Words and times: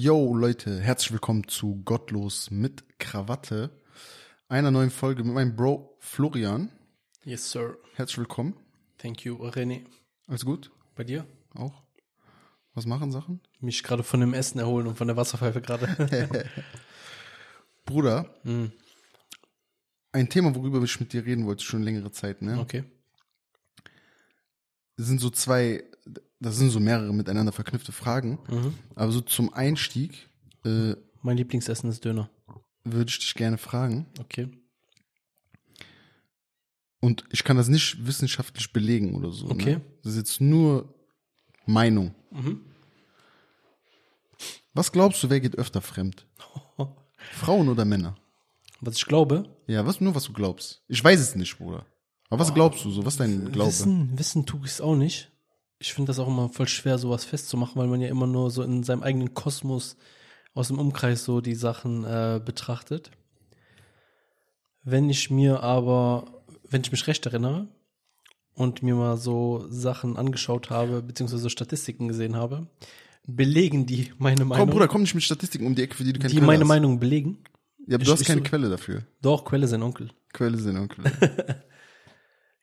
Yo 0.00 0.32
Leute, 0.34 0.80
herzlich 0.80 1.10
willkommen 1.10 1.48
zu 1.48 1.82
Gottlos 1.84 2.52
mit 2.52 3.00
Krawatte, 3.00 3.70
einer 4.48 4.70
neuen 4.70 4.90
Folge 4.90 5.24
mit 5.24 5.34
meinem 5.34 5.56
Bro 5.56 5.96
Florian. 5.98 6.70
Yes, 7.24 7.50
sir. 7.50 7.76
Herzlich 7.94 8.18
willkommen. 8.18 8.54
Thank 8.98 9.24
you, 9.24 9.34
René. 9.36 9.84
Alles 10.28 10.44
gut? 10.44 10.70
Bei 10.94 11.02
dir? 11.02 11.26
Auch? 11.54 11.82
Was 12.74 12.86
machen 12.86 13.10
Sachen? 13.10 13.40
Mich 13.58 13.82
gerade 13.82 14.04
von 14.04 14.20
dem 14.20 14.34
Essen 14.34 14.60
erholen 14.60 14.86
und 14.86 14.96
von 14.96 15.08
der 15.08 15.16
Wasserpfeife 15.16 15.60
gerade. 15.60 15.88
Bruder, 17.84 18.32
Hm, 18.42 18.70
ein 20.12 20.28
Thema, 20.28 20.54
worüber 20.54 20.80
ich 20.82 21.00
mit 21.00 21.12
dir 21.12 21.26
reden 21.26 21.44
wollte, 21.44 21.64
schon 21.64 21.82
längere 21.82 22.12
Zeit, 22.12 22.40
ne? 22.40 22.60
okay. 22.60 22.84
Das 24.96 25.06
sind 25.06 25.20
so 25.20 25.30
zwei, 25.30 25.84
das 26.40 26.56
sind 26.56 26.70
so 26.70 26.80
mehrere 26.80 27.12
miteinander 27.14 27.52
verknüpfte 27.52 27.92
Fragen, 27.92 28.38
Mhm. 28.48 28.74
aber 28.94 29.12
so 29.12 29.20
zum 29.20 29.52
Einstieg 29.52 30.28
äh, 30.64 30.94
Mein 31.22 31.36
Lieblingsessen 31.36 31.90
ist 31.90 32.04
Döner. 32.04 32.30
würde 32.84 33.10
ich 33.10 33.18
dich 33.18 33.34
gerne 33.34 33.58
fragen 33.58 34.06
Okay. 34.20 34.48
und 37.00 37.24
ich 37.30 37.44
kann 37.44 37.56
das 37.56 37.68
nicht 37.68 38.04
wissenschaftlich 38.06 38.72
belegen 38.72 39.14
oder 39.14 39.30
so. 39.32 39.50
Okay. 39.50 39.76
Ne? 39.76 39.80
Das 40.02 40.12
ist 40.12 40.18
jetzt 40.18 40.40
nur 40.40 40.94
Meinung. 41.66 42.14
Mhm. 42.30 42.62
Was 44.74 44.92
glaubst 44.92 45.22
du, 45.22 45.30
wer 45.30 45.40
geht 45.40 45.56
öfter 45.56 45.80
fremd? 45.80 46.26
Frauen 47.32 47.68
oder 47.68 47.84
Männer? 47.84 48.16
Was 48.80 48.96
ich 48.96 49.06
glaube, 49.06 49.48
Ja, 49.66 49.84
was 49.86 50.00
nur 50.00 50.14
was 50.14 50.24
du 50.24 50.32
glaubst. 50.32 50.82
Ich 50.88 51.02
weiß 51.02 51.18
es 51.20 51.34
nicht, 51.34 51.58
Bruder. 51.58 51.84
Aber 52.30 52.40
was 52.40 52.54
glaubst 52.54 52.84
du 52.84 52.90
so? 52.90 53.04
Was 53.04 53.14
ist 53.14 53.20
dein 53.20 53.50
Glaube? 53.50 53.70
Wissen, 53.70 54.18
wissen 54.18 54.46
tue 54.46 54.60
ich 54.64 54.72
es 54.72 54.80
auch 54.80 54.94
nicht. 54.94 55.32
Ich 55.80 55.92
finde 55.94 56.08
das 56.08 56.18
auch 56.18 56.26
immer 56.28 56.48
voll 56.48 56.66
schwer, 56.68 56.98
sowas 56.98 57.24
festzumachen, 57.24 57.76
weil 57.80 57.86
man 57.88 58.00
ja 58.00 58.08
immer 58.08 58.26
nur 58.26 58.50
so 58.50 58.62
in 58.62 58.82
seinem 58.82 59.02
eigenen 59.02 59.34
Kosmos 59.34 59.96
aus 60.54 60.68
dem 60.68 60.78
Umkreis 60.78 61.24
so 61.24 61.40
die 61.40 61.54
Sachen 61.54 62.04
äh, 62.04 62.40
betrachtet. 62.44 63.10
Wenn 64.82 65.08
ich 65.10 65.30
mir 65.30 65.62
aber, 65.62 66.42
wenn 66.68 66.80
ich 66.82 66.90
mich 66.90 67.06
recht 67.06 67.24
erinnere 67.26 67.68
und 68.54 68.82
mir 68.82 68.94
mal 68.94 69.16
so 69.16 69.66
Sachen 69.68 70.16
angeschaut 70.16 70.70
habe, 70.70 71.02
beziehungsweise 71.02 71.50
Statistiken 71.50 72.08
gesehen 72.08 72.34
habe, 72.34 72.66
belegen 73.26 73.86
die 73.86 74.12
meine 74.18 74.44
Meinung. 74.44 74.66
Komm, 74.66 74.70
Bruder, 74.74 74.88
komm 74.88 75.02
nicht 75.02 75.14
mit 75.14 75.22
Statistiken 75.22 75.66
um 75.66 75.74
die 75.74 75.82
Ecke, 75.82 75.94
für 75.94 76.04
die 76.04 76.12
du 76.12 76.18
keine 76.18 76.30
die 76.30 76.36
Quelle 76.36 76.46
meine 76.46 76.60
hast. 76.62 76.68
Meinung 76.68 76.98
belegen. 76.98 77.38
Ja, 77.86 77.94
aber 77.96 78.02
ich- 78.02 78.08
du 78.08 78.14
hast 78.14 78.24
keine 78.24 78.40
so- 78.40 78.44
Quelle 78.48 78.68
dafür. 78.70 79.02
Doch, 79.22 79.44
Quelle 79.44 79.68
sein 79.68 79.82
Onkel. 79.82 80.10
Quelle 80.32 80.56
sind 80.58 80.76
okay. 80.76 81.02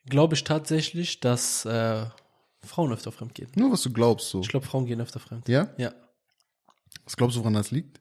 Glaube 0.08 0.34
ich 0.34 0.44
tatsächlich, 0.44 1.20
dass 1.20 1.64
äh, 1.64 2.06
Frauen 2.64 2.92
öfter 2.92 3.12
fremd 3.12 3.34
gehen. 3.34 3.50
nur 3.54 3.72
was 3.72 3.82
du 3.82 3.92
glaubst 3.92 4.30
so. 4.30 4.40
Ich 4.40 4.48
glaube, 4.48 4.66
Frauen 4.66 4.86
gehen 4.86 5.00
öfter 5.00 5.20
fremd. 5.20 5.48
Ja? 5.48 5.68
Ja. 5.78 5.92
Was 7.04 7.16
glaubst 7.16 7.36
du, 7.36 7.40
woran 7.40 7.54
das 7.54 7.70
liegt? 7.70 8.00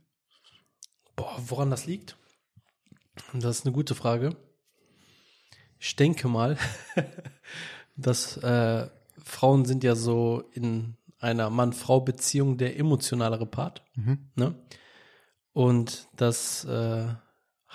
Boah, 1.15 1.37
woran 1.47 1.69
das 1.69 1.85
liegt? 1.85 2.17
Das 3.33 3.59
ist 3.59 3.65
eine 3.65 3.73
gute 3.73 3.95
Frage. 3.95 4.35
Ich 5.79 5.95
denke 5.95 6.27
mal, 6.27 6.57
dass 7.95 8.37
äh, 8.37 8.89
Frauen 9.23 9.65
sind 9.65 9.83
ja 9.83 9.95
so 9.95 10.43
in 10.53 10.97
einer 11.19 11.49
Mann-Frau-Beziehung 11.49 12.57
der 12.57 12.77
emotionalere 12.77 13.45
Part. 13.45 13.83
Ne? 14.35 14.55
Und 15.53 16.07
das 16.15 16.65
äh, 16.65 17.07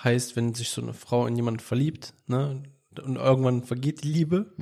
heißt, 0.03 0.35
wenn 0.35 0.53
sich 0.53 0.69
so 0.69 0.81
eine 0.81 0.93
Frau 0.93 1.25
in 1.25 1.35
jemanden 1.35 1.59
verliebt, 1.59 2.13
ne, 2.27 2.63
und 3.03 3.15
irgendwann 3.15 3.63
vergeht 3.63 4.03
die 4.03 4.11
Liebe, 4.11 4.53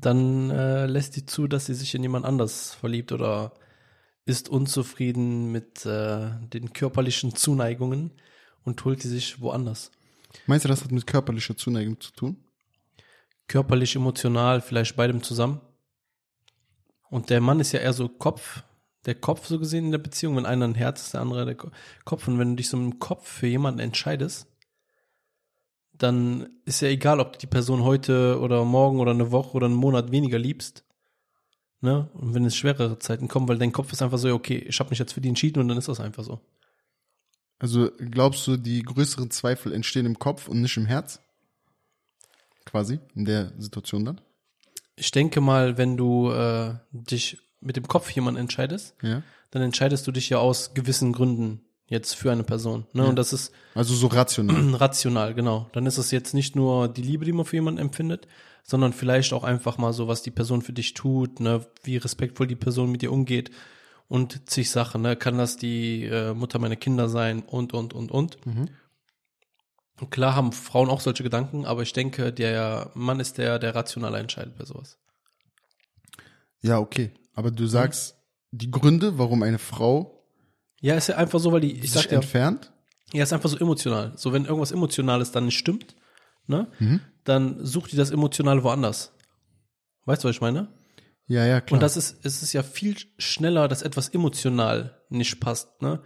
dann 0.00 0.50
äh, 0.50 0.86
lässt 0.86 1.16
die 1.16 1.26
zu, 1.26 1.46
dass 1.46 1.66
sie 1.66 1.74
sich 1.74 1.94
in 1.94 2.02
jemand 2.02 2.24
anders 2.24 2.74
verliebt 2.74 3.12
oder 3.12 3.52
ist 4.24 4.48
unzufrieden 4.48 5.52
mit 5.52 5.86
äh, 5.86 6.30
den 6.52 6.72
körperlichen 6.72 7.34
Zuneigungen 7.34 8.12
und 8.64 8.84
holt 8.84 9.04
die 9.04 9.08
sich 9.08 9.40
woanders. 9.40 9.92
Meinst 10.46 10.64
du, 10.64 10.68
das 10.68 10.82
hat 10.82 10.90
mit 10.90 11.06
körperlicher 11.06 11.56
Zuneigung 11.56 12.00
zu 12.00 12.12
tun? 12.12 12.36
Körperlich, 13.46 13.94
emotional, 13.94 14.60
vielleicht 14.60 14.96
beidem 14.96 15.22
zusammen. 15.22 15.60
Und 17.08 17.30
der 17.30 17.40
Mann 17.40 17.60
ist 17.60 17.70
ja 17.70 17.78
eher 17.78 17.92
so 17.92 18.08
Kopf, 18.08 18.64
der 19.04 19.14
Kopf 19.14 19.46
so 19.46 19.60
gesehen 19.60 19.86
in 19.86 19.90
der 19.92 19.98
Beziehung. 19.98 20.36
Wenn 20.36 20.46
einer 20.46 20.66
ein 20.66 20.74
Herz 20.74 21.02
ist, 21.02 21.14
der 21.14 21.20
andere 21.20 21.44
der 21.44 21.54
Ko- 21.54 21.70
Kopf. 22.04 22.26
Und 22.26 22.40
wenn 22.40 22.50
du 22.50 22.56
dich 22.56 22.68
so 22.68 22.76
im 22.76 22.98
Kopf 22.98 23.28
für 23.28 23.46
jemanden 23.46 23.78
entscheidest, 23.78 24.48
dann 25.98 26.48
ist 26.64 26.80
ja 26.80 26.88
egal, 26.88 27.20
ob 27.20 27.32
du 27.34 27.38
die 27.38 27.46
Person 27.46 27.82
heute 27.84 28.38
oder 28.40 28.64
morgen 28.64 29.00
oder 29.00 29.12
eine 29.12 29.30
Woche 29.32 29.54
oder 29.56 29.66
einen 29.66 29.74
Monat 29.74 30.10
weniger 30.10 30.38
liebst. 30.38 30.84
Ne? 31.80 32.08
Und 32.14 32.34
wenn 32.34 32.44
es 32.44 32.56
schwerere 32.56 32.98
Zeiten 32.98 33.28
kommen, 33.28 33.48
weil 33.48 33.58
dein 33.58 33.72
Kopf 33.72 33.92
ist 33.92 34.02
einfach 34.02 34.18
so, 34.18 34.32
okay, 34.34 34.56
ich 34.58 34.78
habe 34.80 34.90
mich 34.90 34.98
jetzt 34.98 35.12
für 35.12 35.20
die 35.20 35.28
entschieden 35.28 35.60
und 35.60 35.68
dann 35.68 35.78
ist 35.78 35.88
das 35.88 36.00
einfach 36.00 36.24
so. 36.24 36.40
Also 37.58 37.90
glaubst 37.98 38.46
du, 38.46 38.56
die 38.56 38.82
größeren 38.82 39.30
Zweifel 39.30 39.72
entstehen 39.72 40.06
im 40.06 40.18
Kopf 40.18 40.48
und 40.48 40.60
nicht 40.60 40.76
im 40.76 40.86
Herz? 40.86 41.20
Quasi, 42.64 42.98
in 43.14 43.24
der 43.24 43.52
Situation 43.58 44.04
dann? 44.04 44.20
Ich 44.96 45.10
denke 45.10 45.40
mal, 45.40 45.78
wenn 45.78 45.96
du 45.96 46.30
äh, 46.30 46.74
dich 46.90 47.38
mit 47.60 47.76
dem 47.76 47.86
Kopf 47.86 48.06
für 48.06 48.14
jemanden 48.14 48.40
entscheidest, 48.40 48.94
Ja. 49.02 49.22
dann 49.50 49.62
entscheidest 49.62 50.06
du 50.06 50.12
dich 50.12 50.28
ja 50.28 50.38
aus 50.38 50.74
gewissen 50.74 51.12
Gründen 51.12 51.62
jetzt 51.88 52.14
für 52.14 52.32
eine 52.32 52.42
Person. 52.42 52.86
Ne? 52.92 53.06
Und 53.06 53.16
das 53.16 53.32
ist 53.32 53.52
Also 53.74 53.94
so 53.94 54.08
rational. 54.08 54.74
rational, 54.74 55.34
genau. 55.34 55.68
Dann 55.72 55.86
ist 55.86 55.98
es 55.98 56.10
jetzt 56.10 56.34
nicht 56.34 56.56
nur 56.56 56.88
die 56.88 57.02
Liebe, 57.02 57.24
die 57.24 57.32
man 57.32 57.44
für 57.44 57.56
jemanden 57.56 57.80
empfindet, 57.80 58.26
sondern 58.64 58.92
vielleicht 58.92 59.32
auch 59.32 59.44
einfach 59.44 59.78
mal 59.78 59.92
so, 59.92 60.08
was 60.08 60.22
die 60.22 60.32
Person 60.32 60.62
für 60.62 60.72
dich 60.72 60.94
tut, 60.94 61.40
ne? 61.40 61.64
wie 61.84 61.96
respektvoll 61.96 62.48
die 62.48 62.56
Person 62.56 62.90
mit 62.90 63.02
dir 63.02 63.12
umgeht 63.12 63.50
und 64.08 64.50
zig 64.50 64.70
Sachen. 64.70 65.02
Ne? 65.02 65.16
Kann 65.16 65.38
das 65.38 65.56
die 65.56 66.04
äh, 66.04 66.34
Mutter 66.34 66.58
meiner 66.58 66.76
Kinder 66.76 67.08
sein 67.08 67.42
und, 67.42 67.72
und, 67.72 67.94
und, 67.94 68.10
und. 68.10 68.38
Und 69.98 70.10
klar 70.10 70.34
haben 70.34 70.52
Frauen 70.52 70.90
auch 70.90 71.00
solche 71.00 71.22
Gedanken, 71.22 71.64
aber 71.64 71.82
ich 71.82 71.92
denke, 71.92 72.32
der 72.32 72.90
Mann 72.94 73.20
ist 73.20 73.38
der, 73.38 73.58
der 73.58 73.74
rational 73.74 74.14
entscheidet 74.16 74.58
bei 74.58 74.64
sowas. 74.64 74.98
ja, 76.60 76.78
okay. 76.78 77.12
Aber 77.34 77.50
du 77.50 77.66
sagst, 77.66 78.16
die 78.50 78.70
Gründe, 78.70 79.18
warum 79.18 79.42
eine 79.42 79.58
Frau 79.58 80.15
Ja, 80.80 80.94
ist 80.94 81.08
ja 81.08 81.16
einfach 81.16 81.40
so, 81.40 81.52
weil 81.52 81.60
die, 81.60 81.72
ich 81.72 81.90
sag 81.90 82.10
ja, 82.10 82.18
entfernt, 82.18 82.72
ja, 83.12 83.22
ist 83.22 83.32
einfach 83.32 83.48
so 83.48 83.58
emotional. 83.58 84.12
So, 84.16 84.32
wenn 84.32 84.44
irgendwas 84.44 84.72
Emotionales 84.72 85.32
dann 85.32 85.46
nicht 85.46 85.58
stimmt, 85.58 85.96
ne, 86.46 86.68
dann 87.24 87.64
sucht 87.64 87.92
die 87.92 87.96
das 87.96 88.10
Emotionale 88.10 88.62
woanders. 88.62 89.12
Weißt 90.04 90.22
du, 90.22 90.28
was 90.28 90.36
ich 90.36 90.40
meine? 90.40 90.68
ja, 91.28 91.44
ja, 91.44 91.60
klar. 91.60 91.76
Und 91.76 91.82
das 91.82 91.96
ist, 91.96 92.24
es 92.24 92.42
ist 92.42 92.52
ja 92.52 92.62
viel 92.62 92.96
schneller, 93.18 93.68
dass 93.68 93.82
etwas 93.82 94.08
emotional 94.10 95.00
nicht 95.08 95.40
passt, 95.40 95.82
ne? 95.82 96.00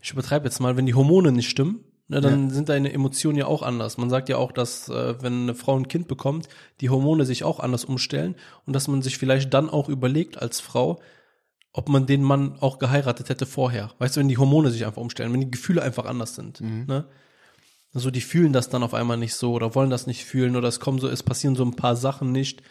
Ich 0.00 0.10
übertreibe 0.10 0.46
jetzt 0.46 0.58
mal, 0.58 0.76
wenn 0.76 0.86
die 0.86 0.94
Hormone 0.94 1.30
nicht 1.30 1.48
stimmen, 1.48 1.84
ne, 2.08 2.20
dann 2.20 2.50
sind 2.50 2.68
deine 2.68 2.92
Emotionen 2.92 3.38
ja 3.38 3.46
auch 3.46 3.62
anders. 3.62 3.98
Man 3.98 4.10
sagt 4.10 4.28
ja 4.28 4.36
auch, 4.36 4.50
dass 4.50 4.88
äh, 4.88 5.22
wenn 5.22 5.42
eine 5.42 5.54
Frau 5.54 5.78
ein 5.78 5.86
Kind 5.86 6.08
bekommt, 6.08 6.48
die 6.80 6.90
Hormone 6.90 7.24
sich 7.24 7.44
auch 7.44 7.60
anders 7.60 7.84
umstellen 7.84 8.34
und 8.66 8.72
dass 8.74 8.88
man 8.88 9.02
sich 9.02 9.16
vielleicht 9.18 9.54
dann 9.54 9.70
auch 9.70 9.88
überlegt 9.88 10.40
als 10.40 10.60
Frau, 10.60 11.00
ob 11.72 11.88
man 11.88 12.06
den 12.06 12.22
Mann 12.22 12.56
auch 12.60 12.78
geheiratet 12.78 13.28
hätte 13.28 13.46
vorher. 13.46 13.92
Weißt 13.98 14.16
du, 14.16 14.20
wenn 14.20 14.28
die 14.28 14.38
Hormone 14.38 14.70
sich 14.70 14.84
einfach 14.84 15.00
umstellen, 15.00 15.32
wenn 15.32 15.40
die 15.40 15.50
Gefühle 15.50 15.82
einfach 15.82 16.04
anders 16.04 16.34
sind, 16.34 16.60
ne? 16.86 17.06
Also 17.94 18.10
die 18.10 18.22
fühlen 18.22 18.54
das 18.54 18.70
dann 18.70 18.82
auf 18.82 18.94
einmal 18.94 19.18
nicht 19.18 19.34
so 19.34 19.52
oder 19.52 19.74
wollen 19.74 19.90
das 19.90 20.06
nicht 20.06 20.24
fühlen 20.24 20.56
oder 20.56 20.68
es 20.68 20.80
kommen 20.80 20.98
so, 20.98 21.08
es 21.08 21.22
passieren 21.22 21.56
so 21.56 21.64
ein 21.64 21.76
paar 21.76 21.94
Sachen 21.94 22.32
nicht, 22.32 22.62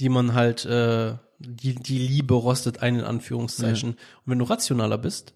die 0.00 0.08
man 0.08 0.34
halt, 0.34 0.64
äh, 0.64 1.14
die, 1.38 1.76
die 1.76 1.98
Liebe 1.98 2.34
rostet 2.34 2.82
ein 2.82 2.96
in 2.96 3.04
Anführungszeichen. 3.04 3.90
Und 3.90 3.98
wenn 4.24 4.38
du 4.40 4.44
rationaler 4.44 4.98
bist, 4.98 5.34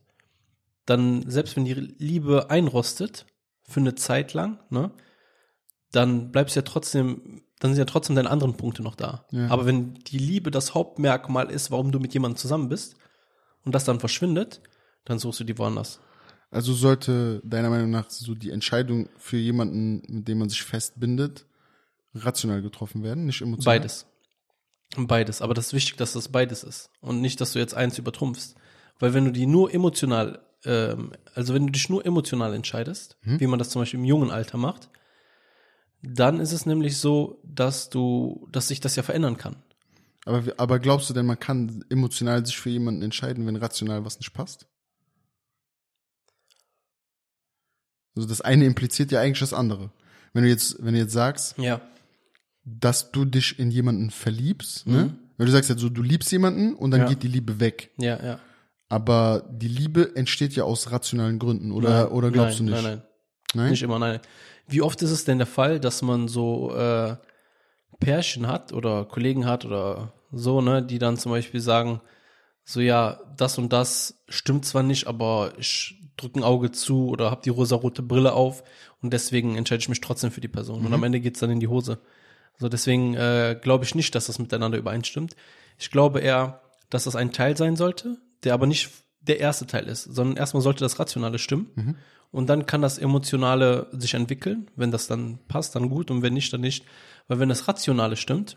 dann, 0.84 1.30
selbst 1.30 1.56
wenn 1.56 1.64
die 1.64 1.74
Liebe 1.74 2.50
einrostet, 2.50 3.26
für 3.68 3.80
eine 3.80 3.94
Zeit 3.94 4.34
lang, 4.34 4.58
ne, 4.70 4.90
dann 5.92 6.32
bleibst 6.32 6.56
du 6.56 6.60
ja 6.60 6.64
trotzdem, 6.64 7.42
dann 7.60 7.70
sind 7.70 7.78
ja 7.78 7.84
trotzdem 7.84 8.16
deine 8.16 8.30
anderen 8.30 8.56
Punkte 8.56 8.82
noch 8.82 8.96
da. 8.96 9.24
Ja. 9.30 9.48
Aber 9.48 9.66
wenn 9.66 9.94
die 9.94 10.18
Liebe 10.18 10.50
das 10.50 10.74
Hauptmerkmal 10.74 11.50
ist, 11.50 11.70
warum 11.70 11.92
du 11.92 12.00
mit 12.00 12.12
jemandem 12.12 12.36
zusammen 12.36 12.68
bist, 12.68 12.96
und 13.64 13.74
das 13.74 13.84
dann 13.84 14.00
verschwindet, 14.00 14.60
dann 15.04 15.18
suchst 15.18 15.40
du 15.40 15.44
die 15.44 15.58
woanders. 15.58 16.00
Also 16.50 16.72
sollte 16.72 17.40
deiner 17.44 17.70
Meinung 17.70 17.90
nach 17.90 18.10
so 18.10 18.34
die 18.34 18.50
Entscheidung 18.50 19.08
für 19.16 19.36
jemanden, 19.36 20.02
mit 20.08 20.28
dem 20.28 20.38
man 20.38 20.48
sich 20.48 20.62
festbindet, 20.62 21.46
rational 22.14 22.62
getroffen 22.62 23.02
werden, 23.02 23.26
nicht 23.26 23.40
emotional? 23.40 23.78
Beides. 23.78 24.06
Beides. 24.96 25.42
Aber 25.42 25.54
das 25.54 25.68
ist 25.68 25.72
wichtig, 25.74 25.96
dass 25.96 26.14
das 26.14 26.28
beides 26.28 26.64
ist. 26.64 26.90
Und 27.00 27.20
nicht, 27.20 27.40
dass 27.40 27.52
du 27.52 27.60
jetzt 27.60 27.74
eins 27.74 27.98
übertrumpfst. 27.98 28.56
Weil 28.98 29.14
wenn 29.14 29.24
du 29.24 29.30
die 29.30 29.46
nur 29.46 29.72
emotional, 29.72 30.40
ähm, 30.64 31.12
also 31.34 31.54
wenn 31.54 31.66
du 31.66 31.72
dich 31.72 31.88
nur 31.88 32.04
emotional 32.04 32.54
entscheidest, 32.54 33.16
wie 33.22 33.46
man 33.46 33.60
das 33.60 33.70
zum 33.70 33.82
Beispiel 33.82 34.00
im 34.00 34.04
jungen 34.04 34.32
Alter 34.32 34.58
macht, 34.58 34.90
dann 36.02 36.40
ist 36.40 36.52
es 36.52 36.66
nämlich 36.66 36.96
so, 36.98 37.40
dass 37.44 37.90
du, 37.90 38.48
dass 38.52 38.68
sich 38.68 38.80
das 38.80 38.96
ja 38.96 39.02
verändern 39.02 39.36
kann. 39.36 39.56
Aber, 40.26 40.42
aber 40.58 40.78
glaubst 40.78 41.08
du 41.10 41.14
denn, 41.14 41.26
man 41.26 41.38
kann 41.38 41.84
emotional 41.88 42.44
sich 42.44 42.58
für 42.58 42.70
jemanden 42.70 43.02
entscheiden, 43.02 43.46
wenn 43.46 43.56
rational 43.56 44.04
was 44.04 44.18
nicht 44.18 44.32
passt? 44.32 44.66
Also 48.16 48.28
das 48.28 48.40
eine 48.40 48.64
impliziert 48.64 49.12
ja 49.12 49.20
eigentlich 49.20 49.40
das 49.40 49.54
andere. 49.54 49.90
Wenn 50.32 50.42
du 50.44 50.48
jetzt, 50.48 50.76
wenn 50.84 50.94
du 50.94 51.00
jetzt 51.00 51.12
sagst, 51.12 51.56
Ja. 51.58 51.80
dass 52.64 53.12
du 53.12 53.24
dich 53.24 53.58
in 53.58 53.70
jemanden 53.70 54.10
verliebst, 54.10 54.86
ne? 54.86 55.16
Wenn 55.36 55.46
du 55.46 55.52
sagst 55.52 55.70
jetzt 55.70 55.80
so, 55.80 55.88
du 55.88 56.02
liebst 56.02 56.30
jemanden 56.32 56.74
und 56.74 56.90
dann 56.90 57.00
Ja. 57.00 57.08
geht 57.08 57.22
die 57.22 57.28
Liebe 57.28 57.60
weg. 57.60 57.90
Ja, 57.96 58.22
ja. 58.22 58.38
Aber 58.90 59.48
die 59.50 59.68
Liebe 59.68 60.14
entsteht 60.16 60.54
ja 60.54 60.64
aus 60.64 60.90
rationalen 60.90 61.38
Gründen, 61.38 61.72
oder, 61.72 62.04
Nein, 62.04 62.12
oder 62.12 62.30
glaubst 62.30 62.60
nein, 62.60 62.66
du 62.66 62.72
nicht? 62.74 62.82
Nein, 62.82 62.92
nein. 62.96 63.02
Nein? 63.54 63.70
Nicht 63.70 63.82
immer, 63.82 63.98
nein. 63.98 64.20
Wie 64.70 64.82
oft 64.82 65.02
ist 65.02 65.10
es 65.10 65.24
denn 65.24 65.38
der 65.38 65.46
Fall, 65.46 65.80
dass 65.80 66.02
man 66.02 66.28
so 66.28 66.74
äh, 66.74 67.16
Pärchen 67.98 68.46
hat 68.46 68.72
oder 68.72 69.04
Kollegen 69.04 69.46
hat 69.46 69.64
oder 69.64 70.12
so, 70.32 70.60
ne, 70.60 70.82
die 70.82 70.98
dann 70.98 71.16
zum 71.16 71.32
Beispiel 71.32 71.60
sagen, 71.60 72.00
so 72.64 72.80
ja, 72.80 73.20
das 73.36 73.58
und 73.58 73.72
das 73.72 74.22
stimmt 74.28 74.64
zwar 74.64 74.82
nicht, 74.82 75.06
aber 75.06 75.52
ich 75.58 75.96
drücke 76.16 76.40
ein 76.40 76.44
Auge 76.44 76.70
zu 76.70 77.08
oder 77.08 77.30
habe 77.30 77.42
die 77.44 77.50
rosarote 77.50 78.02
Brille 78.02 78.32
auf 78.32 78.62
und 79.02 79.12
deswegen 79.12 79.56
entscheide 79.56 79.80
ich 79.80 79.88
mich 79.88 80.00
trotzdem 80.00 80.30
für 80.30 80.40
die 80.40 80.48
Person. 80.48 80.84
Und 80.86 80.92
am 80.92 81.02
Ende 81.02 81.20
geht's 81.20 81.40
dann 81.40 81.50
in 81.50 81.60
die 81.60 81.68
Hose. 81.68 81.98
Also 82.54 82.68
deswegen 82.68 83.14
äh, 83.14 83.58
glaube 83.60 83.84
ich 83.84 83.94
nicht, 83.94 84.14
dass 84.14 84.26
das 84.26 84.38
miteinander 84.38 84.78
übereinstimmt. 84.78 85.34
Ich 85.78 85.90
glaube 85.90 86.20
eher, 86.20 86.60
dass 86.90 87.04
das 87.04 87.16
ein 87.16 87.32
Teil 87.32 87.56
sein 87.56 87.76
sollte, 87.76 88.18
der 88.44 88.54
aber 88.54 88.66
nicht 88.66 88.90
der 89.20 89.40
erste 89.40 89.66
Teil 89.66 89.86
ist, 89.86 90.04
sondern 90.04 90.36
erstmal 90.36 90.62
sollte 90.62 90.84
das 90.84 90.98
Rationale 90.98 91.38
stimmen. 91.38 91.70
Und 92.30 92.48
dann 92.48 92.66
kann 92.66 92.82
das 92.82 92.98
Emotionale 92.98 93.88
sich 93.92 94.14
entwickeln. 94.14 94.70
Wenn 94.76 94.90
das 94.90 95.06
dann 95.08 95.38
passt, 95.48 95.74
dann 95.74 95.90
gut. 95.90 96.10
Und 96.10 96.22
wenn 96.22 96.34
nicht, 96.34 96.52
dann 96.52 96.60
nicht. 96.60 96.84
Weil 97.28 97.40
wenn 97.40 97.48
das 97.48 97.66
Rationale 97.66 98.16
stimmt, 98.16 98.56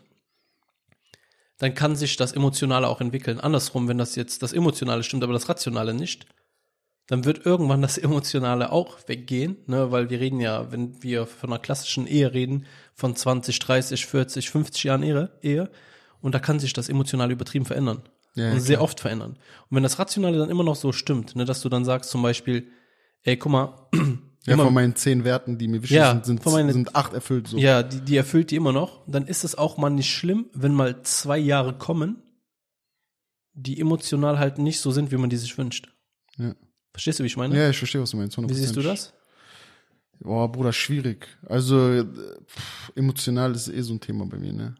dann 1.58 1.74
kann 1.74 1.96
sich 1.96 2.16
das 2.16 2.32
Emotionale 2.32 2.88
auch 2.88 3.00
entwickeln. 3.00 3.40
Andersrum, 3.40 3.88
wenn 3.88 3.98
das 3.98 4.16
jetzt 4.16 4.42
das 4.42 4.52
Emotionale 4.52 5.02
stimmt, 5.02 5.24
aber 5.24 5.32
das 5.32 5.48
Rationale 5.48 5.94
nicht, 5.94 6.26
dann 7.06 7.24
wird 7.24 7.44
irgendwann 7.44 7.82
das 7.82 7.98
Emotionale 7.98 8.72
auch 8.72 8.98
weggehen, 9.06 9.58
ne? 9.66 9.90
weil 9.90 10.08
wir 10.08 10.20
reden 10.20 10.40
ja, 10.40 10.72
wenn 10.72 11.02
wir 11.02 11.26
von 11.26 11.50
einer 11.50 11.58
klassischen 11.58 12.06
Ehe 12.06 12.32
reden, 12.32 12.64
von 12.94 13.14
20, 13.14 13.58
30, 13.58 14.06
40, 14.06 14.50
50 14.50 14.84
Jahren 14.84 15.02
Ehe, 15.02 15.30
Ehe 15.42 15.70
und 16.22 16.34
da 16.34 16.38
kann 16.38 16.58
sich 16.58 16.72
das 16.72 16.88
Emotionale 16.88 17.34
übertrieben 17.34 17.66
verändern. 17.66 18.02
Ja, 18.34 18.48
und 18.48 18.54
ja, 18.54 18.60
sehr 18.60 18.82
oft 18.82 19.00
verändern. 19.00 19.32
Und 19.68 19.76
wenn 19.76 19.82
das 19.82 19.98
Rationale 19.98 20.38
dann 20.38 20.50
immer 20.50 20.64
noch 20.64 20.76
so 20.76 20.90
stimmt, 20.92 21.36
ne, 21.36 21.44
dass 21.44 21.60
du 21.62 21.68
dann 21.68 21.84
sagst 21.84 22.10
zum 22.10 22.22
Beispiel, 22.22 22.68
ey, 23.22 23.36
guck 23.36 23.52
mal, 23.52 23.88
Ja, 24.46 24.54
immer- 24.54 24.64
von 24.64 24.74
meinen 24.74 24.94
zehn 24.96 25.24
Werten, 25.24 25.56
die 25.56 25.68
mir 25.68 25.80
wichtig 25.82 25.96
Ja, 25.96 26.12
sind, 26.12 26.26
sind, 26.26 26.42
von 26.42 26.52
meinen- 26.52 26.72
sind 26.72 26.94
acht 26.96 27.14
erfüllt. 27.14 27.46
So. 27.48 27.56
Ja, 27.58 27.82
die, 27.82 28.00
die 28.00 28.16
erfüllt 28.16 28.50
die 28.50 28.56
immer 28.56 28.72
noch. 28.72 29.02
Dann 29.06 29.26
ist 29.26 29.44
es 29.44 29.54
auch 29.54 29.76
mal 29.78 29.88
nicht 29.90 30.10
schlimm, 30.12 30.46
wenn 30.52 30.74
mal 30.74 31.02
zwei 31.02 31.38
Jahre 31.38 31.78
kommen, 31.78 32.22
die 33.52 33.80
emotional 33.80 34.38
halt 34.38 34.58
nicht 34.58 34.80
so 34.80 34.90
sind, 34.90 35.12
wie 35.12 35.16
man 35.16 35.30
die 35.30 35.36
sich 35.36 35.56
wünscht. 35.56 35.88
Ja. 36.36 36.54
Verstehst 36.92 37.18
du, 37.18 37.22
wie 37.22 37.28
ich 37.28 37.36
meine? 37.36 37.56
ja, 37.56 37.70
ich 37.70 37.78
verstehe, 37.78 38.00
was 38.02 38.10
du 38.10 38.16
meinst. 38.16 38.36
100%. 38.36 38.48
Wie 38.50 38.54
siehst 38.54 38.76
du 38.76 38.82
das? 38.82 39.12
Boah, 40.20 40.50
Bruder, 40.50 40.72
schwierig. 40.72 41.26
Also, 41.46 41.90
äh, 41.90 42.04
pff, 42.04 42.92
emotional 42.96 43.52
ist 43.54 43.68
eh 43.68 43.80
so 43.82 43.94
ein 43.94 44.00
Thema 44.00 44.26
bei 44.26 44.38
mir, 44.38 44.52
ne? 44.52 44.74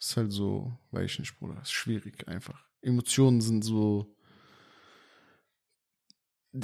Ist 0.00 0.16
halt 0.16 0.32
so, 0.32 0.72
weiß 0.90 1.10
ich 1.12 1.18
nicht, 1.18 1.38
Bruder. 1.38 1.60
Ist 1.62 1.72
schwierig 1.72 2.26
einfach. 2.28 2.62
Emotionen 2.84 3.40
sind 3.40 3.64
so. 3.64 4.14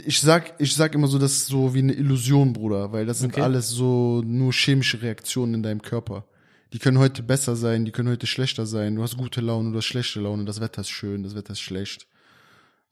Ich 0.06 0.20
sag, 0.20 0.54
ich 0.60 0.74
sag 0.74 0.94
immer 0.94 1.08
so, 1.08 1.18
das 1.18 1.32
ist 1.32 1.46
so 1.46 1.74
wie 1.74 1.80
eine 1.80 1.94
Illusion, 1.94 2.52
Bruder, 2.52 2.92
weil 2.92 3.06
das 3.06 3.18
sind 3.18 3.32
Okay. 3.32 3.42
alles 3.42 3.70
so 3.70 4.22
nur 4.24 4.52
chemische 4.52 5.02
Reaktionen 5.02 5.54
in 5.54 5.62
deinem 5.64 5.82
Körper. 5.82 6.26
Die 6.72 6.78
können 6.78 6.98
heute 6.98 7.24
besser 7.24 7.56
sein, 7.56 7.84
die 7.84 7.90
können 7.90 8.08
heute 8.08 8.28
schlechter 8.28 8.66
sein. 8.66 8.94
Du 8.94 9.02
hast 9.02 9.16
gute 9.16 9.40
Laune, 9.40 9.72
du 9.72 9.78
hast 9.78 9.86
schlechte 9.86 10.20
Laune, 10.20 10.44
das 10.44 10.60
Wetter 10.60 10.82
ist 10.82 10.90
schön, 10.90 11.24
das 11.24 11.34
Wetter 11.34 11.54
ist 11.54 11.60
schlecht. 11.60 12.06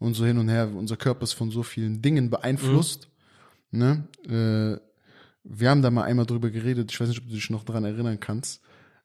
Und 0.01 0.15
so 0.15 0.27
hin 0.27 0.39
und 0.39 0.49
her. 0.49 0.73
Unser 0.75 0.97
Körper 0.97 1.23
ist 1.23 1.35
von 1.35 1.51
so 1.53 1.63
vielen 1.63 2.03
Dingen 2.03 2.31
beeinflusst. 2.31 3.09
Ne? 3.71 4.09
Äh, 4.27 4.81
wir 5.45 5.71
haben 5.71 5.83
da 5.83 5.91
mal 5.91 6.03
einmal 6.03 6.27
drüber 6.27 6.51
geredet, 6.51 6.91
ich 6.91 7.01
weiß 7.01 7.09
nicht, 7.09 7.21
ob 7.21 7.29
du 7.29 7.35
dich 7.35 7.51
noch 7.51 7.63
dran 7.65 7.85
erinnern 7.85 8.19
kannst. 8.19 8.61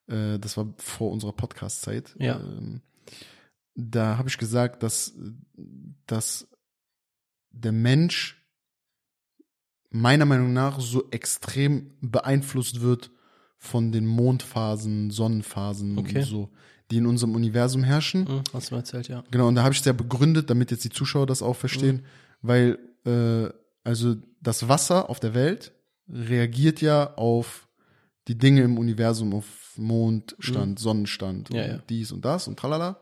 Äh, 0.07 0.39
das 0.39 0.57
war 0.57 0.73
vor 0.77 1.11
unserer 1.11 1.33
Podcast-Zeit. 1.33 2.15
Ja. 2.17 2.39
Ähm, 2.39 2.81
da 3.75 4.17
habe 4.17 4.29
ich 4.29 4.37
gesagt, 4.37 4.83
dass, 4.83 5.13
dass 6.05 6.47
der 7.51 7.71
Mensch 7.71 8.39
meiner 9.89 10.25
Meinung 10.25 10.53
nach 10.53 10.79
so 10.79 11.09
extrem 11.11 11.91
beeinflusst 12.01 12.81
wird 12.81 13.11
von 13.57 13.91
den 13.91 14.05
Mondphasen, 14.05 15.11
Sonnenphasen 15.11 15.97
Okay. 15.97 16.19
und 16.19 16.25
so, 16.25 16.49
die 16.91 16.97
in 16.97 17.05
unserem 17.05 17.35
Universum 17.35 17.83
herrschen. 17.83 18.27
Hm, 18.27 18.41
hast 18.53 18.71
du 18.71 18.75
erzählt, 18.75 19.07
ja. 19.07 19.23
Genau, 19.31 19.47
und 19.47 19.55
da 19.55 19.63
habe 19.63 19.73
ich 19.73 19.79
es 19.79 19.85
ja 19.85 19.93
begründet, 19.93 20.49
damit 20.49 20.71
jetzt 20.71 20.83
die 20.83 20.89
Zuschauer 20.89 21.25
das 21.27 21.41
auch 21.41 21.55
verstehen, 21.55 22.03
weil 22.41 22.79
äh, 23.05 23.49
also 23.83 24.15
das 24.41 24.67
Wasser 24.67 25.09
auf 25.09 25.19
der 25.19 25.33
Welt 25.33 25.73
reagiert 26.09 26.81
ja 26.81 27.13
auf 27.15 27.67
die 28.27 28.37
Dinge 28.37 28.61
im 28.63 28.77
Universum, 28.77 29.33
auf 29.33 29.73
Mondstand, 29.77 30.79
Sonnenstand, 30.79 31.49
Ja, 31.53 31.63
und 31.63 31.69
ja. 31.69 31.77
dies 31.89 32.11
und 32.11 32.25
das 32.25 32.47
und 32.47 32.57
tralala. 32.59 32.99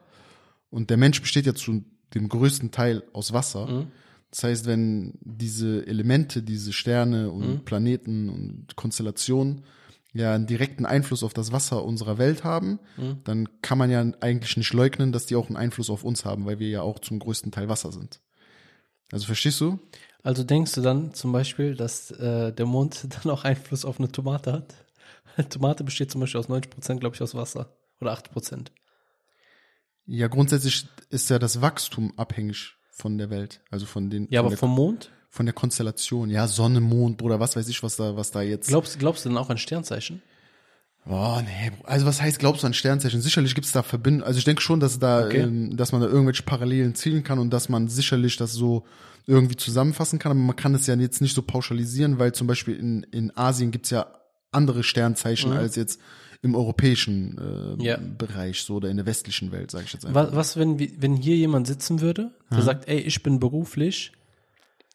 Und 0.71 0.89
der 0.89 0.97
Mensch 0.97 1.21
besteht 1.21 1.45
ja 1.45 1.53
zu 1.53 1.83
dem 2.15 2.27
größten 2.27 2.71
Teil 2.71 3.03
aus 3.13 3.31
Wasser. 3.33 3.67
Mhm. 3.67 3.87
Das 4.31 4.43
heißt, 4.43 4.65
wenn 4.65 5.19
diese 5.21 5.85
Elemente, 5.85 6.41
diese 6.41 6.73
Sterne 6.73 7.29
und 7.29 7.47
Mhm. 7.47 7.65
Planeten 7.65 8.29
und 8.29 8.75
Konstellationen 8.75 9.63
ja 10.13 10.33
einen 10.33 10.47
direkten 10.47 10.85
Einfluss 10.85 11.23
auf 11.23 11.33
das 11.33 11.51
Wasser 11.51 11.83
unserer 11.85 12.17
Welt 12.17 12.43
haben, 12.43 12.79
Mhm. 12.97 13.17
dann 13.23 13.49
kann 13.61 13.77
man 13.77 13.91
ja 13.91 14.01
eigentlich 14.21 14.57
nicht 14.57 14.73
leugnen, 14.73 15.11
dass 15.11 15.25
die 15.25 15.35
auch 15.35 15.47
einen 15.47 15.57
Einfluss 15.57 15.89
auf 15.89 16.03
uns 16.03 16.25
haben, 16.25 16.45
weil 16.45 16.59
wir 16.59 16.69
ja 16.69 16.81
auch 16.81 16.99
zum 16.99 17.19
größten 17.19 17.51
Teil 17.51 17.69
Wasser 17.69 17.91
sind. 17.91 18.19
Also 19.11 19.25
verstehst 19.25 19.59
du? 19.61 19.79
Also 20.23 20.43
denkst 20.43 20.73
du 20.73 20.81
dann 20.81 21.13
zum 21.13 21.31
Beispiel, 21.31 21.75
dass 21.75 22.11
äh, 22.11 22.53
der 22.53 22.65
Mond 22.65 23.07
dann 23.23 23.31
auch 23.31 23.43
Einfluss 23.43 23.83
auf 23.85 23.99
eine 23.99 24.11
Tomate 24.11 24.53
hat? 24.53 24.75
Tomate 25.49 25.83
besteht 25.83 26.11
zum 26.11 26.21
Beispiel 26.21 26.39
aus 26.39 26.49
90 26.49 26.71
Prozent, 26.71 26.99
glaube 27.01 27.15
ich, 27.15 27.21
aus 27.21 27.35
Wasser. 27.35 27.73
Oder 27.99 28.11
8 28.13 28.31
Prozent. 28.31 28.71
Ja, 30.13 30.27
grundsätzlich 30.27 30.85
ist 31.09 31.29
ja 31.29 31.39
das 31.39 31.61
Wachstum 31.61 32.13
abhängig 32.17 32.75
von 32.91 33.17
der 33.17 33.29
Welt, 33.29 33.61
also 33.71 33.85
von 33.85 34.09
den 34.09 34.27
Ja, 34.29 34.39
von, 34.41 34.45
aber 34.45 34.49
der, 34.49 34.57
vom 34.57 34.71
Mond? 34.71 35.09
von 35.29 35.45
der 35.45 35.53
Konstellation. 35.53 36.29
Ja, 36.29 36.47
Sonne, 36.47 36.81
Mond, 36.81 37.17
Bruder, 37.17 37.39
was 37.39 37.55
weiß 37.55 37.67
ich, 37.69 37.81
was 37.83 37.95
da 37.95 38.15
was 38.17 38.31
da 38.31 38.41
jetzt 38.41 38.67
Glaubst, 38.67 38.99
glaubst 38.99 39.23
du 39.25 39.29
denn 39.29 39.37
auch 39.37 39.49
an 39.49 39.57
Sternzeichen? 39.57 40.21
Boah, 41.05 41.41
nee. 41.41 41.71
Also 41.85 42.05
was 42.05 42.21
heißt, 42.21 42.37
glaubst 42.39 42.61
du 42.61 42.67
an 42.67 42.73
Sternzeichen? 42.75 43.21
Sicherlich 43.21 43.55
gibt's 43.55 43.71
da 43.71 43.81
Verbindungen. 43.81 44.27
Also 44.27 44.37
ich 44.37 44.43
denke 44.45 44.61
schon, 44.61 44.79
dass 44.79 44.99
da, 44.99 45.25
Okay. 45.25 45.39
ähm, 45.41 45.75
dass 45.75 45.93
man 45.93 46.01
da 46.01 46.07
irgendwelche 46.07 46.43
Parallelen 46.43 46.93
zielen 46.93 47.23
kann 47.23 47.39
und 47.39 47.49
dass 47.51 47.69
man 47.69 47.87
sicherlich 47.87 48.37
das 48.37 48.53
so 48.53 48.85
irgendwie 49.25 49.55
zusammenfassen 49.55 50.19
kann. 50.19 50.31
Aber 50.31 50.39
man 50.39 50.55
kann 50.55 50.75
es 50.75 50.85
ja 50.85 50.95
jetzt 50.95 51.21
nicht 51.21 51.33
so 51.33 51.41
pauschalisieren, 51.41 52.19
weil 52.19 52.33
zum 52.33 52.45
Beispiel 52.45 52.75
in, 52.75 53.01
in 53.11 53.35
Asien 53.35 53.71
gibt's 53.71 53.89
ja 53.89 54.07
andere 54.51 54.83
Sternzeichen 54.83 55.53
als 55.53 55.75
jetzt 55.75 55.99
im 56.41 56.55
europäischen 56.55 57.37
äh. 57.79 57.83
Ja. 57.83 57.97
Bereich 57.97 58.61
so 58.63 58.75
oder 58.75 58.89
in 58.89 58.97
der 58.97 59.05
westlichen 59.05 59.51
Welt, 59.51 59.71
sage 59.71 59.85
ich 59.85 59.93
jetzt 59.93 60.05
einfach. 60.05 60.27
Was, 60.29 60.35
was 60.35 60.57
wenn, 60.57 60.79
wenn 61.01 61.15
hier 61.15 61.35
jemand 61.35 61.67
sitzen 61.67 62.01
würde, 62.01 62.31
der 62.51 62.61
sagt, 62.61 62.87
ey, 62.87 62.99
ich 62.99 63.21
bin 63.23 63.39
beruflich, 63.39 64.11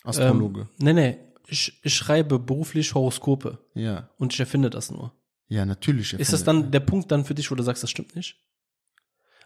Astrologe. 0.02 0.62
ähm, 0.62 0.68
nee, 0.78 0.92
nee, 0.92 1.18
ich, 1.46 1.78
ich 1.82 1.94
schreibe 1.94 2.38
beruflich 2.38 2.94
Horoskope 2.94 3.58
ja. 3.74 4.08
und 4.18 4.32
ich 4.32 4.40
erfinde 4.40 4.70
das 4.70 4.90
nur. 4.90 5.12
Ja, 5.48 5.64
natürlich. 5.64 6.12
Ist 6.14 6.32
das 6.32 6.42
dann 6.42 6.72
der 6.72 6.80
Punkt 6.80 7.12
dann 7.12 7.24
für 7.24 7.34
dich, 7.34 7.50
wo 7.50 7.54
du 7.54 7.62
sagst, 7.62 7.82
das 7.82 7.90
stimmt 7.90 8.16
nicht? 8.16 8.36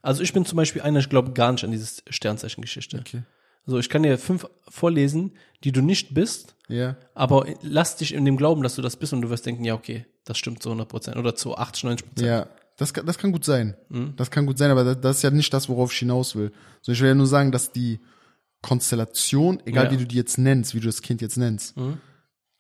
Also 0.02 0.22
ich 0.22 0.32
bin 0.32 0.46
zum 0.46 0.56
Beispiel 0.56 0.80
einer, 0.80 1.00
ich 1.00 1.10
glaube 1.10 1.32
gar 1.32 1.52
nicht 1.52 1.62
an 1.64 1.72
diese 1.72 2.02
Sternzeichengeschichte. 2.08 2.98
Okay. 2.98 3.22
Also 3.66 3.78
ich 3.78 3.90
kann 3.90 4.02
dir 4.02 4.16
fünf 4.16 4.46
vorlesen, 4.68 5.32
die 5.62 5.72
du 5.72 5.82
nicht 5.82 6.14
bist, 6.14 6.56
Ja. 6.68 6.96
aber 7.14 7.46
lass 7.60 7.96
dich 7.96 8.14
in 8.14 8.24
dem 8.24 8.38
Glauben, 8.38 8.62
dass 8.62 8.76
du 8.76 8.82
das 8.82 8.96
bist 8.96 9.12
und 9.12 9.20
du 9.20 9.28
wirst 9.28 9.44
denken, 9.44 9.64
ja, 9.64 9.74
okay, 9.74 10.06
das 10.30 10.38
stimmt 10.38 10.62
zu 10.62 10.70
100 10.70 10.88
Prozent 10.88 11.16
oder 11.16 11.34
zu 11.34 11.56
80, 11.56 11.84
90 11.84 12.06
Prozent. 12.06 12.26
Ja, 12.28 12.46
das 12.76 12.94
kann, 12.94 13.04
das 13.04 13.18
kann 13.18 13.32
gut 13.32 13.44
sein. 13.44 13.76
Mhm. 13.90 14.14
Das 14.16 14.30
kann 14.30 14.46
gut 14.46 14.56
sein, 14.58 14.70
aber 14.70 14.84
das, 14.84 15.00
das 15.00 15.16
ist 15.18 15.22
ja 15.22 15.30
nicht 15.30 15.52
das, 15.52 15.68
worauf 15.68 15.92
ich 15.92 15.98
hinaus 15.98 16.34
will. 16.36 16.52
So, 16.82 16.92
ich 16.92 17.00
will 17.00 17.08
ja 17.08 17.14
nur 17.14 17.26
sagen, 17.26 17.52
dass 17.52 17.72
die 17.72 18.00
Konstellation, 18.62 19.60
egal 19.66 19.84
Ja. 19.86 19.90
Mhm. 19.90 19.94
wie 19.94 19.98
du 19.98 20.06
die 20.06 20.16
jetzt 20.16 20.38
nennst, 20.38 20.74
wie 20.74 20.80
du 20.80 20.86
das 20.86 21.02
Kind 21.02 21.20
jetzt 21.20 21.36
nennst, 21.36 21.74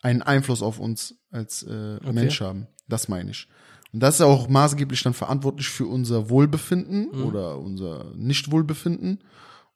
einen 0.02 0.22
Einfluss 0.22 0.62
auf 0.62 0.78
uns 0.78 1.14
als 1.30 1.62
äh, 1.62 1.98
Mensch 2.12 2.40
haben. 2.40 2.66
Das 2.88 3.08
meine 3.08 3.30
ich. 3.30 3.46
Und 3.92 4.00
das 4.00 4.14
ist 4.16 4.20
auch 4.22 4.48
maßgeblich 4.48 5.02
dann 5.02 5.14
verantwortlich 5.14 5.68
für 5.68 5.86
unser 5.86 6.30
Wohlbefinden 6.30 7.08
Mhm. 7.12 7.24
oder 7.24 7.58
unser 7.58 8.12
Nichtwohlbefinden 8.14 9.20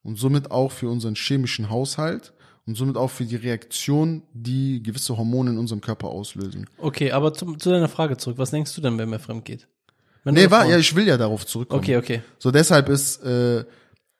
und 0.04 0.16
somit 0.16 0.52
auch 0.52 0.70
für 0.70 0.88
unseren 0.88 1.16
chemischen 1.16 1.70
Haushalt 1.70 2.32
und 2.66 2.76
somit 2.76 2.96
auch 2.96 3.10
für 3.10 3.24
die 3.24 3.36
Reaktion, 3.36 4.22
die 4.32 4.82
gewisse 4.82 5.16
Hormone 5.16 5.50
in 5.50 5.58
unserem 5.58 5.80
Körper 5.80 6.08
auslösen. 6.08 6.68
Okay, 6.78 7.10
aber 7.10 7.34
zum, 7.34 7.58
zu 7.58 7.70
deiner 7.70 7.88
Frage 7.88 8.16
zurück. 8.16 8.38
Was 8.38 8.52
denkst 8.52 8.74
du 8.74 8.80
denn, 8.80 8.96
wenn 8.98 9.10
wer 9.10 9.18
fremd 9.18 9.44
geht? 9.44 9.66
Wenn 10.22 10.34
Nee, 10.34 10.50
war, 10.50 10.66
ja, 10.66 10.78
ich 10.78 10.94
will 10.94 11.06
ja 11.06 11.16
darauf 11.16 11.44
zurückkommen. 11.44 11.82
Okay, 11.82 11.96
okay. 11.96 12.22
So 12.38 12.50
deshalb 12.50 12.88
ist, 12.88 13.22
äh, 13.24 13.64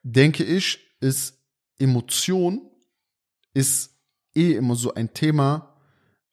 denke 0.03 0.43
ich, 0.43 0.79
ist 0.99 1.39
Emotion 1.79 2.61
ist 3.53 3.95
eh 4.35 4.53
immer 4.53 4.75
so 4.75 4.93
ein 4.93 5.13
Thema, 5.13 5.75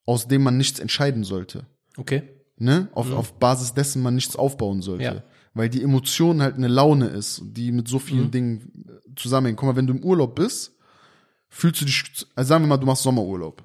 aus 0.04 0.26
dem 0.28 0.42
man 0.42 0.56
nichts 0.56 0.80
entscheiden 0.80 1.24
sollte. 1.24 1.66
Okay. 1.96 2.22
Ne? 2.56 2.88
Auf, 2.92 3.10
auf 3.12 3.38
Basis 3.38 3.74
dessen 3.74 4.02
man 4.02 4.14
nichts 4.14 4.36
aufbauen 4.36 4.82
sollte. 4.82 5.04
Ja. 5.04 5.22
Weil 5.54 5.68
die 5.68 5.82
Emotion 5.82 6.40
halt 6.40 6.56
eine 6.56 6.68
Laune 6.68 7.06
ist, 7.08 7.42
die 7.44 7.72
mit 7.72 7.86
so 7.88 7.98
vielen 7.98 8.30
Dingen 8.30 8.84
äh, 8.88 9.14
zusammenhängt. 9.16 9.58
Guck 9.58 9.68
mal, 9.68 9.76
wenn 9.76 9.86
du 9.86 9.92
im 9.94 10.02
Urlaub 10.02 10.34
bist, 10.34 10.72
fühlst 11.50 11.80
du 11.82 11.84
dich, 11.84 12.04
also 12.34 12.48
sagen 12.48 12.64
wir 12.64 12.68
mal, 12.68 12.78
du 12.78 12.86
machst 12.86 13.02
Sommerurlaub. 13.02 13.62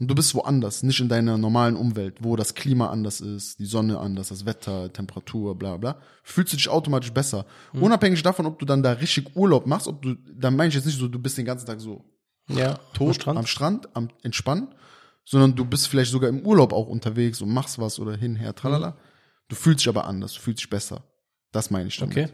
und 0.00 0.08
du 0.08 0.14
bist 0.16 0.34
woanders, 0.34 0.82
nicht 0.82 0.98
in 0.98 1.08
deiner 1.08 1.36
normalen 1.38 1.76
Umwelt, 1.76 2.16
wo 2.20 2.34
das 2.34 2.54
Klima 2.54 2.88
anders 2.88 3.20
ist, 3.20 3.58
die 3.60 3.66
Sonne 3.66 3.98
anders, 4.00 4.30
das 4.30 4.44
Wetter, 4.46 4.92
Temperatur, 4.92 5.54
bla 5.56 5.76
bla, 5.76 6.00
fühlst 6.24 6.52
du 6.52 6.56
dich 6.56 6.68
automatisch 6.68 7.12
besser. 7.12 7.44
Unabhängig 7.74 8.22
davon, 8.22 8.46
ob 8.46 8.58
du 8.58 8.64
dann 8.64 8.82
da 8.82 8.92
richtig 8.92 9.36
Urlaub 9.36 9.66
machst, 9.66 9.86
ob 9.86 10.02
du, 10.02 10.14
dann 10.34 10.56
meine 10.56 10.70
ich 10.70 10.74
jetzt 10.74 10.86
nicht 10.86 10.98
so, 10.98 11.06
du 11.06 11.18
bist 11.20 11.38
den 11.38 11.44
ganzen 11.44 11.66
Tag 11.66 11.80
so 11.80 12.02
Ja. 12.48 12.78
tot 12.94 13.08
Am 13.08 13.14
Strand. 13.14 13.38
am 13.38 13.46
Strand, 13.46 13.88
am 13.96 14.08
Entspannen, 14.22 14.68
sondern 15.24 15.54
du 15.54 15.64
bist 15.64 15.86
vielleicht 15.86 16.10
sogar 16.10 16.30
im 16.30 16.40
Urlaub 16.40 16.72
auch 16.72 16.88
unterwegs 16.88 17.40
und 17.42 17.50
machst 17.52 17.78
was 17.78 18.00
oder 18.00 18.16
hinher, 18.16 18.54
tralala. 18.56 18.96
Du 19.48 19.54
fühlst 19.56 19.80
dich 19.82 19.88
aber 19.88 20.06
anders, 20.06 20.32
du 20.32 20.40
fühlst 20.40 20.60
dich 20.62 20.70
besser. 20.70 21.04
Das 21.52 21.70
meine 21.70 21.88
ich 21.88 21.96
damit. 21.96 22.16
Okay. 22.16 22.28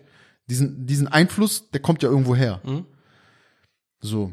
Diesen, 0.48 0.86
diesen 0.86 1.08
Einfluss, 1.08 1.70
der 1.70 1.80
kommt 1.80 2.02
ja 2.02 2.08
irgendwo 2.08 2.36
her. 2.36 2.60
So. 4.00 4.32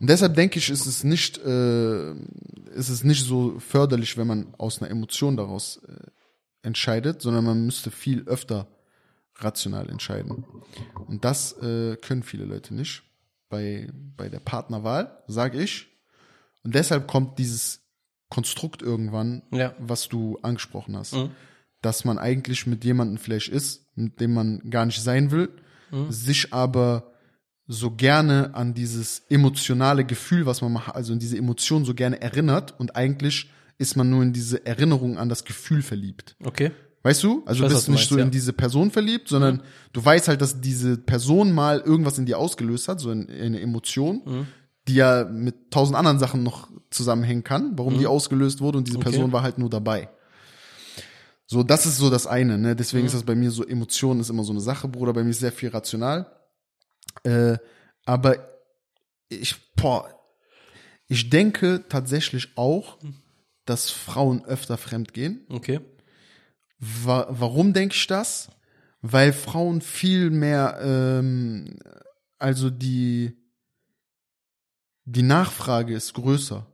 Und 0.00 0.10
deshalb 0.10 0.34
denke 0.34 0.58
ich, 0.58 0.68
ist 0.70 0.86
es 0.86 1.04
nicht, 1.04 1.38
äh, 1.38 2.12
ist 2.74 2.88
es 2.90 3.04
nicht 3.04 3.24
so 3.24 3.58
förderlich, 3.60 4.16
wenn 4.16 4.26
man 4.26 4.54
aus 4.58 4.80
einer 4.82 4.90
Emotion 4.90 5.36
daraus 5.36 5.78
äh, 5.88 6.06
entscheidet, 6.62 7.22
sondern 7.22 7.44
man 7.44 7.64
müsste 7.64 7.90
viel 7.90 8.24
öfter 8.26 8.66
rational 9.36 9.88
entscheiden. 9.88 10.44
Und 11.06 11.24
das 11.24 11.52
äh, 11.62 11.96
können 11.96 12.22
viele 12.22 12.44
Leute 12.44 12.74
nicht 12.74 13.02
bei, 13.48 13.88
bei 14.16 14.28
der 14.28 14.40
Partnerwahl, 14.40 15.22
sage 15.28 15.62
ich. 15.62 15.86
Und 16.64 16.74
deshalb 16.74 17.06
kommt 17.06 17.38
dieses 17.38 17.82
Konstrukt 18.28 18.82
irgendwann, 18.82 19.42
Ja. 19.52 19.74
was 19.78 20.08
du 20.08 20.38
angesprochen 20.42 20.96
hast, 20.96 21.14
Mhm. 21.14 21.30
Dass 21.86 22.04
man 22.04 22.18
eigentlich 22.18 22.66
mit 22.66 22.84
jemandem 22.84 23.16
vielleicht 23.18 23.48
ist, 23.48 23.86
mit 23.94 24.20
dem 24.20 24.34
man 24.34 24.60
gar 24.68 24.84
nicht 24.86 25.00
sein 25.00 25.30
will, 25.30 25.48
Mhm. 25.92 26.10
sich 26.10 26.52
aber 26.52 27.12
so 27.68 27.92
gerne 27.92 28.54
an 28.54 28.74
dieses 28.74 29.22
emotionale 29.30 30.04
Gefühl, 30.04 30.46
was 30.46 30.60
man 30.62 30.72
macht, 30.72 30.94
also 30.94 31.12
in 31.12 31.18
diese 31.20 31.38
Emotion 31.38 31.84
so 31.84 31.94
gerne 31.94 32.20
erinnert 32.20 32.74
und 32.80 32.96
eigentlich 32.96 33.50
ist 33.78 33.96
man 33.96 34.10
nur 34.10 34.22
in 34.24 34.32
diese 34.32 34.66
Erinnerung 34.66 35.16
an 35.18 35.28
das 35.28 35.44
Gefühl 35.44 35.82
verliebt. 35.82 36.34
Okay. 36.44 36.72
Weißt 37.04 37.22
du? 37.22 37.44
Also 37.46 37.62
weiß, 37.62 37.70
du 37.70 37.74
bist 37.76 37.86
du 37.88 37.90
nicht 37.92 37.98
meinst, 38.00 38.08
so 38.10 38.18
ja. 38.18 38.24
in 38.24 38.30
diese 38.32 38.52
Person 38.52 38.90
verliebt, 38.90 39.28
sondern 39.28 39.62
du 39.92 40.04
weißt 40.04 40.26
halt, 40.28 40.40
dass 40.40 40.60
diese 40.60 40.96
Person 40.98 41.52
mal 41.52 41.78
irgendwas 41.80 42.18
in 42.18 42.26
dir 42.26 42.38
ausgelöst 42.38 42.88
hat, 42.88 42.98
so 42.98 43.10
eine, 43.10 43.26
eine 43.28 43.60
Emotion, 43.60 44.22
Mhm. 44.26 44.46
die 44.88 44.94
ja 44.96 45.24
mit 45.24 45.70
tausend 45.70 45.96
anderen 45.96 46.18
Sachen 46.18 46.42
noch 46.42 46.68
zusammenhängen 46.90 47.44
kann, 47.44 47.72
warum 47.78 47.98
die 47.98 48.06
ausgelöst 48.08 48.60
wurde 48.60 48.78
und 48.78 48.86
diese 48.88 48.98
Mhm. 48.98 49.02
Okay. 49.02 49.10
Person 49.12 49.32
war 49.32 49.42
halt 49.42 49.58
nur 49.58 49.70
dabei. 49.70 50.08
So, 51.46 51.62
das 51.62 51.86
ist 51.86 51.96
so 51.98 52.10
das 52.10 52.26
eine, 52.26 52.58
ne? 52.58 52.74
Deswegen 52.74 53.02
Mhm. 53.02 53.06
ist 53.06 53.14
das 53.14 53.22
bei 53.22 53.34
mir 53.36 53.50
so, 53.50 53.64
Emotionen 53.64 54.20
ist 54.20 54.30
immer 54.30 54.42
so 54.44 54.52
eine 54.52 54.60
Sache, 54.60 54.88
Bruder, 54.88 55.12
bei 55.12 55.22
mir 55.22 55.30
ist 55.30 55.40
sehr 55.40 55.52
viel 55.52 55.68
rational. 55.68 56.26
Äh, 57.22 57.58
aber 58.04 58.36
ich, 59.28 59.54
boah, 59.74 60.12
ich 61.06 61.30
denke 61.30 61.84
tatsächlich 61.88 62.56
auch, 62.56 62.98
dass 63.64 63.90
Frauen 63.90 64.44
öfter 64.44 64.76
fremd 64.76 65.12
gehen. 65.12 65.46
Okay. 65.48 65.80
Wa 66.78 67.26
warum 67.30 67.72
denke 67.72 67.94
ich 67.94 68.06
das? 68.06 68.50
Weil 69.02 69.32
Frauen 69.32 69.80
viel 69.82 70.30
mehr, 70.30 70.78
ähm, 70.82 71.78
also 72.38 72.70
die, 72.70 73.36
die 75.04 75.22
Nachfrage 75.22 75.94
ist 75.94 76.12
größer. 76.14 76.66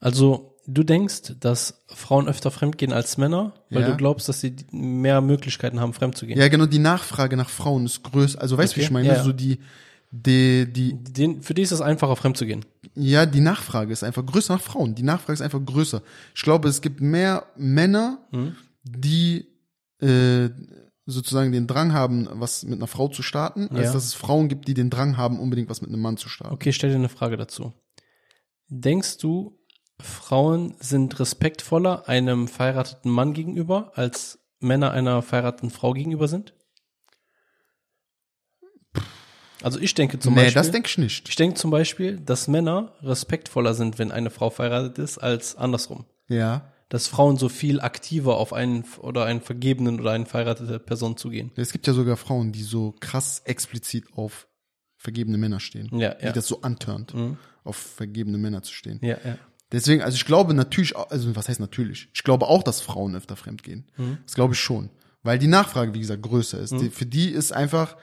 Also, 0.00 0.53
du 0.66 0.82
denkst, 0.82 1.34
dass 1.40 1.84
Frauen 1.88 2.28
öfter 2.28 2.50
fremdgehen 2.50 2.92
als 2.92 3.16
Männer, 3.18 3.54
weil 3.70 3.82
Ja. 3.82 3.90
du 3.90 3.96
glaubst, 3.96 4.28
dass 4.28 4.40
sie 4.40 4.54
mehr 4.70 5.20
Möglichkeiten 5.20 5.80
haben, 5.80 5.92
fremd 5.92 6.16
zu 6.16 6.26
gehen. 6.26 6.38
Ja, 6.38 6.48
genau, 6.48 6.66
die 6.66 6.78
Nachfrage 6.78 7.36
nach 7.36 7.50
Frauen 7.50 7.84
ist 7.86 8.02
größer. 8.02 8.40
Also 8.40 8.56
weißt 8.56 8.72
du, 8.72 8.76
wie 8.76 8.80
Okay, 8.80 8.86
ich 8.86 8.90
meine? 8.92 9.08
ja. 9.08 9.22
So 9.22 9.32
die, 9.32 9.58
die, 10.10 10.66
die, 10.72 10.94
Den, 11.02 11.42
für 11.42 11.54
die 11.54 11.62
ist 11.62 11.72
es 11.72 11.80
einfacher, 11.80 12.16
fremd 12.16 12.36
zu 12.36 12.46
gehen. 12.46 12.64
ja, 12.94 13.26
die 13.26 13.40
Nachfrage 13.40 13.92
ist 13.92 14.04
einfach 14.04 14.24
größer 14.24 14.54
nach 14.54 14.62
Frauen. 14.62 14.94
Die 14.94 15.02
Nachfrage 15.02 15.32
ist 15.34 15.42
einfach 15.42 15.64
größer. 15.64 16.02
Ich 16.34 16.42
glaube, 16.42 16.68
es 16.68 16.80
gibt 16.80 17.00
mehr 17.00 17.46
Männer, 17.56 18.18
Mhm. 18.32 18.56
die 18.84 19.46
äh, 20.00 20.50
sozusagen 21.06 21.52
den 21.52 21.66
Drang 21.66 21.92
haben, 21.92 22.28
was 22.32 22.62
mit 22.64 22.78
einer 22.78 22.86
Frau 22.86 23.08
zu 23.08 23.22
starten, 23.22 23.68
als 23.70 23.86
Ja. 23.88 23.92
dass 23.92 24.04
es 24.04 24.14
Frauen 24.14 24.48
gibt, 24.48 24.68
die 24.68 24.74
den 24.74 24.88
Drang 24.90 25.16
haben, 25.16 25.38
unbedingt 25.38 25.68
was 25.68 25.80
mit 25.82 25.90
einem 25.90 26.00
Mann 26.00 26.16
zu 26.16 26.28
starten. 26.28 26.54
Okay, 26.54 26.70
ich 26.70 26.76
stell 26.76 26.90
dir 26.90 26.96
eine 26.96 27.08
Frage 27.10 27.36
dazu. 27.36 27.72
Denkst 28.68 29.18
du, 29.18 29.58
Frauen 30.00 30.74
sind 30.80 31.18
respektvoller 31.20 32.08
einem 32.08 32.48
verheirateten 32.48 33.10
Mann 33.10 33.32
gegenüber, 33.32 33.92
als 33.94 34.38
Männer 34.60 34.90
einer 34.92 35.22
verheirateten 35.22 35.70
Frau 35.70 35.92
gegenüber 35.92 36.28
sind? 36.28 36.54
Also 39.62 39.78
ich 39.78 39.94
denke 39.94 40.18
zum 40.18 40.34
nee, 40.34 40.40
Beispiel, 40.42 40.54
das 40.54 40.70
denke 40.72 40.88
ich 40.88 40.98
nicht. 40.98 41.28
ich 41.28 41.36
denke 41.36 41.56
zum 41.56 41.70
Beispiel, 41.70 42.18
dass 42.20 42.48
Männer 42.48 42.92
respektvoller 43.02 43.72
sind, 43.72 43.98
wenn 43.98 44.12
eine 44.12 44.30
Frau 44.30 44.50
verheiratet 44.50 44.98
ist, 44.98 45.18
als 45.18 45.56
andersrum. 45.56 46.04
Ja. 46.28 46.70
Dass 46.90 47.06
Frauen 47.08 47.38
so 47.38 47.48
viel 47.48 47.80
aktiver 47.80 48.36
auf 48.36 48.52
einen 48.52 48.84
oder 48.98 49.24
einen 49.24 49.40
vergebenen 49.40 50.00
oder 50.00 50.10
eine 50.12 50.26
verheiratete 50.26 50.78
Person 50.78 51.16
zugehen. 51.16 51.50
Es 51.56 51.72
gibt 51.72 51.86
ja 51.86 51.94
sogar 51.94 52.16
Frauen, 52.18 52.52
die 52.52 52.62
so 52.62 52.94
krass 53.00 53.40
explizit 53.46 54.04
auf 54.14 54.48
vergebene 54.98 55.38
Männer 55.38 55.60
stehen. 55.60 55.88
Ja, 55.98 56.14
Die 56.14 56.26
ja. 56.26 56.32
das 56.32 56.46
so 56.46 56.60
antörnt, 56.60 57.14
Mhm. 57.14 57.38
auf 57.64 57.76
vergebene 57.76 58.36
Männer 58.36 58.62
zu 58.62 58.74
stehen. 58.74 58.98
Ja, 59.02 59.16
ja. 59.24 59.38
Deswegen, 59.74 60.02
also 60.02 60.16
ich 60.16 60.24
glaube 60.24 60.54
natürlich, 60.54 60.96
also 60.96 61.34
was 61.36 61.48
heißt 61.48 61.60
natürlich? 61.60 62.08
Ich 62.14 62.22
glaube 62.22 62.46
auch, 62.46 62.62
dass 62.62 62.80
Frauen 62.80 63.14
öfter 63.16 63.36
fremd 63.36 63.62
gehen. 63.62 63.84
Mhm. 63.96 64.18
Das 64.24 64.34
glaube 64.34 64.54
ich 64.54 64.60
schon. 64.60 64.90
Weil 65.22 65.38
die 65.38 65.46
Nachfrage, 65.46 65.94
wie 65.94 66.00
gesagt, 66.00 66.22
größer 66.22 66.58
ist. 66.60 66.72
Die, 66.72 66.90
für 66.90 67.06
die 67.06 67.30
ist 67.30 67.52
einfach, 67.52 67.96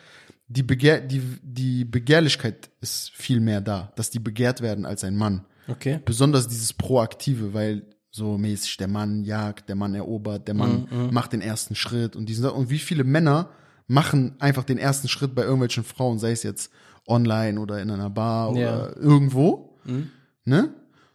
die, 0.47 0.63
Begehr, 0.63 0.99
die, 1.01 1.21
die 1.43 1.85
Begehrlichkeit 1.85 2.69
ist 2.81 3.11
viel 3.11 3.39
mehr 3.39 3.61
da, 3.61 3.91
dass 3.95 4.09
die 4.09 4.19
begehrt 4.19 4.61
werden 4.61 4.85
als 4.85 5.03
ein 5.03 5.15
Mann. 5.15 5.45
Okay. 5.67 5.99
Besonders 6.03 6.47
dieses 6.47 6.73
Proaktive, 6.73 7.53
weil 7.53 7.83
so 8.09 8.37
mäßig 8.37 8.75
der 8.77 8.87
Mann 8.89 9.23
jagt, 9.23 9.69
der 9.69 9.75
Mann 9.75 9.93
erobert, 9.95 10.47
der 10.47 10.55
Mann 10.55 10.87
Mhm, 10.91 11.13
macht 11.13 11.31
den 11.31 11.41
ersten 11.41 11.75
Schritt 11.75 12.15
und 12.17 12.27
diesen 12.27 12.45
und 12.49 12.69
wie 12.69 12.79
viele 12.79 13.03
Männer 13.05 13.49
machen 13.87 14.35
einfach 14.39 14.63
den 14.65 14.77
ersten 14.77 15.07
Schritt 15.07 15.33
bei 15.35 15.43
irgendwelchen 15.43 15.83
Frauen, 15.85 16.19
sei 16.19 16.31
es 16.31 16.43
jetzt 16.43 16.71
online 17.07 17.59
oder 17.59 17.81
in 17.81 17.89
einer 17.91 18.09
Bar 18.09 18.55
Ja. 18.57 18.75
oder 18.87 18.97
irgendwo, 18.97 19.77
Mhm. 19.85 20.09
ne? 20.43 20.73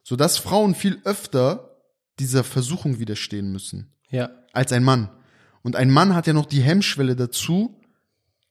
So 0.08 0.14
dass 0.14 0.38
Frauen 0.38 0.76
viel 0.76 1.00
öfter 1.02 1.76
dieser 2.20 2.44
Versuchung 2.44 3.00
widerstehen 3.00 3.50
müssen 3.50 3.90
Ja. 4.08 4.30
als 4.52 4.70
ein 4.70 4.84
Mann. 4.84 5.10
Und 5.62 5.75
ein 5.75 5.90
Mann 5.90 6.14
hat 6.14 6.28
ja 6.28 6.32
noch 6.32 6.46
die 6.46 6.60
Hemmschwelle 6.62 7.16
dazu, 7.16 7.80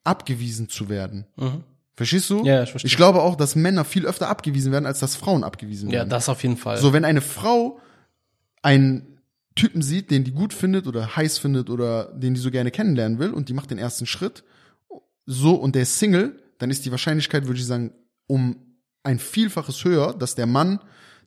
abgewiesen 0.04 0.68
zu 0.68 0.90
werden. 0.90 1.26
Mhm. 1.38 1.64
Verstehst 1.94 2.30
du? 2.30 2.44
Ja, 2.44 2.64
ich 2.64 2.72
verstehe. 2.72 2.90
Ich 2.90 2.98
glaube 2.98 3.22
auch, 3.22 3.38
dass 3.38 3.56
Männer 3.56 3.86
viel 3.86 4.06
öfter 4.06 4.28
abgewiesen 4.28 4.74
werden, 4.74 4.86
als 4.86 5.00
dass 5.00 5.16
Frauen 5.16 5.46
abgewiesen 5.46 5.88
Ja, 5.92 6.00
werden. 6.00 6.10
das 6.10 6.28
auf 6.28 6.44
jeden 6.44 6.58
Fall. 6.58 6.76
So, 6.78 6.92
wenn 6.92 7.06
eine 7.06 7.22
Frau 7.22 7.80
einen 8.62 9.22
Typen 9.56 9.82
sieht, 9.82 10.12
den 10.12 10.26
die 10.26 10.34
gut 10.34 10.52
findet 10.54 10.88
oder 10.88 11.16
heiß 11.16 11.38
findet 11.38 11.70
oder 11.70 12.12
den 12.12 12.34
die 12.34 12.42
so 12.42 12.52
gerne 12.52 12.70
kennenlernen 12.70 13.18
will 13.18 13.30
und 13.32 13.48
die 13.48 13.54
macht 13.54 13.72
den 13.72 13.78
ersten 13.78 14.06
Schritt, 14.06 14.44
so 15.26 15.56
und 15.56 15.74
der 15.74 15.84
ist 15.84 15.98
Single, 16.00 16.38
dann 16.58 16.70
ist 16.70 16.84
die 16.86 16.92
Wahrscheinlichkeit, 16.92 17.48
würde 17.48 17.62
ich 17.62 17.66
sagen, 17.66 17.94
um 18.28 18.58
ein 19.04 19.20
Vielfaches 19.20 19.86
höher, 19.86 20.14
dass 20.14 20.36
der 20.36 20.48
Mann 20.48 20.82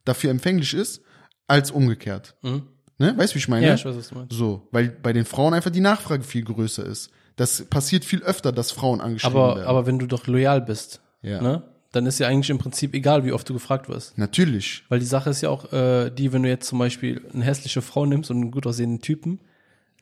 dafür 0.08 0.30
empfänglich 0.30 0.74
ist, 0.74 1.02
als 1.46 1.70
umgekehrt. 1.70 2.36
Mhm. 2.42 2.62
Ne? 2.98 3.14
Weißt 3.16 3.32
du, 3.32 3.34
wie 3.36 3.38
ich 3.38 3.48
meine? 3.48 3.66
Ja, 3.66 3.74
ich 3.74 3.84
weiß, 3.84 3.96
was 3.96 4.08
du 4.08 4.14
meinst. 4.16 4.32
So, 4.36 4.66
weil 4.72 4.88
bei 4.88 5.12
den 5.12 5.24
Frauen 5.24 5.54
einfach 5.54 5.70
die 5.70 5.80
Nachfrage 5.80 6.24
viel 6.24 6.44
größer 6.44 6.84
ist. 6.84 7.10
Das 7.36 7.64
passiert 7.66 8.04
viel 8.04 8.22
öfter, 8.24 8.50
dass 8.50 8.72
Frauen 8.72 9.00
angeschrieben 9.00 9.36
Aber, 9.36 9.54
werden. 9.56 9.68
aber 9.68 9.86
wenn 9.86 9.98
du 10.00 10.06
doch 10.06 10.26
loyal 10.26 10.60
bist, 10.60 11.00
Ja. 11.22 11.40
ne, 11.40 11.62
dann 11.92 12.04
ist 12.06 12.18
ja 12.18 12.26
eigentlich 12.26 12.50
im 12.50 12.58
Prinzip 12.58 12.92
egal, 12.94 13.24
wie 13.24 13.32
oft 13.32 13.48
du 13.48 13.54
gefragt 13.54 13.88
wirst. 13.88 14.18
Natürlich. 14.18 14.82
Weil 14.88 14.98
die 14.98 15.06
Sache 15.06 15.30
ist 15.30 15.40
ja 15.42 15.48
auch 15.48 15.72
äh, 15.72 16.10
die, 16.10 16.32
wenn 16.32 16.42
du 16.42 16.48
jetzt 16.48 16.66
zum 16.66 16.78
Beispiel 16.80 17.24
eine 17.32 17.44
hässliche 17.44 17.80
Frau 17.82 18.04
nimmst 18.04 18.30
und 18.32 18.38
einen 18.38 18.50
gut 18.50 18.66
aussehenden 18.66 19.00
Typen, 19.00 19.40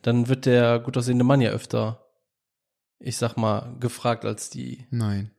dann 0.02 0.28
wird 0.28 0.46
der 0.46 0.78
gut 0.80 0.96
aussehende 0.96 1.24
Mann 1.24 1.40
ja 1.42 1.50
öfter, 1.50 2.06
ich 2.98 3.18
sag 3.18 3.36
mal, 3.36 3.76
gefragt 3.78 4.24
als 4.24 4.48
die. 4.50 4.86
Nein. 4.90 5.30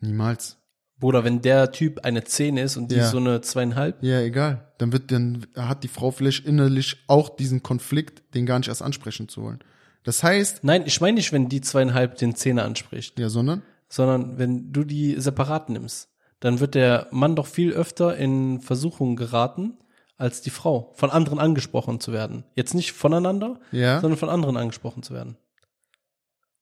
Niemals. 0.00 0.56
Bruder, 1.02 1.24
wenn 1.24 1.42
der 1.42 1.72
Typ 1.72 2.04
eine 2.04 2.22
10 2.22 2.56
ist 2.56 2.76
und 2.76 2.92
die 2.92 2.94
Ja. 2.96 3.08
so 3.10 3.18
eine 3.18 3.40
zweieinhalb, 3.40 4.00
Ja, 4.02 4.20
egal. 4.20 4.72
Dann 4.78 4.92
wird, 4.92 5.10
dann 5.10 5.46
hat 5.56 5.82
die 5.82 5.88
Frau 5.88 6.12
vielleicht 6.12 6.46
innerlich 6.46 6.96
auch 7.08 7.28
diesen 7.28 7.62
Konflikt, 7.62 8.22
den 8.34 8.46
gar 8.46 8.58
nicht 8.58 8.68
erst 8.68 8.82
ansprechen 8.82 9.28
zu 9.28 9.42
wollen. 9.42 9.58
Das 10.04 10.22
heißt, 10.22 10.62
nein, 10.62 10.84
ich 10.86 11.00
meine 11.00 11.16
nicht, 11.16 11.32
wenn 11.32 11.48
die 11.48 11.60
zweieinhalb 11.60 12.16
den 12.16 12.36
Zehner 12.36 12.64
anspricht, 12.64 13.18
ja, 13.18 13.28
sondern, 13.28 13.62
sondern 13.88 14.38
wenn 14.38 14.72
du 14.72 14.84
die 14.84 15.20
separat 15.20 15.70
nimmst, 15.70 16.08
dann 16.38 16.60
wird 16.60 16.76
der 16.76 17.08
Mann 17.10 17.34
doch 17.34 17.46
viel 17.46 17.72
öfter 17.72 18.16
in 18.16 18.60
Versuchung 18.60 19.16
geraten, 19.16 19.78
als 20.16 20.40
die 20.40 20.50
Frau, 20.50 20.92
von 20.94 21.10
anderen 21.10 21.40
angesprochen 21.40 21.98
zu 21.98 22.12
werden. 22.12 22.44
Jetzt 22.54 22.74
nicht 22.74 22.92
voneinander, 22.92 23.58
ja, 23.72 24.00
sondern 24.00 24.18
von 24.18 24.28
anderen 24.28 24.56
angesprochen 24.56 25.02
zu 25.02 25.14
werden. 25.14 25.36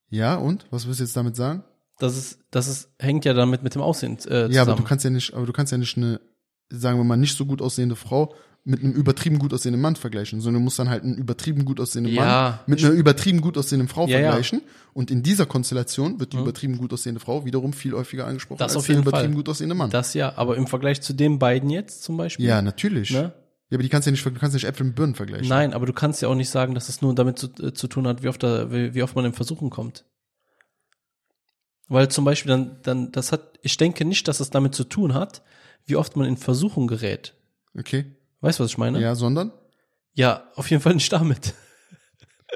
ja, 0.09 0.35
und? 0.37 0.67
Was 0.71 0.87
willst 0.87 1.01
du 1.01 1.05
jetzt 1.05 1.17
damit 1.17 1.37
sagen? 1.37 1.63
Das 2.01 2.17
ist, 2.17 2.39
das 2.51 2.67
ist, 2.69 2.89
hängt 2.99 3.25
ja 3.25 3.35
damit 3.35 3.63
mit 3.63 3.75
dem 3.75 3.83
Aussehen 3.83 4.15
äh, 4.15 4.19
zusammen. 4.19 4.53
Ja, 4.53 4.63
aber 4.63 4.75
du 4.75 4.83
kannst 4.83 5.05
ja 5.05 5.11
nicht, 5.11 5.33
aber 5.35 5.47
du 5.47 5.53
kannst 5.53 5.71
ja 5.73 5.79
nicht 5.79 5.97
eine 5.97 6.21
sagen 6.71 6.99
wir 6.99 7.05
mal, 7.05 7.17
nicht 7.17 7.37
so 7.37 7.47
gut 7.47 7.61
aussehende 7.61 7.97
Frau 7.97 8.33
mit 8.63 8.81
einem 8.83 8.93
übertrieben 8.93 9.39
gut 9.39 9.53
aussehenden 9.55 9.81
Mann 9.81 9.97
vergleichen, 9.97 10.41
sondern 10.41 10.61
du 10.61 10.65
musst 10.65 10.79
dann 10.79 10.91
halt 10.91 11.03
einen 11.03 11.17
übertrieben 11.17 11.65
gut 11.65 11.81
aussehenden 11.81 12.13
Ja. 12.13 12.23
Mann 12.23 12.59
mit 12.67 12.85
einer 12.85 12.93
übertrieben 12.93 13.41
gut 13.41 13.57
aussehenden 13.57 13.89
Frau 13.89 14.07
Ja, 14.07 14.19
ja. 14.19 14.27
vergleichen. 14.27 14.63
Und 14.93 15.11
in 15.11 15.23
dieser 15.23 15.47
Konstellation 15.47 16.21
wird 16.21 16.33
die 16.33 16.37
übertrieben 16.37 16.77
gut 16.77 16.93
aussehende 16.93 17.21
Frau 17.21 17.45
wiederum 17.45 17.73
viel 17.73 17.93
häufiger 17.95 18.27
angesprochen 18.27 18.59
Das 18.59 18.77
als 18.77 18.85
der 18.87 18.99
übertrieben 18.99 19.33
Fall. 19.33 19.35
gut 19.35 19.49
aussehende 19.49 19.75
Mann. 19.75 19.91
Das 19.91 20.15
ja, 20.15 20.35
aber 20.37 20.57
im 20.57 20.67
Vergleich 20.67 21.01
zu 21.01 21.15
den 21.15 21.39
beiden 21.39 21.71
jetzt 21.71 22.05
zum 22.05 22.17
Beispiel. 22.17 22.47
ja, 22.47 22.61
natürlich. 22.63 23.11
Ne? 23.11 23.33
Ja, 23.71 23.77
aber 23.77 23.83
die 23.83 23.89
kannst 23.89 24.07
ja 24.07 24.13
nicht, 24.13 24.25
du 24.25 24.31
kannst 24.33 24.55
nicht 24.55 24.65
Äpfel 24.65 24.85
mit 24.87 24.95
Birnen 24.97 25.15
vergleichen. 25.15 25.49
Nein, 25.49 25.73
aber 25.73 25.87
du 25.87 25.93
kannst 25.93 26.21
ja 26.23 26.29
auch 26.29 26.35
nicht 26.35 26.51
sagen, 26.51 26.75
dass 26.75 26.89
es 26.89 27.03
nur 27.03 27.15
damit 27.15 27.39
zu, 27.39 27.49
äh, 27.63 27.73
zu 27.73 27.89
tun 27.89 28.07
hat, 28.07 28.23
wie 28.23 28.29
oft, 28.29 28.43
da, 28.43 28.71
wie, 28.71 28.95
wie 28.95 29.03
oft 29.03 29.17
man 29.17 29.25
in 29.25 29.33
Versuchen 29.33 29.71
kommt. 29.71 30.05
Weil 31.91 32.09
zum 32.09 32.25
Beispiel 32.25 32.51
dann, 32.51 32.77
dann, 32.85 33.11
das 33.11 33.33
hat, 33.33 33.59
ich 33.63 33.77
denke 33.77 34.05
nicht, 34.05 34.29
dass 34.29 34.39
es 34.39 34.51
damit 34.51 34.77
zu 34.77 34.85
tun 34.85 35.13
hat, 35.13 35.43
wie 35.87 35.97
oft 35.97 36.15
man 36.17 36.25
in 36.25 36.37
Versuchung 36.37 36.87
gerät. 36.87 37.35
Okay. 37.77 38.07
Weißt 38.41 38.61
du, 38.61 38.65
was 38.65 38.71
ich 38.71 38.79
meine? 38.79 39.01
Ja, 39.01 39.17
sondern? 39.17 39.53
Ja, 40.15 40.49
auf 40.55 40.71
jeden 40.71 40.83
Fall 40.83 40.95
nicht 40.95 41.13
damit. 41.13 41.53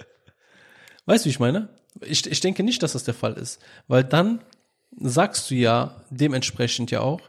Weißt 1.06 1.24
du, 1.24 1.26
wie 1.26 1.32
ich 1.32 1.40
meine? 1.40 1.68
Ich, 2.00 2.24
ich 2.30 2.40
denke 2.40 2.62
nicht, 2.62 2.80
dass 2.84 2.92
das 2.92 3.02
der 3.02 3.14
Fall 3.14 3.32
ist. 3.32 3.60
Weil 3.88 4.04
dann 4.04 4.40
sagst 4.96 5.50
du 5.50 5.56
ja 5.56 6.00
dementsprechend 6.10 6.92
ja 6.92 7.00
auch, 7.00 7.20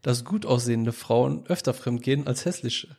dass 0.00 0.24
gut 0.24 0.46
aussehende 0.46 0.94
Frauen 0.94 1.46
öfter 1.46 1.74
fremdgehen 1.74 2.26
als 2.26 2.46
hässliche. 2.46 2.96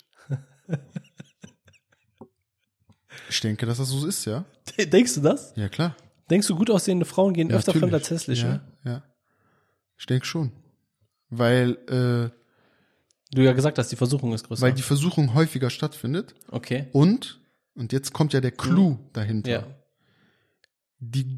Ich 3.28 3.42
denke, 3.42 3.66
dass 3.66 3.80
das 3.80 3.90
so 3.90 4.06
ist, 4.06 4.26
ja. 4.26 4.46
Denkst 4.78 5.16
du 5.16 5.22
das? 5.22 5.52
Ja, 5.56 5.68
klar. 5.68 5.96
Denkst 6.32 6.48
du, 6.48 6.56
gut 6.56 6.70
aussehende 6.72 7.06
Frauen 7.06 7.34
gehen 7.34 7.50
Ja, 7.50 7.58
öfter 7.58 7.74
fremd 7.74 7.94
als 7.94 8.10
hässliche? 8.10 8.62
Ja, 8.84 8.92
ja. 8.92 9.04
Ich 9.98 10.06
denke 10.08 10.26
schon. 10.26 10.52
Weil, 11.30 11.72
äh, 11.88 12.36
Du 13.34 13.42
ja 13.44 13.54
gesagt 13.54 13.78
hast, 13.78 13.90
die 13.92 13.96
Versuchung 13.96 14.34
ist 14.34 14.46
größer. 14.48 14.62
weil 14.62 14.74
die 14.74 14.82
Versuchung 14.82 15.34
häufiger 15.36 15.70
stattfindet 15.70 16.34
okay. 16.50 16.88
und, 16.92 17.40
und 17.76 17.94
jetzt 17.94 18.12
kommt 18.14 18.34
ja 18.34 18.42
der 18.42 18.52
Clou 18.52 18.98
dahinter. 19.14 19.50
Ja. 19.52 19.68
Die 21.00 21.38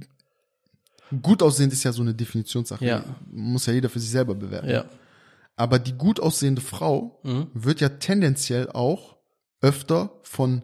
gut 1.22 1.44
aussehend 1.44 1.72
ist 1.74 1.84
ja 1.84 1.92
so 1.92 2.02
eine 2.02 2.14
Definitionssache. 2.16 2.84
Ja. 2.86 3.04
Muss 3.30 3.66
ja 3.68 3.74
jeder 3.74 3.90
für 3.90 4.00
sich 4.00 4.10
selber 4.10 4.34
bewerten. 4.34 4.70
Ja. 4.70 4.86
Aber 5.56 5.78
die 5.78 5.94
gut 5.94 6.20
aussehende 6.20 6.62
Frau 6.62 7.20
Mhm. 7.24 7.48
wird 7.54 7.80
ja 7.82 7.90
tendenziell 7.90 8.70
auch 8.72 9.18
öfter 9.62 10.12
von 10.24 10.64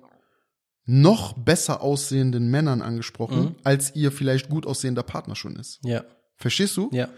noch 0.91 1.33
besser 1.33 1.81
aussehenden 1.81 2.49
Männern 2.49 2.81
angesprochen, 2.81 3.39
Mhm. 3.43 3.55
als 3.63 3.95
ihr 3.95 4.11
vielleicht 4.11 4.49
gut 4.49 4.65
aussehender 4.65 5.03
Partner 5.03 5.35
schon 5.35 5.55
ist. 5.55 5.79
Ja. 5.83 6.03
Verstehst 6.35 6.75
du? 6.77 6.89
Ja. 6.91 7.09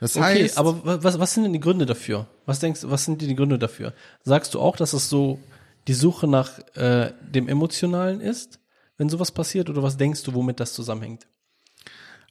Das 0.00 0.16
Okay, 0.16 0.42
heißt, 0.44 0.56
aber 0.58 0.84
wa- 0.86 0.98
was, 1.02 1.18
was 1.18 1.34
sind 1.34 1.44
denn 1.44 1.52
die 1.52 1.60
Gründe 1.60 1.84
dafür? 1.84 2.26
Was 2.46 2.60
denkst 2.60 2.80
du, 2.80 2.90
was 2.90 3.04
sind 3.04 3.20
die 3.20 3.34
Gründe 3.34 3.58
dafür? 3.58 3.92
Sagst 4.22 4.54
du 4.54 4.60
auch, 4.60 4.76
dass 4.76 4.94
es 4.94 5.08
so 5.10 5.38
die 5.86 5.92
Suche 5.94 6.26
nach 6.26 6.58
äh, 6.76 7.12
dem 7.30 7.46
Emotionalen 7.48 8.20
ist, 8.22 8.58
wenn 8.96 9.08
sowas 9.10 9.30
passiert, 9.32 9.68
oder 9.68 9.82
was 9.82 9.96
denkst 9.98 10.22
du, 10.22 10.32
womit 10.34 10.58
das 10.60 10.72
zusammenhängt? 10.72 11.26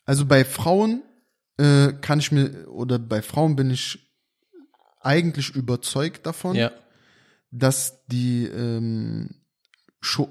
also 0.05 0.25
bei 0.25 0.43
Frauen 0.43 1.01
äh, 1.57 1.93
kann 2.01 2.17
ich 2.19 2.31
mir, 2.31 2.67
oder 2.67 2.97
bei 2.99 3.21
Frauen 3.21 3.55
bin 3.55 3.69
ich 3.69 4.11
eigentlich 5.01 5.51
überzeugt 5.55 6.25
davon, 6.25 6.55
Ja. 6.55 6.71
dass 7.51 8.05
die, 8.07 8.45
ähm, 8.47 9.35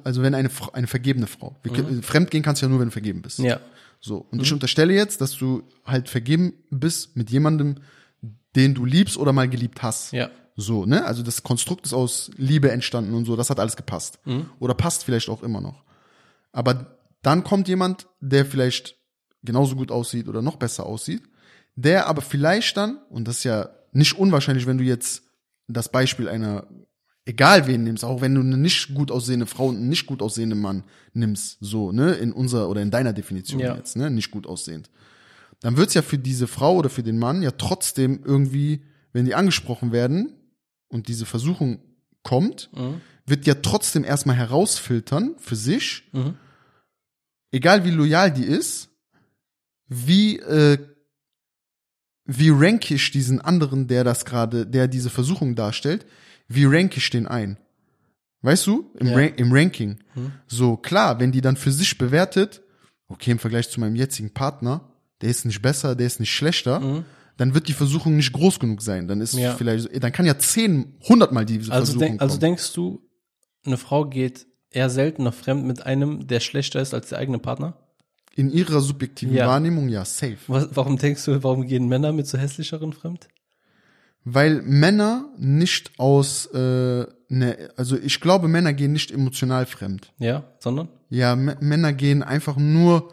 also 0.05 0.23
wenn 0.23 0.35
eine, 0.35 0.51
eine 0.73 0.87
vergebene 0.87 1.27
Frau, 1.27 1.57
wir, 1.63 1.73
können- 1.73 2.03
fremdgehen 2.03 2.43
kannst 2.45 2.63
du 2.63 2.67
ja 2.67 2.71
nur, 2.71 2.79
wenn 2.81 2.89
du 2.89 2.93
vergeben 2.93 3.23
bist. 3.23 3.39
Mhm. 3.39 3.47
Ja. 3.47 3.61
So. 4.01 4.27
Und 4.31 4.43
ich 4.43 4.53
unterstelle 4.53 4.93
jetzt, 4.95 5.21
dass 5.21 5.33
du 5.37 5.63
halt 5.85 6.09
vergeben 6.09 6.55
bist 6.71 7.17
mit 7.17 7.31
jemandem, 7.31 7.77
den 8.57 8.75
du 8.75 8.85
liebst 8.85 9.17
oder 9.17 9.33
mal 9.33 9.49
geliebt 9.49 9.83
hast. 9.83 10.13
Ja. 10.13 10.31
So, 10.57 10.85
ne? 10.85 11.05
Also 11.07 11.23
das 11.23 11.43
Konstrukt 11.43 11.87
ist 11.87 11.95
aus 11.95 12.31
Liebe 12.37 12.71
entstanden 12.71 13.15
und 13.15 13.25
so, 13.25 13.37
das 13.37 13.49
hat 13.49 13.59
alles 13.61 13.77
gepasst. 13.77 14.19
Oder 14.59 14.75
passt 14.75 15.05
vielleicht 15.05 15.29
auch 15.31 15.43
immer 15.43 15.61
noch. 15.61 15.85
Aber 16.53 16.99
dann 17.23 17.45
kommt 17.45 17.69
jemand, 17.69 18.07
der 18.21 18.45
vielleicht 18.45 18.97
genauso 19.43 19.77
gut 19.77 19.91
aussieht 19.91 20.29
oder 20.29 20.43
noch 20.43 20.57
besser 20.57 20.85
aussieht, 20.85 21.23
der 21.75 22.07
aber 22.09 22.21
vielleicht 22.21 22.77
dann, 22.77 22.99
und 23.09 23.27
das 23.29 23.39
ist 23.39 23.45
ja 23.45 23.71
nicht 23.93 24.19
unwahrscheinlich, 24.19 24.67
wenn 24.67 24.79
du 24.79 24.85
jetzt 24.85 25.23
das 25.69 25.91
Beispiel 25.91 26.29
einer, 26.29 26.67
egal 27.25 27.67
wen 27.67 27.85
nimmst, 27.85 28.05
auch 28.05 28.21
wenn 28.21 28.35
du 28.35 28.41
eine 28.41 28.57
nicht 28.57 28.95
gut 28.95 29.11
aussehende 29.11 29.47
Frau 29.47 29.69
und 29.69 29.77
einen 29.77 29.89
nicht 29.89 30.07
gut 30.07 30.23
aussehenden 30.23 30.61
Mann 30.61 30.85
nimmst, 31.13 31.59
so, 31.61 31.93
ne, 31.93 32.13
in 32.15 32.33
unserer 32.33 32.69
oder 32.69 32.83
in 32.83 32.91
deiner 32.91 33.13
Definition 33.13 33.61
Ja. 33.61 33.77
jetzt, 33.77 33.97
ne, 33.97 34.11
nicht 34.11 34.31
gut 34.31 34.47
aussehend, 34.47 34.91
dann 35.61 35.77
wird's 35.77 35.95
ja 35.95 36.03
für 36.03 36.19
diese 36.19 36.49
Frau 36.49 36.77
oder 36.77 36.91
für 36.91 37.03
den 37.05 37.19
Mann 37.19 37.43
ja 37.43 37.53
trotzdem 37.53 38.21
irgendwie, 38.25 38.83
wenn 39.13 39.25
die 39.25 39.35
angesprochen 39.35 39.93
werden 39.93 40.33
und 40.89 41.07
diese 41.09 41.25
Versuchung 41.27 41.79
kommt, 42.25 42.71
wird 43.27 43.47
ja 43.47 43.55
trotzdem 43.55 44.03
erstmal 44.05 44.37
herausfiltern 44.37 45.35
für 45.39 45.57
sich, 45.57 46.05
Mhm. 46.13 46.35
egal 47.53 47.85
wie 47.85 47.91
loyal 47.91 48.33
die 48.33 48.45
ist, 48.45 48.89
wie 49.89 50.39
äh, 50.41 50.79
wie 52.25 52.51
rank 52.51 52.91
ich 52.91 53.11
diesen 53.11 53.41
anderen, 53.41 53.89
der 53.89 54.05
das 54.05 54.25
gerade, 54.25 54.65
der 54.67 54.87
diese 54.89 55.11
Versuchung 55.11 55.55
darstellt, 55.57 56.07
wie 56.55 56.65
rank 56.65 56.97
ich 56.97 57.11
den 57.11 57.27
ein? 57.27 57.59
Weißt 58.43 58.67
du? 58.67 58.91
Im, 58.99 59.07
Ja. 59.09 59.15
Ran 59.17 59.35
im 59.37 59.53
Ranking. 59.53 59.99
So, 60.47 60.77
klar, 60.77 61.21
wenn 61.21 61.31
die 61.33 61.41
dann 61.41 61.57
für 61.57 61.71
sich 61.73 61.97
bewertet, 61.99 62.63
okay, 63.09 63.31
im 63.31 63.39
Vergleich 63.39 63.69
zu 63.71 63.79
meinem 63.81 63.95
jetzigen 63.97 64.31
Partner, 64.31 64.89
der 65.21 65.31
ist 65.31 65.45
nicht 65.45 65.63
besser, 65.63 65.95
der 65.95 66.07
ist 66.09 66.19
nicht 66.19 66.33
schlechter, 66.35 67.05
dann 67.37 67.55
wird 67.55 67.69
die 67.69 67.73
Versuchung 67.73 68.17
nicht 68.17 68.33
groß 68.33 68.59
genug 68.59 68.83
sein. 68.83 69.07
Dann 69.07 69.21
ist 69.21 69.35
Ja. 69.35 69.55
vielleicht, 69.55 70.03
dann 70.03 70.13
kann 70.13 70.27
ja 70.27 70.37
zehn, 70.39 70.95
hundertmal 71.09 71.45
diese 71.47 71.71
Also, 71.73 71.85
Versuchung 71.93 72.01
denk, 72.01 72.21
also 72.23 72.33
kommen. 72.33 72.41
denkst 72.41 72.73
du, 72.73 73.01
eine 73.65 73.77
Frau 73.77 74.07
geht 74.07 74.47
eher 74.71 74.91
seltener 74.91 75.31
fremd 75.33 75.65
mit 75.65 75.87
einem, 75.87 76.27
der 76.27 76.41
schlechter 76.41 76.81
ist 76.81 76.95
als 76.95 77.11
der 77.11 77.19
eigene 77.19 77.39
Partner? 77.39 77.79
In 78.35 78.51
ihrer 78.51 78.81
subjektiven 78.81 79.35
Ja. 79.37 79.47
Wahrnehmung, 79.47 79.89
ja, 79.89 80.05
safe. 80.05 80.39
Was, 80.49 80.69
warum 80.75 80.97
denkst 80.99 81.25
du, 81.27 81.43
warum 81.45 81.67
gehen 81.67 81.87
Männer 81.87 82.13
mit 82.13 82.27
so 82.27 82.39
hässlicheren 82.39 82.93
fremd? 82.93 83.29
Weil 84.25 84.63
Männer 84.63 85.29
nicht 85.39 85.99
aus, 85.99 86.47
äh, 86.47 87.07
ne, 87.29 87.71
also 87.77 87.97
ich 87.99 88.21
glaube, 88.21 88.47
Männer 88.49 88.73
gehen 88.73 88.93
nicht 88.93 89.11
emotional 89.11 89.67
fremd. 89.67 90.13
Ja, 90.19 90.45
sondern? 90.59 90.89
Ja, 91.11 91.33
M 91.33 91.57
Männer 91.61 91.93
gehen 91.93 92.23
einfach 92.23 92.57
nur, 92.57 93.13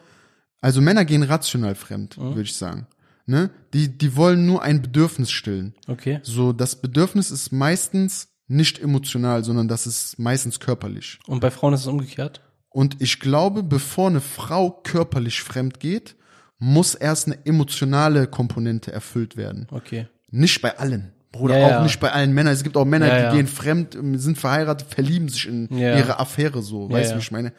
also 0.61 0.81
Männer 0.81 1.05
gehen 1.05 1.23
rational 1.23 1.75
fremd, 1.75 2.17
Mhm. 2.17 2.21
würde 2.29 2.41
ich 2.43 2.55
sagen. 2.55 2.85
Ne? 3.25 3.49
Die, 3.73 3.95
die 3.97 4.15
wollen 4.15 4.45
nur 4.45 4.61
ein 4.63 4.81
Bedürfnis 4.81 5.31
stillen. 5.31 5.73
Okay. 5.87 6.19
So, 6.23 6.51
das 6.53 6.75
Bedürfnis 6.81 7.29
ist 7.31 7.51
meistens 7.51 8.29
nicht 8.47 8.79
emotional, 8.79 9.43
sondern 9.43 9.67
das 9.67 9.85
ist 9.87 10.17
meistens 10.17 10.59
körperlich. 10.59 11.19
Und 11.27 11.39
bei 11.39 11.51
Frauen 11.51 11.73
ist 11.73 11.81
es 11.81 11.87
umgekehrt? 11.87 12.41
Und 12.69 13.01
ich 13.01 13.19
glaube, 13.19 13.61
bevor 13.63 14.09
eine 14.09 14.21
Frau 14.21 14.71
körperlich 14.83 15.41
fremd 15.41 15.79
geht, 15.79 16.15
muss 16.57 16.93
erst 16.95 17.27
eine 17.27 17.45
emotionale 17.45 18.27
Komponente 18.27 18.91
erfüllt 18.91 19.37
werden. 19.37 19.67
Okay. 19.71 20.07
Nicht 20.31 20.61
bei 20.61 20.77
allen. 20.77 21.11
Bruder, 21.31 21.57
Ja, 21.59 21.65
auch 21.65 21.69
ja. 21.71 21.83
nicht 21.83 21.99
bei 21.99 22.11
allen 22.11 22.33
Männern. 22.33 22.53
Es 22.53 22.63
gibt 22.63 22.75
auch 22.75 22.85
Männer, 22.85 23.07
Ja, 23.07 23.29
die 23.31 23.37
gehen 23.37 23.47
fremd, 23.47 23.95
ähm, 23.95 24.17
sind 24.17 24.37
verheiratet, 24.37 24.87
verlieben 24.91 25.29
sich 25.29 25.47
in 25.47 25.67
ihre 25.69 26.19
Affäre 26.19 26.61
so. 26.63 26.89
Weißt 26.89 27.11
du, 27.11 27.15
wie 27.15 27.19
ich 27.19 27.31
meine? 27.31 27.53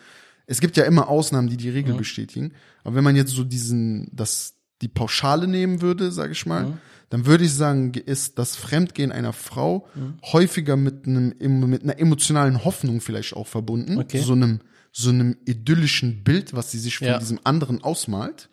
Es 0.47 0.61
gibt 0.61 0.77
ja 0.77 0.85
immer 0.85 1.09
Ausnahmen, 1.09 1.49
die 1.49 1.57
die 1.57 1.69
Mhm. 1.69 1.75
Regel 1.75 1.95
bestätigen. 1.95 2.53
Aber 2.83 2.97
wenn 2.97 3.05
man 3.05 3.15
jetzt 3.15 3.31
so 3.31 3.45
diesen, 3.45 4.09
das, 4.13 4.55
die 4.83 4.89
Pauschale 4.89 5.47
nehmen 5.47 5.81
würde, 5.83 6.11
sage 6.11 6.33
ich 6.33 6.47
mal, 6.47 6.65
Mhm. 6.65 6.79
dann 7.11 7.27
würde 7.27 7.45
ich 7.45 7.55
sagen, 7.55 7.93
ist 7.95 8.39
das 8.41 8.57
Fremdgehen 8.57 9.13
einer 9.13 9.33
Frau 9.33 9.87
Mhm. 9.95 10.15
häufiger 10.33 10.77
mit 10.77 11.07
einem, 11.07 11.33
em- 11.39 11.71
mit 11.71 11.85
einer 11.85 11.99
emotionalen 12.01 12.65
Hoffnung 12.65 13.01
vielleicht 13.01 13.35
auch 13.35 13.47
verbunden. 13.47 13.99
Okay. 13.99 14.19
So 14.23 14.33
einem, 14.33 14.61
so 14.91 15.11
einem 15.11 15.37
idyllischen 15.45 16.25
Bild, 16.25 16.55
was 16.55 16.73
sie 16.73 16.79
sich 16.81 16.99
von 16.99 17.19
diesem 17.21 17.39
anderen 17.45 17.85
ausmalt 17.85 18.49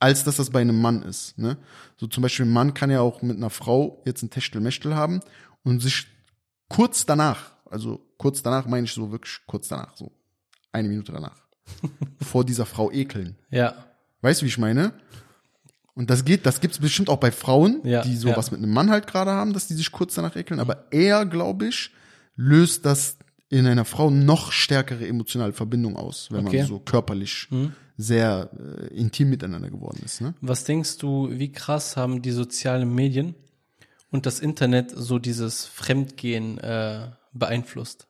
als 0.00 0.24
dass 0.24 0.36
das 0.36 0.50
bei 0.50 0.60
einem 0.60 0.80
Mann 0.80 1.02
ist. 1.02 1.36
Ne? 1.38 1.56
So 1.96 2.06
zum 2.06 2.22
Beispiel 2.22 2.46
ein 2.46 2.52
Mann 2.52 2.74
kann 2.74 2.90
ja 2.90 3.00
auch 3.00 3.22
mit 3.22 3.36
einer 3.36 3.50
Frau 3.50 4.02
jetzt 4.06 4.22
ein 4.22 4.30
Techtelmechtel 4.30 4.94
haben 4.94 5.20
und 5.64 5.80
sich 5.80 6.06
kurz 6.68 7.04
danach, 7.06 7.50
also 7.70 8.00
kurz 8.16 8.42
danach 8.42 8.66
meine 8.66 8.84
ich 8.84 8.92
so 8.92 9.10
wirklich 9.10 9.40
kurz 9.46 9.68
danach, 9.68 9.96
so 9.96 10.12
eine 10.72 10.88
Minute 10.88 11.12
danach, 11.12 11.36
vor 12.22 12.44
dieser 12.44 12.66
Frau 12.66 12.90
ekeln. 12.92 13.36
Ja. 13.50 13.74
Weißt 14.20 14.40
du, 14.40 14.44
wie 14.44 14.48
ich 14.50 14.58
meine? 14.58 14.92
Und 15.94 16.10
das 16.10 16.24
geht, 16.24 16.46
das 16.46 16.60
gibt's 16.60 16.78
bestimmt 16.78 17.08
auch 17.08 17.16
bei 17.18 17.32
Frauen, 17.32 17.80
Ja, 17.82 18.02
die 18.02 18.14
ja. 18.14 18.18
sowas 18.20 18.52
mit 18.52 18.58
einem 18.62 18.72
Mann 18.72 18.90
halt 18.90 19.08
gerade 19.08 19.32
haben, 19.32 19.52
dass 19.52 19.66
die 19.66 19.74
sich 19.74 19.90
kurz 19.90 20.14
danach 20.14 20.36
ekeln. 20.36 20.60
Aber 20.60 20.84
eher, 20.92 21.26
glaube 21.26 21.66
ich, 21.66 21.90
löst 22.36 22.86
das 22.86 23.16
in 23.48 23.66
einer 23.66 23.84
Frau 23.84 24.08
noch 24.10 24.52
stärkere 24.52 25.08
emotionale 25.08 25.52
Verbindung 25.52 25.96
aus, 25.96 26.28
wenn 26.30 26.46
Okay. 26.46 26.56
Mhm. 26.58 26.62
man 26.62 26.68
so 26.68 26.78
körperlich 26.78 27.48
sehr 27.98 28.48
äh, 28.56 28.86
intim 28.94 29.28
miteinander 29.28 29.68
geworden 29.70 30.00
ist. 30.04 30.20
Ne? 30.22 30.32
Was 30.40 30.64
denkst 30.64 30.96
du, 30.98 31.28
wie 31.32 31.50
krass 31.52 31.96
haben 31.96 32.22
die 32.22 32.30
sozialen 32.30 32.94
Medien 32.94 33.34
und 34.10 34.24
das 34.24 34.38
Internet 34.40 34.92
so 34.94 35.18
dieses 35.18 35.66
Fremdgehen 35.66 36.58
äh, 36.58 37.10
beeinflusst? 37.32 38.06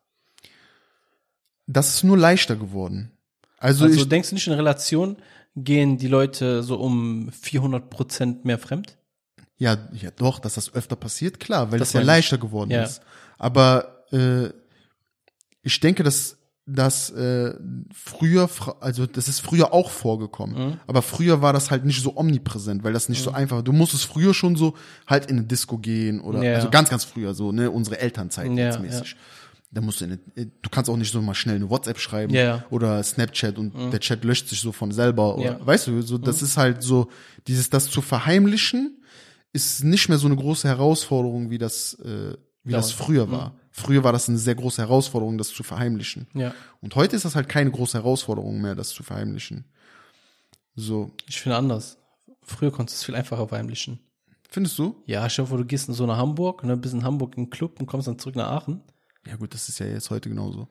Das 1.66 1.94
ist 1.94 2.04
nur 2.04 2.16
leichter 2.18 2.54
geworden. 2.56 3.10
Also, 3.58 3.84
Also 3.86 4.02
ich, 4.02 4.08
denkst 4.08 4.28
du 4.30 4.34
nicht 4.36 4.46
in 4.46 4.52
Relation 4.52 5.16
gehen 5.56 5.98
die 5.98 6.06
Leute 6.06 6.62
so 6.62 6.78
um 6.78 7.32
400 7.32 7.90
Prozent 7.90 8.44
mehr 8.44 8.58
fremd? 8.58 8.96
Ja, 9.56 9.76
ja 9.92 10.10
doch, 10.12 10.38
dass 10.38 10.54
das 10.54 10.72
öfter 10.72 10.94
passiert, 10.94 11.40
klar, 11.40 11.72
weil 11.72 11.80
Das 11.80 11.88
das, 11.88 11.94
ja 11.94 12.02
leichter 12.02 12.38
geworden 12.38 12.70
Ja. 12.70 12.84
ist. 12.84 13.00
Aber 13.38 14.04
äh, 14.12 14.50
ich 15.62 15.80
denke, 15.80 16.04
dass 16.04 16.37
dass 16.70 17.08
äh, 17.10 17.54
früher, 17.94 18.48
also 18.80 19.06
das 19.06 19.26
ist 19.28 19.40
früher 19.40 19.72
auch 19.72 19.90
vorgekommen, 19.90 20.54
Mhm. 20.68 20.80
aber 20.86 21.00
früher 21.02 21.40
war 21.40 21.52
das 21.54 21.70
halt 21.70 21.84
nicht 21.86 22.02
so 22.02 22.16
omnipräsent, 22.16 22.84
weil 22.84 22.92
das 22.92 23.08
nicht 23.08 23.22
so 23.22 23.30
einfach. 23.32 23.62
Du 23.62 23.72
musstest 23.72 24.04
früher 24.04 24.34
schon 24.34 24.54
so 24.54 24.74
halt 25.06 25.26
in 25.30 25.38
eine 25.38 25.46
Disco 25.46 25.78
gehen 25.78 26.20
oder 26.20 26.42
Ja. 26.42 26.54
also 26.56 26.68
ganz, 26.70 26.90
ganz 26.90 27.04
früher 27.04 27.32
so, 27.34 27.52
ne, 27.52 27.70
unsere 27.70 27.98
Elternzeit 28.00 28.50
Ja, 28.52 28.66
jetzt 28.66 28.80
mäßig. 28.80 29.16
Da 29.70 29.80
musst 29.80 30.00
du 30.00 30.06
in 30.06 30.18
eine, 30.34 30.46
du 30.46 30.70
kannst 30.70 30.88
auch 30.90 30.96
nicht 30.96 31.12
so 31.12 31.20
mal 31.20 31.34
schnell 31.34 31.56
eine 31.56 31.68
WhatsApp 31.70 31.98
schreiben 31.98 32.32
Ja, 32.34 32.42
ja. 32.42 32.64
oder 32.70 33.02
Snapchat 33.02 33.58
und 33.58 33.72
der 33.92 34.00
Chat 34.00 34.24
löscht 34.24 34.48
sich 34.48 34.60
so 34.60 34.72
von 34.72 34.92
selber 34.92 35.36
oder 35.36 35.58
Ja. 35.58 35.66
weißt 35.66 35.86
du, 35.88 36.02
so 36.02 36.16
das 36.18 36.40
ist 36.42 36.56
halt 36.56 36.82
so 36.82 37.08
dieses 37.46 37.68
das 37.70 37.88
zu 37.90 38.00
verheimlichen 38.02 38.94
ist 39.54 39.82
nicht 39.84 40.08
mehr 40.10 40.18
so 40.18 40.26
eine 40.26 40.36
große 40.36 40.68
Herausforderung 40.68 41.48
wie 41.50 41.58
das 41.58 41.94
äh, 42.04 42.36
wie 42.68 42.72
das 42.72 42.88
Damals. 42.90 43.06
früher 43.06 43.30
war. 43.30 43.54
Früher 43.70 44.04
war 44.04 44.12
das 44.12 44.28
eine 44.28 44.38
sehr 44.38 44.54
große 44.54 44.82
Herausforderung, 44.82 45.38
das 45.38 45.48
zu 45.48 45.62
verheimlichen. 45.62 46.26
Ja. 46.34 46.54
Und 46.80 46.94
heute 46.94 47.16
ist 47.16 47.24
das 47.24 47.34
halt 47.34 47.48
keine 47.48 47.70
große 47.70 47.96
Herausforderung 47.98 48.60
mehr, 48.60 48.74
das 48.74 48.90
zu 48.90 49.02
verheimlichen. 49.02 49.64
So, 50.74 51.10
Ich 51.28 51.40
finde 51.40 51.56
anders. 51.56 51.98
Früher 52.42 52.70
konntest 52.70 52.98
du 52.98 53.00
es 53.00 53.04
viel 53.04 53.14
einfacher 53.14 53.48
verheimlichen. 53.48 53.98
findest 54.50 54.78
du? 54.78 55.02
Ja, 55.06 55.28
stell 55.28 55.44
dir 55.44 55.48
vor, 55.50 55.58
du 55.58 55.64
gehst 55.64 55.88
in 55.88 55.94
so 55.94 56.06
nach 56.06 56.16
Hamburg, 56.16 56.64
ne, 56.64 56.76
bist 56.76 56.94
in 56.94 57.04
Hamburg 57.04 57.36
im 57.36 57.50
Club 57.50 57.78
und 57.80 57.86
kommst 57.86 58.08
dann 58.08 58.18
zurück 58.18 58.36
nach 58.36 58.48
Aachen. 58.50 58.80
Ja 59.26 59.36
gut, 59.36 59.52
das 59.54 59.68
ist 59.68 59.78
ja 59.80 59.86
jetzt 59.86 60.10
heute 60.10 60.28
genauso. 60.28 60.68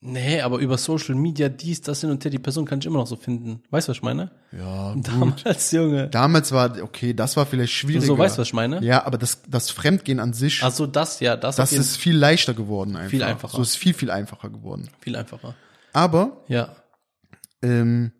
Nee, 0.00 0.40
aber 0.42 0.58
über 0.58 0.78
Social 0.78 1.16
Media, 1.16 1.48
dies, 1.48 1.80
das 1.80 2.02
hin 2.02 2.10
und 2.10 2.22
her, 2.24 2.30
die 2.30 2.38
Person 2.38 2.64
kann 2.64 2.78
ich 2.78 2.86
immer 2.86 2.98
noch 2.98 3.08
so 3.08 3.16
finden. 3.16 3.64
Weißt 3.70 3.88
du, 3.88 3.90
was 3.90 3.96
ich 3.96 4.02
meine? 4.02 4.30
Ja, 4.52 4.92
gut. 4.94 5.08
Damals, 5.08 5.72
Junge. 5.72 6.08
Damals 6.08 6.52
war, 6.52 6.80
okay, 6.80 7.12
das 7.14 7.36
war 7.36 7.46
vielleicht 7.46 7.72
schwieriger. 7.72 8.06
So, 8.06 8.16
weißt 8.16 8.36
du, 8.36 8.42
was 8.42 8.48
ich 8.48 8.54
meine? 8.54 8.80
Ja, 8.84 9.04
aber 9.04 9.18
das, 9.18 9.42
das 9.48 9.70
Fremdgehen 9.70 10.20
an 10.20 10.32
sich, 10.34 10.62
Ach 10.62 10.70
so, 10.70 10.86
das, 10.86 11.18
ja, 11.18 11.36
das, 11.36 11.56
das 11.56 11.72
ist 11.72 11.96
viel 11.96 12.16
leichter 12.16 12.54
geworden 12.54 12.94
einfach. 12.94 13.10
Viel 13.10 13.24
einfacher. 13.24 13.56
So 13.56 13.62
ist 13.62 13.76
viel, 13.76 13.92
viel 13.92 14.10
einfacher 14.12 14.50
geworden. 14.50 14.88
viel 15.00 15.16
einfacher. 15.16 15.56
Aber, 15.92 16.44
Ja. 16.46 16.76
ähm, 17.62 18.12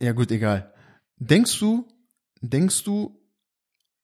ja 0.00 0.12
gut, 0.12 0.30
egal. 0.30 0.72
Denkst 1.16 1.58
du, 1.58 1.88
denkst 2.40 2.84
du, 2.84 3.20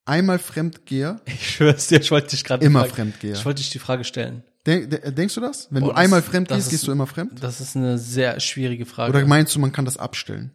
einmal 0.05 0.41
Fremdgeher, 0.41 1.21
Ich 1.27 1.51
schwör's 1.55 1.87
dir, 1.87 2.01
ich 2.01 2.11
wollte 2.11 2.31
dich 2.31 2.43
gerade 2.43 2.65
immer 2.67 2.85
Fremdgeher? 2.87 3.35
Ich 3.35 3.45
wollte 3.45 3.59
dich 3.63 3.71
die 3.71 3.79
Frage 3.79 4.03
stellen. 4.03 4.43
Denk, 4.67 4.91
de- 4.91 5.13
denkst 5.13 5.35
du 5.35 5.41
das? 5.41 5.69
Wenn 5.71 5.81
Boah, 5.83 5.89
du 5.91 5.95
das- 5.95 6.05
einmal 6.05 6.23
fremd 6.23 6.51
das 6.51 6.57
gehst, 6.57 6.67
ist- 6.67 6.71
gehst 6.73 6.87
du 6.89 6.93
immer 6.93 7.07
fremd? 7.07 7.43
Das 7.43 7.61
ist 7.61 7.77
eine 7.77 7.99
sehr 7.99 8.41
schwierige 8.41 8.85
Frage. 8.87 9.17
Oder 9.17 9.25
meinst 9.27 9.55
du, 9.55 9.61
man 9.61 9.73
kann 9.73 9.85
das 9.85 9.97
abstellen? 9.97 10.53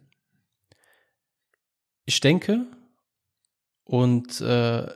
ich 2.04 2.20
denke, 2.20 2.66
und 3.84 4.40
äh, 4.40 4.86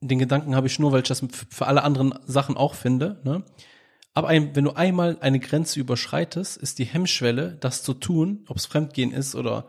den 0.00 0.18
Gedanken 0.18 0.54
habe 0.54 0.66
ich 0.66 0.78
nur, 0.78 0.92
weil 0.92 1.02
ich 1.02 1.08
das 1.08 1.22
für 1.50 1.66
alle 1.66 1.82
anderen 1.82 2.14
Sachen 2.26 2.56
auch 2.56 2.74
finde. 2.74 3.20
Ne? 3.24 3.44
Aber 4.14 4.28
ein, 4.28 4.54
wenn 4.54 4.64
du 4.64 4.72
einmal 4.72 5.16
eine 5.20 5.40
Grenze 5.40 5.80
überschreitest, 5.80 6.56
ist 6.56 6.78
die 6.78 6.84
Hemmschwelle, 6.84 7.56
das 7.60 7.82
zu 7.82 7.94
tun, 7.94 8.44
ob 8.48 8.56
es 8.58 8.66
Fremdgehen 8.66 9.12
ist 9.12 9.34
oder 9.34 9.66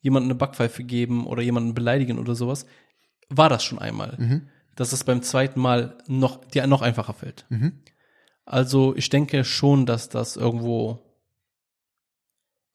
jemandem 0.00 0.30
eine 0.30 0.38
Backpfeife 0.38 0.84
geben 0.84 1.26
oder 1.26 1.42
jemanden 1.42 1.74
beleidigen 1.74 2.18
oder 2.18 2.34
sowas, 2.34 2.66
war 3.30 3.48
das 3.48 3.64
schon 3.64 3.78
einmal. 3.78 4.16
Mhm. 4.18 4.48
Dass 4.76 4.92
es 4.92 5.04
beim 5.04 5.22
zweiten 5.22 5.60
Mal 5.60 5.96
noch, 6.06 6.44
dir 6.44 6.66
noch 6.66 6.82
einfacher 6.82 7.14
fällt. 7.14 7.46
Mhm. 7.48 7.80
Also 8.44 8.94
ich 8.96 9.08
denke 9.08 9.44
schon, 9.44 9.86
dass 9.86 10.08
das 10.08 10.36
irgendwo 10.36 11.00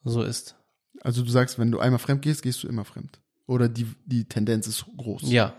so 0.04 0.24
ist. 0.24 0.56
Also 1.02 1.24
du 1.24 1.30
sagst, 1.30 1.60
wenn 1.60 1.72
du 1.72 1.80
einmal 1.80 2.00
fremd 2.00 2.22
gehst, 2.22 2.44
gehst 2.44 2.64
du 2.64 2.68
immer 2.68 2.86
fremd. 2.86 3.20
Oder 3.46 3.70
die, 3.70 3.88
die 4.06 4.26
Tendenz 4.26 4.68
ist 4.68 4.86
groß. 4.98 5.24
Ja, 5.26 5.54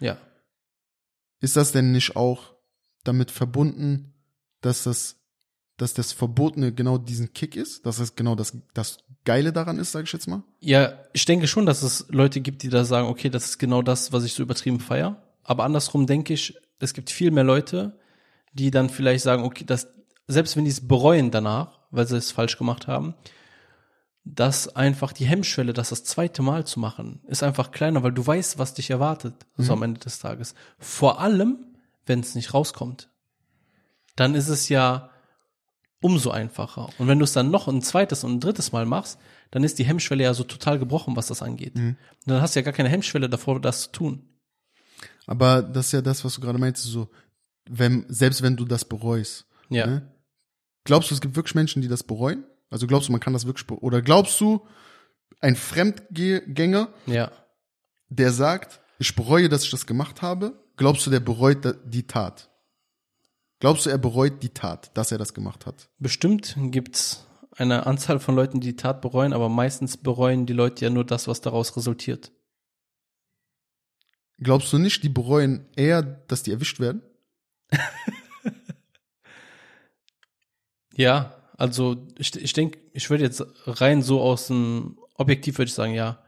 ja. 0.00 0.16
Ist 1.40 1.56
das 1.56 1.72
denn 1.72 1.92
nicht 1.92 2.16
auch 2.16 2.54
damit 3.02 3.30
verbunden, 3.30 4.14
dass 4.60 4.84
das, 4.84 5.16
dass 5.76 5.94
das 5.94 6.12
Verbotene 6.12 6.72
genau 6.72 6.98
diesen 6.98 7.32
Kick 7.32 7.56
ist? 7.56 7.84
Dass 7.86 7.98
das 7.98 8.16
genau 8.16 8.34
das, 8.34 8.56
das 8.72 8.98
Geile 9.24 9.52
daran 9.52 9.78
ist, 9.78 9.92
sage 9.92 10.04
ich 10.04 10.12
jetzt 10.12 10.28
mal? 10.28 10.42
Ja, 10.60 10.98
ich 11.12 11.24
denke 11.24 11.48
schon, 11.48 11.66
dass 11.66 11.82
es 11.82 12.06
Leute 12.08 12.40
gibt, 12.40 12.62
die 12.62 12.68
da 12.68 12.84
sagen, 12.84 13.08
okay, 13.08 13.30
das 13.30 13.46
ist 13.46 13.58
genau 13.58 13.82
das, 13.82 14.12
was 14.12 14.24
ich 14.24 14.34
so 14.34 14.42
übertrieben 14.42 14.80
feier. 14.80 15.22
Aber 15.42 15.64
andersrum 15.64 16.06
denke 16.06 16.32
ich, 16.34 16.56
es 16.78 16.94
gibt 16.94 17.10
viel 17.10 17.30
mehr 17.30 17.44
Leute, 17.44 17.98
die 18.54 18.70
dann 18.70 18.88
vielleicht 18.88 19.24
sagen, 19.24 19.44
okay, 19.44 19.64
das, 19.64 19.88
selbst 20.26 20.56
wenn 20.56 20.64
die 20.64 20.70
es 20.70 20.86
bereuen 20.86 21.30
danach, 21.30 21.80
weil 21.90 22.06
sie 22.06 22.16
es 22.16 22.32
falsch 22.32 22.56
gemacht 22.56 22.86
haben, 22.86 23.14
dass 24.24 24.74
einfach 24.74 25.12
die 25.12 25.26
Hemmschwelle, 25.26 25.74
das 25.74 25.90
das 25.90 26.04
zweite 26.04 26.40
Mal 26.42 26.66
zu 26.66 26.80
machen, 26.80 27.20
ist 27.26 27.42
einfach 27.42 27.72
kleiner, 27.72 28.02
weil 28.02 28.12
du 28.12 28.26
weißt, 28.26 28.58
was 28.58 28.72
dich 28.72 28.90
erwartet, 28.90 29.34
so 29.58 29.74
am 29.74 29.82
Ende 29.82 30.00
des 30.00 30.18
Tages. 30.18 30.54
Vor 30.78 31.20
allem, 31.20 31.58
wenn 32.06 32.20
es 32.20 32.34
nicht 32.34 32.54
rauskommt. 32.54 33.10
Dann 34.16 34.34
ist 34.34 34.48
es 34.48 34.68
ja 34.70 35.10
umso 36.00 36.30
einfacher. 36.30 36.88
Und 36.98 37.08
wenn 37.08 37.18
du 37.18 37.24
es 37.24 37.32
dann 37.32 37.50
noch 37.50 37.68
ein 37.68 37.82
zweites 37.82 38.24
und 38.24 38.32
ein 38.32 38.40
drittes 38.40 38.72
Mal 38.72 38.86
machst, 38.86 39.18
dann 39.50 39.64
ist 39.64 39.78
die 39.78 39.84
Hemmschwelle 39.84 40.24
ja 40.24 40.34
so 40.34 40.44
total 40.44 40.78
gebrochen, 40.78 41.16
was 41.16 41.26
das 41.26 41.42
angeht. 41.42 41.74
Und 41.76 41.96
dann 42.26 42.40
hast 42.40 42.54
du 42.54 42.60
ja 42.60 42.64
gar 42.64 42.74
keine 42.74 42.88
Hemmschwelle 42.88 43.28
davor, 43.28 43.60
das 43.60 43.82
zu 43.82 43.92
tun. 43.92 44.28
Aber 45.26 45.62
das 45.62 45.86
ist 45.86 45.92
ja 45.92 46.02
das, 46.02 46.24
was 46.24 46.34
du 46.34 46.40
gerade 46.40 46.58
meinst, 46.58 46.82
so, 46.82 47.08
wenn, 47.68 48.04
selbst 48.08 48.42
wenn 48.42 48.56
du 48.56 48.64
das 48.64 48.84
bereust. 48.84 49.46
Ja. 49.68 49.86
Ne? 49.86 50.12
Glaubst 50.84 51.10
du, 51.10 51.14
es 51.14 51.20
gibt 51.20 51.36
wirklich 51.36 51.54
Menschen, 51.54 51.82
die 51.82 51.88
das 51.88 52.02
bereuen? 52.02 52.44
Also 52.70 52.86
glaubst 52.86 53.08
du, 53.08 53.12
man 53.12 53.20
kann 53.20 53.32
das 53.32 53.46
wirklich 53.46 53.66
bereuen? 53.66 53.82
Oder 53.82 54.02
glaubst 54.02 54.40
du, 54.40 54.66
ein 55.40 55.56
Fremdgänger, 55.56 56.88
Ja. 57.06 57.30
der 58.08 58.32
sagt, 58.32 58.80
ich 58.98 59.14
bereue, 59.14 59.48
dass 59.48 59.64
ich 59.64 59.70
das 59.70 59.86
gemacht 59.86 60.22
habe, 60.22 60.62
glaubst 60.76 61.06
du, 61.06 61.10
der 61.10 61.20
bereut 61.20 61.76
die 61.84 62.06
Tat? 62.06 62.50
Glaubst 63.60 63.86
du, 63.86 63.90
er 63.90 63.98
bereut 63.98 64.42
die 64.42 64.50
Tat, 64.50 64.90
dass 64.96 65.12
er 65.12 65.18
das 65.18 65.32
gemacht 65.34 65.66
hat? 65.66 65.88
Bestimmt 65.98 66.54
gibt's 66.70 67.26
eine 67.56 67.86
Anzahl 67.86 68.18
von 68.18 68.34
Leuten, 68.34 68.60
die 68.60 68.68
die 68.68 68.76
Tat 68.76 69.00
bereuen, 69.00 69.32
aber 69.32 69.48
meistens 69.48 69.96
bereuen 69.96 70.44
die 70.44 70.52
Leute 70.52 70.84
ja 70.84 70.90
nur 70.90 71.04
das, 71.04 71.28
was 71.28 71.40
daraus 71.40 71.76
resultiert. 71.76 72.32
Glaubst 74.38 74.72
du 74.72 74.78
nicht, 74.78 75.02
die 75.02 75.08
bereuen 75.08 75.66
eher, 75.76 76.02
dass 76.02 76.42
die 76.42 76.50
erwischt 76.50 76.80
werden? 76.80 77.02
Ja, 80.96 81.34
also 81.56 82.06
ich, 82.18 82.34
ich 82.36 82.52
denke, 82.52 82.78
ich 82.92 83.10
würde 83.10 83.24
jetzt 83.24 83.44
rein 83.66 84.02
so 84.02 84.20
aus 84.20 84.48
dem 84.48 84.98
Objektiv 85.16 85.58
würde 85.58 85.68
ich 85.68 85.74
sagen, 85.74 85.94
ja. 85.94 86.22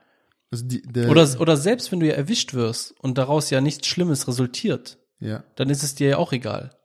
Also 0.50 0.64
die, 0.64 0.82
der, 0.82 1.08
Oder, 1.08 1.28
oder 1.40 1.56
selbst 1.56 1.90
wenn 1.90 2.00
du 2.00 2.06
ja 2.06 2.14
erwischt 2.14 2.54
wirst 2.54 2.92
und 3.00 3.18
daraus 3.18 3.50
ja 3.50 3.60
nichts 3.60 3.86
Schlimmes 3.88 4.28
resultiert, 4.28 4.98
ja, 5.18 5.42
dann 5.56 5.70
ist 5.70 5.82
es 5.82 5.94
dir 5.94 6.08
ja 6.08 6.16
auch 6.18 6.32
egal. 6.32 6.76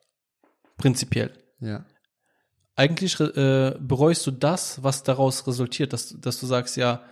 Prinzipiell. 0.77 1.31
ja. 1.59 1.85
Eigentlich 2.75 3.19
äh, 3.19 3.75
bereust 3.79 4.25
du 4.25 4.31
das, 4.31 4.81
was 4.81 5.03
daraus 5.03 5.45
resultiert, 5.45 5.93
dass, 5.93 6.15
dass 6.19 6.39
du 6.39 6.47
sagst, 6.47 6.77
ja, 6.77 7.03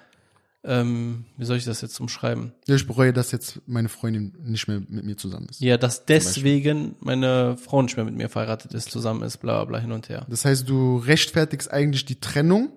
ähm, 0.63 1.25
wie 1.37 1.45
soll 1.45 1.57
ich 1.57 1.65
das 1.65 1.81
jetzt 1.81 1.99
umschreiben? 1.99 2.53
Ja, 2.67 2.75
ich 2.75 2.85
bereue, 2.85 3.13
dass 3.13 3.31
jetzt 3.31 3.61
meine 3.65 3.87
Freundin 3.89 4.35
nicht 4.43 4.67
mehr 4.67 4.81
mit 4.87 5.05
mir 5.05 5.15
zusammen 5.17 5.47
ist. 5.49 5.61
Ja, 5.61 5.77
dass 5.77 6.05
deswegen 6.05 6.95
meine 6.99 7.55
Frau 7.57 7.81
nicht 7.81 7.95
mehr 7.95 8.05
mit 8.05 8.15
mir 8.15 8.29
verheiratet 8.29 8.73
ist, 8.73 8.91
zusammen 8.91 9.23
ist, 9.23 9.37
bla 9.37 9.63
bla 9.65 9.79
hin 9.79 9.91
und 9.91 10.09
her. 10.09 10.25
Das 10.29 10.43
heißt, 10.45 10.67
du 10.67 10.97
rechtfertigst 10.97 11.71
eigentlich 11.71 12.03
die 12.05 12.19
Trennung, 12.19 12.71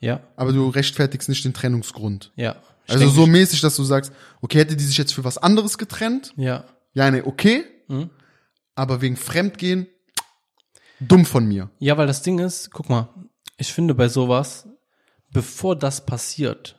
Ja, 0.00 0.20
aber 0.36 0.52
du 0.52 0.68
rechtfertigst 0.68 1.28
nicht 1.28 1.44
den 1.44 1.54
Trennungsgrund. 1.54 2.32
ja. 2.36 2.56
Ich 2.86 2.94
Also 2.94 3.08
so 3.10 3.26
mäßig, 3.26 3.60
dass 3.60 3.76
du 3.76 3.84
sagst, 3.84 4.12
okay, 4.40 4.60
hätte 4.60 4.74
die 4.74 4.82
sich 4.84 4.96
jetzt 4.96 5.12
für 5.12 5.22
was 5.22 5.36
anderes 5.36 5.76
getrennt? 5.76 6.32
Ja. 6.38 6.64
Ja, 6.94 7.10
nee, 7.10 7.20
okay. 7.22 7.64
Mhm. 7.88 8.08
Aber 8.74 9.02
wegen 9.02 9.16
Fremdgehen, 9.16 9.86
dumm 10.98 11.26
von 11.26 11.46
mir. 11.46 11.68
Ja, 11.80 11.98
weil 11.98 12.06
das 12.06 12.22
Ding 12.22 12.38
ist, 12.38 12.70
guck 12.70 12.88
mal, 12.88 13.10
ich 13.58 13.72
finde 13.74 13.94
bei 13.94 14.08
sowas, 14.08 14.66
bevor 15.30 15.76
das 15.76 16.06
passiert, 16.06 16.77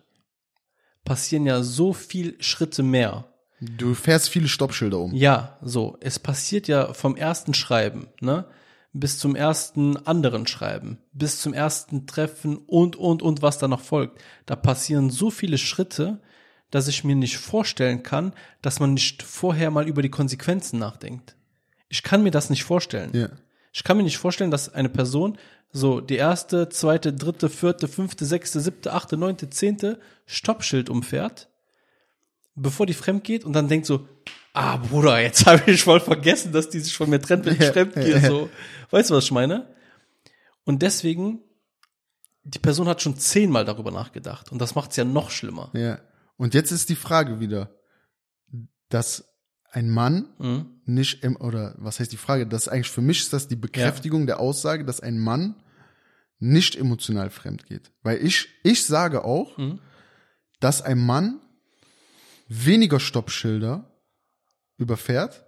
passieren 1.10 1.48
ja 1.48 1.64
so 1.64 1.92
viel 1.92 2.36
Schritte 2.40 2.84
mehr. 2.84 3.26
Du 3.60 3.96
fährst 3.96 4.30
viele 4.30 4.48
Stoppschilder 4.48 5.00
um. 5.00 5.12
Ja, 5.16 5.58
so. 5.60 5.98
Es 6.02 6.20
passiert 6.20 6.68
ja 6.68 6.94
vom 6.94 7.16
ersten 7.16 7.56
Schreiben, 7.56 8.10
ne? 8.22 8.46
Bis 8.94 9.18
zum 9.18 9.36
ersten 9.36 9.98
anderen 9.98 10.46
Schreiben, 10.46 11.00
bis 11.12 11.42
zum 11.42 11.54
ersten 11.54 12.06
Treffen 12.06 12.58
und, 12.58 12.96
und, 12.96 13.24
und 13.24 13.42
was 13.42 13.58
da 13.58 13.68
noch 13.68 13.82
folgt. 13.82 14.22
Da 14.46 14.56
passieren 14.56 15.10
so 15.10 15.32
viele 15.32 15.58
Schritte, 15.58 16.22
dass 16.70 16.88
ich 16.88 17.04
mir 17.04 17.16
nicht 17.16 17.38
vorstellen 17.38 18.04
kann, 18.04 18.34
dass 18.62 18.80
man 18.80 18.94
nicht 18.94 19.24
vorher 19.24 19.72
mal 19.72 19.88
über 19.88 20.04
die 20.04 20.12
Konsequenzen 20.12 20.78
nachdenkt. 20.78 21.36
Ich 21.88 22.04
kann 22.04 22.22
mir 22.22 22.32
das 22.32 22.52
nicht 22.52 22.64
vorstellen. 22.64 23.10
Ja. 23.14 23.30
Ich 23.72 23.84
kann 23.84 23.98
mir 23.98 24.04
nicht 24.04 24.18
vorstellen, 24.18 24.52
dass 24.52 24.74
eine 24.74 24.90
Person 24.90 25.38
so 25.72 26.02
die 26.02 26.16
erste, 26.16 26.70
zweite, 26.70 27.14
dritte, 27.14 27.50
vierte, 27.50 27.88
fünfte, 27.88 28.26
sechste, 28.26 28.60
siebte, 28.60 28.94
achte, 28.94 29.18
neunte, 29.18 29.50
zehnte 29.50 30.00
Stoppschild 30.26 30.90
umfährt, 30.90 31.50
bevor 32.56 32.86
die 32.86 32.94
fremd 32.94 33.24
geht 33.24 33.46
und 33.46 33.54
dann 33.54 33.68
denkt 33.68 33.86
so, 33.86 34.08
ah 34.54 34.78
Bruder, 34.78 35.22
jetzt 35.22 35.46
habe 35.46 35.70
ich 35.70 35.84
voll 35.84 36.00
vergessen, 36.00 36.52
dass 36.52 36.70
die 36.70 36.80
sich 36.80 36.96
von 36.96 37.10
mir 37.10 37.22
trennt, 37.22 37.46
wenn 37.46 37.54
ich 37.54 37.60
Ja, 37.60 37.72
fremd 37.72 37.94
gehe. 37.94 38.20
So. 38.20 38.50
Weißt 38.90 39.12
du, 39.12 39.16
was 39.16 39.26
ich 39.26 39.32
meine? 39.32 39.76
Und 40.64 40.82
deswegen, 40.82 41.44
die 42.44 42.60
Person 42.60 42.88
hat 42.88 43.02
schon 43.02 43.18
zehnmal 43.18 43.66
darüber 43.66 43.92
nachgedacht 43.92 44.52
und 44.52 44.60
das 44.60 44.74
macht 44.74 44.92
es 44.92 44.98
ja 44.98 45.04
noch 45.04 45.30
schlimmer. 45.30 45.70
Ja. 45.74 46.00
Und 46.38 46.54
jetzt 46.54 46.72
ist 46.72 46.90
die 46.90 46.96
Frage 46.96 47.40
wieder, 47.40 47.76
dass 48.90 49.29
ein 49.72 49.90
Mann 49.90 50.30
Mhm. 50.40 50.82
nicht 50.86 51.24
im, 51.24 51.36
oder 51.36 51.76
was 51.78 52.00
heißt 52.00 52.12
die 52.12 52.18
Frage, 52.18 52.48
das 52.48 52.64
ist 52.64 52.68
eigentlich 52.70 52.90
für 52.90 53.02
mich 53.02 53.20
ist 53.20 53.34
das 53.34 53.48
die 53.48 53.56
Bekräftigung 53.56 54.26
der 54.28 54.40
Aussage, 54.40 54.86
dass 54.86 55.00
ein 55.02 55.20
Mann 55.20 55.56
nicht 56.40 56.76
emotional 56.76 57.30
fremd 57.30 57.66
geht. 57.66 57.92
Weil 58.02 58.24
ich, 58.26 58.48
ich 58.64 58.86
sage 58.86 59.24
auch, 59.26 59.58
Mhm. 59.58 59.80
dass 60.60 60.82
ein 60.82 60.98
Mann 61.00 61.40
weniger 62.48 63.00
Stoppschilder 63.00 63.92
überfährt 64.78 65.46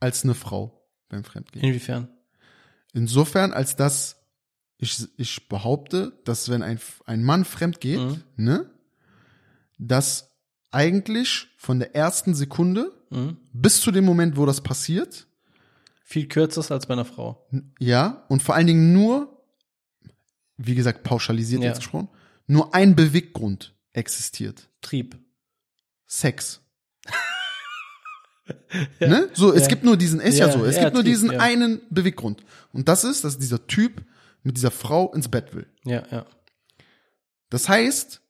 als 0.00 0.24
eine 0.24 0.34
Frau 0.34 0.88
beim 1.08 1.24
Fremdgehen. 1.24 1.64
Inwiefern? 1.64 2.08
Insofern, 2.94 3.52
als 3.52 3.76
dass 3.76 4.16
ich, 4.78 5.06
ich 5.16 5.48
behaupte, 5.48 6.12
dass 6.24 6.48
wenn 6.48 6.62
ein, 6.62 6.80
ein 7.06 7.22
Mann 7.22 7.44
fremd 7.44 7.80
geht, 7.80 8.00
Mhm. 8.00 8.22
ne, 8.36 8.70
dass 9.78 10.30
eigentlich 10.72 11.48
von 11.56 11.78
der 11.78 11.94
ersten 11.94 12.34
Sekunde 12.34 12.92
Mhm. 13.10 13.36
bis 13.52 13.80
zu 13.80 13.90
dem 13.90 14.04
Moment, 14.06 14.36
wo 14.36 14.46
das 14.46 14.62
passiert, 14.62 15.26
Viel 16.04 16.26
kürzer 16.28 16.60
ist 16.60 16.70
als 16.72 16.86
bei 16.86 16.94
einer 16.94 17.04
Frau. 17.04 17.46
ja, 17.78 18.24
und 18.28 18.42
vor 18.42 18.54
allen 18.54 18.66
Dingen 18.66 18.92
nur, 18.92 19.42
wie 20.56 20.74
gesagt, 20.74 21.02
pauschalisiert 21.04 21.62
Ja. 21.62 21.68
jetzt 21.68 21.78
gesprochen, 21.78 22.08
nur 22.46 22.74
ein 22.74 22.96
Beweggrund 22.96 23.74
existiert. 23.92 24.68
Trieb. 24.80 25.16
Sex. 26.06 26.60
Ne? 29.00 29.28
So, 29.34 29.52
es 29.52 29.62
Ja. 29.62 29.68
gibt 29.68 29.84
nur 29.84 29.96
diesen, 29.96 30.20
ist 30.20 30.38
ja, 30.38 30.46
Ja, 30.48 30.52
so, 30.52 30.64
es 30.64 30.76
ja, 30.76 30.82
gibt 30.84 30.94
nur 30.94 31.02
Trieb, 31.04 31.12
diesen 31.12 31.32
ja. 31.32 31.38
einen 31.40 31.80
Beweggrund. 31.90 32.42
Und 32.72 32.88
das 32.88 33.04
ist, 33.04 33.22
dass 33.24 33.38
dieser 33.38 33.66
Typ 33.66 34.02
mit 34.42 34.56
dieser 34.56 34.70
Frau 34.70 35.12
ins 35.14 35.28
Bett 35.28 35.54
will. 35.54 35.66
Ja, 35.84 36.02
ja. 36.10 36.26
Das 37.50 37.68
heißt, 37.68 38.20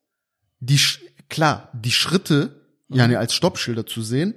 die, 0.61 0.79
klar, 1.33 1.69
die 1.73 1.91
Schritte, 1.91 2.61
Mhm. 2.89 2.97
ja, 2.99 3.19
als 3.19 3.35
Stoppschilder 3.35 3.87
zu 3.87 4.03
sehen, 4.03 4.35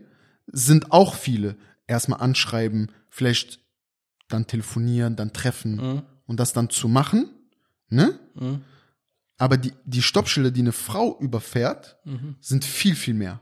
sind 0.48 0.92
auch 0.92 1.14
viele. 1.16 1.56
Erstmal 1.88 2.22
anschreiben, 2.22 2.90
vielleicht 3.10 3.60
dann 4.30 4.48
telefonieren, 4.48 5.16
dann 5.16 5.34
treffen 5.34 5.76
Mhm. 5.76 6.02
und 6.26 6.40
das 6.40 6.54
dann 6.54 6.70
zu 6.72 6.88
machen, 6.88 7.30
ne? 7.90 8.18
Mhm. 8.34 8.62
Aber 9.38 9.58
die, 9.58 9.74
die 9.86 10.02
Stoppschilder, 10.02 10.50
die 10.52 10.62
eine 10.62 10.72
Frau 10.72 11.20
überfährt, 11.20 11.98
Mhm. 12.06 12.36
sind 12.40 12.64
viel, 12.66 12.96
viel 12.96 13.14
mehr. 13.14 13.40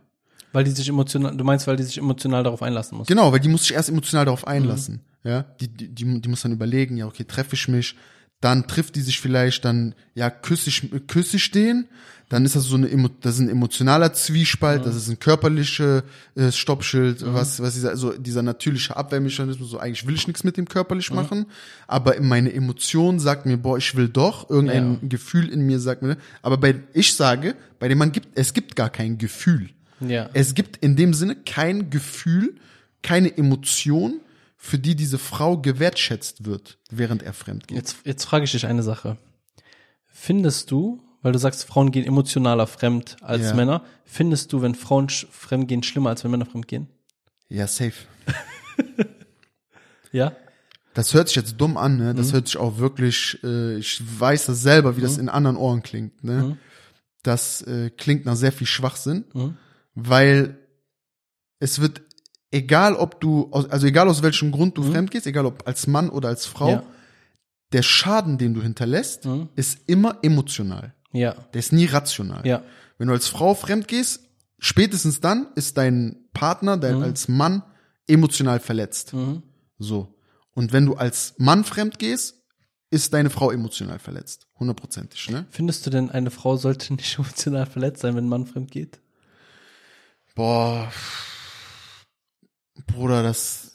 Weil 0.52 0.64
die 0.66 0.72
sich 0.72 0.90
emotional, 0.90 1.36
du 1.38 1.44
meinst, 1.44 1.66
weil 1.68 1.78
die 1.78 1.84
sich 1.84 1.98
emotional 1.98 2.44
darauf 2.44 2.62
einlassen 2.62 2.98
muss. 2.98 3.08
Genau, 3.08 3.32
weil 3.32 3.40
die 3.40 3.48
muss 3.50 3.62
sich 3.64 3.74
erst 3.74 3.90
emotional 3.90 4.26
darauf 4.26 4.42
Mhm. 4.44 4.52
einlassen. 4.52 5.02
Ja, 5.24 5.44
die, 5.44 5.68
die, 5.70 5.88
die, 5.90 6.22
die 6.22 6.30
muss 6.30 6.42
dann 6.42 6.52
überlegen, 6.52 6.98
ja, 6.98 7.06
okay, 7.08 7.24
treffe 7.24 7.56
ich 7.56 7.68
mich, 7.70 7.96
dann 8.44 8.68
trifft 8.68 8.96
die 8.96 9.02
sich 9.02 9.20
vielleicht, 9.20 9.66
dann, 9.66 9.96
ja, 10.16 10.30
küsse 10.30 10.70
ich, 10.70 10.90
küsse 11.08 11.38
ich 11.38 11.52
den, 11.52 11.88
dann 12.30 12.46
ist 12.46 12.56
das 12.56 12.64
so 12.64 12.76
eine, 12.78 12.88
das 13.22 13.36
ist 13.36 13.42
ein 13.42 13.50
emotionaler 13.50 14.12
Zwiespalt, 14.14 14.82
Mhm. 14.82 14.86
das 14.86 14.96
ist 14.96 15.08
ein 15.10 15.20
körperliches 15.20 16.04
äh, 16.36 16.52
Stoppschild, 16.52 17.24
was, 17.34 17.60
was 17.62 17.76
dieser, 17.76 17.90
also 17.90 18.14
dieser 18.14 18.42
natürliche 18.42 18.96
Abwehrmechanismus, 18.98 19.70
so 19.70 19.78
eigentlich 19.78 20.08
will 20.08 20.16
ich 20.16 20.28
nichts 20.28 20.44
mit 20.44 20.58
dem 20.58 20.68
körperlich 20.68 21.10
Mhm. 21.12 21.16
machen, 21.16 21.46
aber 21.88 22.20
meine 22.22 22.52
Emotion 22.52 23.20
sagt 23.20 23.46
mir, 23.46 23.58
boah, 23.58 23.78
ich 23.78 23.96
will 23.96 24.10
doch, 24.10 24.50
irgendein 24.50 24.94
Ja. 24.94 25.00
Gefühl 25.10 25.50
in 25.50 25.62
mir 25.66 25.80
sagt 25.80 26.02
mir, 26.02 26.18
aber 26.42 26.58
bei, 26.58 26.76
ich 26.94 27.14
sage, 27.14 27.56
bei 27.80 27.88
dem 27.88 28.00
Mann 28.00 28.12
gibt, 28.12 28.30
es 28.36 28.54
gibt 28.54 28.76
gar 28.76 28.90
kein 28.90 29.18
Gefühl. 29.18 29.70
Ja. 30.00 30.30
Es 30.34 30.56
gibt 30.56 30.78
in 30.78 30.96
dem 30.96 31.14
Sinne 31.14 31.36
kein 31.36 31.90
Gefühl, 31.92 32.56
keine 33.04 33.38
Emotion, 33.38 34.20
für 34.66 34.80
die 34.80 34.96
diese 34.96 35.18
Frau 35.20 35.58
gewertschätzt 35.58 36.46
wird, 36.46 36.78
während 36.90 37.22
er 37.22 37.34
fremd 37.34 37.68
geht. 37.68 37.76
Jetzt, 37.78 37.98
jetzt 38.06 38.24
frage 38.24 38.46
ich 38.46 38.52
dich 38.54 38.66
eine 38.66 38.82
Sache. 38.82 39.18
Findest 40.06 40.72
du, 40.72 41.02
weil 41.22 41.34
du 41.34 41.38
sagst, 41.38 41.66
Frauen 41.66 41.92
gehen 41.92 42.06
emotionaler 42.06 42.66
fremd 42.66 43.18
als 43.22 43.42
Ja. 43.48 43.54
Männer, 43.56 43.84
findest 44.06 44.54
du, 44.54 44.62
wenn 44.62 44.74
Frauen 44.74 45.10
fremd 45.10 45.68
gehen, 45.68 45.84
schlimmer 45.84 46.12
als 46.12 46.24
wenn 46.24 46.32
Männer 46.32 46.46
fremd 46.46 46.70
gehen? 46.70 46.88
Ja, 47.50 47.68
safe. 47.68 47.94
Ja? 50.14 50.32
Das 50.94 51.14
hört 51.14 51.28
sich 51.28 51.36
jetzt 51.36 51.56
dumm 51.60 51.76
an, 51.76 51.98
ne? 51.98 52.14
Das 52.14 52.32
hört 52.34 52.46
sich 52.48 52.56
auch 52.58 52.78
wirklich, 52.78 53.40
äh, 53.44 53.78
ich 53.78 54.02
weiß 54.20 54.46
das 54.46 54.62
selber, 54.62 54.96
wie 54.96 55.02
das 55.02 55.18
in 55.18 55.28
anderen 55.28 55.58
Ohren 55.58 55.82
klingt, 55.82 56.24
ne? 56.24 56.56
Das 57.24 57.64
äh, 57.64 57.90
klingt 57.90 58.26
nach 58.26 58.36
sehr 58.36 58.52
viel 58.52 58.68
Schwachsinn, 58.68 59.26
Mhm. 59.34 59.58
weil 59.96 60.58
es 61.60 61.82
wird, 61.82 62.02
egal 62.54 62.96
ob 62.96 63.20
du, 63.20 63.48
aus, 63.52 63.70
also 63.70 63.88
egal 63.88 64.08
aus 64.08 64.22
welchem 64.24 64.52
Grund 64.52 64.78
du 64.78 64.84
fremd 64.84 65.12
gehst, 65.12 65.28
egal 65.28 65.46
ob 65.46 65.68
als 65.68 65.88
Mann 65.88 66.10
oder 66.10 66.30
als 66.30 66.46
Frau, 66.46 66.70
Ja. 66.70 66.84
der 67.74 67.82
Schaden, 67.84 68.38
den 68.38 68.54
du 68.54 68.62
hinterlässt, 68.62 69.26
Mhm. 69.26 69.50
ist 69.56 69.80
immer 69.88 70.20
emotional. 70.22 70.94
Ja. 71.12 71.34
Der 71.54 71.60
ist 71.60 71.74
nie 71.74 71.86
rational. 71.86 72.46
Ja. 72.46 72.64
Wenn 72.98 73.08
du 73.08 73.14
als 73.14 73.28
Frau 73.28 73.54
fremd 73.56 73.88
gehst, 73.88 74.22
spätestens 74.60 75.20
dann 75.20 75.48
ist 75.56 75.78
dein 75.78 76.16
Partner, 76.34 76.78
dein 76.78 77.02
als 77.04 77.28
Mann 77.28 77.64
emotional 78.08 78.60
verletzt. 78.60 79.14
Mhm. 79.14 79.44
So. 79.80 80.16
Und 80.54 80.72
wenn 80.72 80.86
du 80.86 80.94
als 80.96 81.34
Mann 81.38 81.64
fremd 81.64 81.98
gehst, 82.00 82.36
ist 82.92 83.14
deine 83.14 83.32
Frau 83.32 83.50
emotional 83.50 83.98
verletzt. 83.98 84.46
Hundertprozentig, 84.60 85.30
ne? 85.32 85.48
Findest 85.50 85.84
du 85.86 85.90
denn, 85.90 86.12
eine 86.12 86.30
Frau 86.30 86.58
sollte 86.58 86.94
nicht 86.94 87.16
emotional 87.18 87.66
verletzt 87.66 88.02
sein, 88.02 88.16
wenn 88.16 88.26
ein 88.26 88.30
Mann 88.30 88.46
fremd 88.46 88.70
geht? 88.70 89.00
Boah. 90.36 90.92
Bruder, 92.88 93.24
das. 93.24 93.72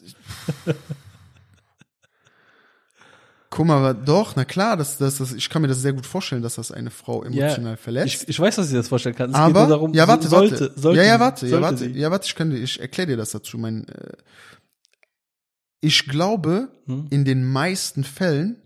Guck 3.50 3.66
mal, 3.66 3.78
aber 3.78 3.94
doch, 3.94 4.36
na 4.36 4.44
klar, 4.44 4.76
das, 4.76 4.98
das, 4.98 5.16
das, 5.18 5.32
ich 5.32 5.48
kann 5.48 5.62
mir 5.62 5.68
das 5.68 5.80
sehr 5.80 5.94
gut 5.94 6.04
vorstellen, 6.06 6.42
dass 6.42 6.56
das 6.56 6.70
eine 6.70 6.90
Frau 6.90 7.22
emotional 7.24 7.76
verletzt. 7.78 8.22
Ich, 8.24 8.28
ich 8.28 8.38
weiß, 8.38 8.56
dass 8.56 8.68
ich 8.68 8.74
das 8.74 8.88
vorstellen 8.88 9.14
kann. 9.16 9.30
Es 9.30 9.36
aber, 9.36 9.66
darum, 9.66 9.94
ja, 9.94 10.06
warte, 10.06 10.24
so- 10.24 10.36
sollte, 10.36 10.60
warte. 10.60 10.80
sollte, 10.80 11.00
ja, 11.00 11.06
ja, 11.06 11.20
warte, 11.20 11.46
ja, 11.46 11.60
warte, 11.62 11.78
sie. 11.78 11.90
ja, 11.98 12.10
warte, 12.10 12.26
ich 12.26 12.34
kann 12.34 12.50
dir, 12.50 12.58
ich 12.58 12.78
erkläre 12.78 13.08
dir 13.08 13.16
das 13.16 13.30
dazu. 13.30 13.56
Mein, 13.56 13.88
äh, 13.88 14.12
ich 15.80 16.06
glaube, 16.06 16.68
Hm? 16.86 17.06
in 17.10 17.24
den 17.24 17.44
meisten 17.44 18.04
Fällen 18.04 18.60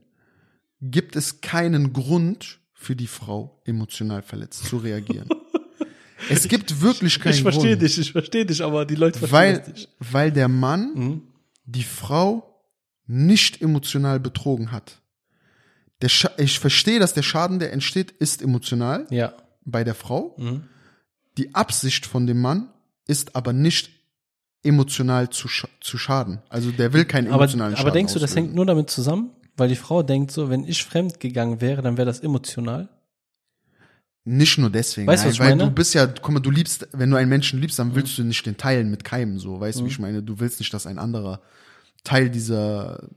gibt 0.80 1.14
es 1.14 1.40
keinen 1.40 1.92
Grund 1.92 2.58
für 2.74 2.96
die 2.96 3.06
Frau, 3.06 3.62
emotional 3.64 4.22
verletzt 4.22 4.64
zu 4.64 4.78
reagieren. 4.78 5.28
es 6.30 6.48
gibt 6.48 6.80
wirklich 6.80 7.18
keinen 7.20 7.34
Ich 7.34 7.42
verstehe 7.42 7.76
Grund. 7.76 7.82
dich, 7.82 7.98
ich 7.98 8.12
verstehe 8.12 8.46
dich, 8.46 8.62
aber 8.62 8.84
die 8.84 8.94
Leute 8.94 9.18
verstehen 9.18 9.38
Weil, 9.38 9.58
das 9.58 9.68
nicht. 9.68 9.88
weil 9.98 10.30
der 10.32 10.48
Mann 10.48 10.92
Mhm. 10.94 11.22
die 11.64 11.82
Frau 11.84 12.60
nicht 13.06 13.60
emotional 13.62 14.20
betrogen 14.20 14.72
hat. 14.72 15.00
Der 16.00 16.10
ich 16.38 16.58
verstehe, 16.58 16.98
dass 16.98 17.14
der 17.14 17.22
Schaden, 17.22 17.58
der 17.58 17.72
entsteht, 17.72 18.10
ist 18.10 18.42
emotional 18.42 19.06
Ja. 19.10 19.34
bei 19.64 19.84
der 19.84 19.94
Frau. 19.94 20.34
Mhm. 20.38 20.64
Die 21.38 21.54
Absicht 21.54 22.06
von 22.06 22.26
dem 22.26 22.40
Mann 22.40 22.68
ist 23.06 23.34
aber 23.36 23.52
nicht 23.52 23.90
emotional 24.64 25.30
zu, 25.30 25.48
scha 25.48 25.68
zu 25.80 25.98
schaden. 25.98 26.40
Also 26.48 26.70
der 26.70 26.92
will 26.92 27.04
keinen 27.04 27.26
Aber, 27.28 27.44
emotionalen 27.44 27.74
Schaden 27.76 27.86
aber 27.88 27.94
denkst 27.96 28.12
du, 28.12 28.18
das 28.20 28.30
auslösen. 28.30 28.46
hängt 28.48 28.54
nur 28.56 28.66
damit 28.66 28.90
zusammen? 28.90 29.30
Weil 29.56 29.68
die 29.68 29.76
Frau 29.76 30.02
denkt 30.02 30.30
so, 30.30 30.48
wenn 30.50 30.64
ich 30.64 30.84
fremd 30.84 31.20
gegangen 31.20 31.60
wäre, 31.60 31.82
dann 31.82 31.96
wäre 31.96 32.06
das 32.06 32.20
emotional. 32.20 32.88
Nicht 34.24 34.56
nur 34.58 34.70
deswegen, 34.70 35.08
Weißt 35.08 35.22
nein, 35.24 35.28
was 35.30 35.34
ich 35.34 35.40
weil 35.40 35.50
meine? 35.56 35.64
du 35.64 35.70
bist 35.74 35.94
ja, 35.94 36.06
guck 36.06 36.30
mal, 36.32 36.38
du 36.40 36.50
liebst, 36.50 36.86
wenn 36.92 37.10
du 37.10 37.16
einen 37.16 37.28
Menschen 37.28 37.60
liebst, 37.60 37.78
dann 37.78 37.94
willst 37.96 38.16
du 38.18 38.22
nicht 38.22 38.46
den 38.46 38.56
teilen 38.56 38.88
mit 38.90 39.02
keinem, 39.02 39.38
so, 39.40 39.58
weißt 39.60 39.80
du, 39.80 39.84
wie 39.84 39.88
ich 39.88 39.98
meine? 39.98 40.22
Du 40.22 40.38
willst 40.38 40.60
nicht, 40.60 40.72
dass 40.72 40.86
ein 40.86 40.98
anderer 40.98 41.42
Teil 42.04 42.30
dieser, 42.30 43.08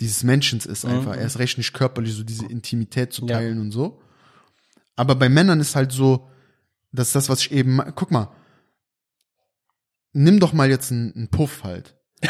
dieses 0.00 0.22
Menschens 0.22 0.66
ist 0.66 0.84
einfach. 0.84 1.16
Er 1.16 1.24
ist 1.24 1.38
recht 1.38 1.56
nicht 1.56 1.72
körperlich, 1.72 2.12
so 2.14 2.24
diese 2.24 2.44
Intimität 2.46 3.12
zu 3.12 3.26
Ja. 3.26 3.36
teilen 3.38 3.58
und 3.60 3.70
so. 3.70 4.02
Aber 4.96 5.14
bei 5.14 5.28
Männern 5.30 5.60
ist 5.60 5.76
halt 5.76 5.92
so, 5.92 6.28
dass 6.92 7.12
das, 7.12 7.28
was 7.30 7.40
ich 7.40 7.50
eben, 7.52 7.80
guck 7.94 8.10
mal, 8.10 8.28
nimm 10.12 10.40
doch 10.40 10.52
mal 10.52 10.68
jetzt 10.68 10.92
einen, 10.92 11.12
einen 11.14 11.28
Puff 11.28 11.64
halt. 11.64 11.96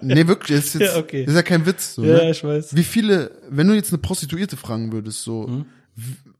nee, 0.00 0.26
wirklich, 0.26 0.56
das 0.58 0.66
ist 0.68 0.74
jetzt, 0.80 0.94
Ja, 0.94 0.98
okay. 0.98 1.24
ist 1.24 1.34
ja 1.34 1.42
kein 1.42 1.66
Witz, 1.66 1.94
so, 1.94 2.02
ne? 2.02 2.30
ich 2.30 2.42
weiß. 2.42 2.74
Wie 2.74 2.84
viele, 2.84 3.38
wenn 3.50 3.68
du 3.68 3.74
jetzt 3.74 3.92
eine 3.92 3.98
Prostituierte 3.98 4.56
fragen 4.56 4.92
würdest, 4.92 5.22
so, 5.22 5.46
Mhm. 5.46 5.66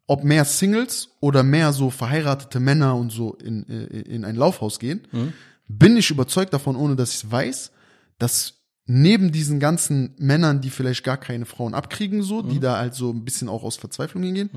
Ob 0.07 0.23
mehr 0.25 0.45
Singles 0.45 1.09
oder 1.21 1.43
mehr 1.43 1.73
so 1.73 1.91
verheiratete 1.91 2.61
Männer 2.61 2.95
und 2.97 3.11
so 3.11 3.35
in, 3.35 3.69
äh, 3.69 3.85
in 4.03 4.25
ein 4.25 4.37
Laufhaus 4.37 4.79
gehen, 4.79 5.01
Mhm. 5.13 5.33
bin 5.69 5.97
ich 5.97 6.11
überzeugt 6.11 6.53
davon, 6.53 6.77
ohne 6.77 6.95
dass 6.97 7.11
ich 7.11 7.25
es 7.25 7.31
weiß, 7.31 7.73
dass 8.19 8.55
neben 8.87 9.33
diesen 9.33 9.59
ganzen 9.59 10.15
Männern, 10.19 10.61
die 10.61 10.71
vielleicht 10.71 11.03
gar 11.03 11.17
keine 11.17 11.45
Frauen 11.45 11.75
abkriegen, 11.75 12.23
so, 12.23 12.43
Mhm. 12.43 12.49
die 12.51 12.61
da 12.61 12.79
halt 12.79 12.95
so 12.95 13.11
ein 13.11 13.25
bisschen 13.25 13.49
auch 13.49 13.65
aus 13.65 13.77
Verzweiflung 13.77 14.23
hingehen, 14.23 14.51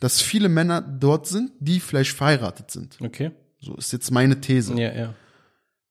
dass 0.00 0.20
viele 0.20 0.48
Männer 0.50 0.82
dort 0.82 1.26
sind, 1.26 1.50
die 1.60 1.80
vielleicht 1.80 2.12
verheiratet 2.12 2.70
sind. 2.70 2.98
Okay. 3.00 3.30
So 3.58 3.74
ist 3.76 3.92
jetzt 3.92 4.10
meine 4.10 4.40
These. 4.40 4.74
Ja, 4.74 4.92
ja. 4.94 5.14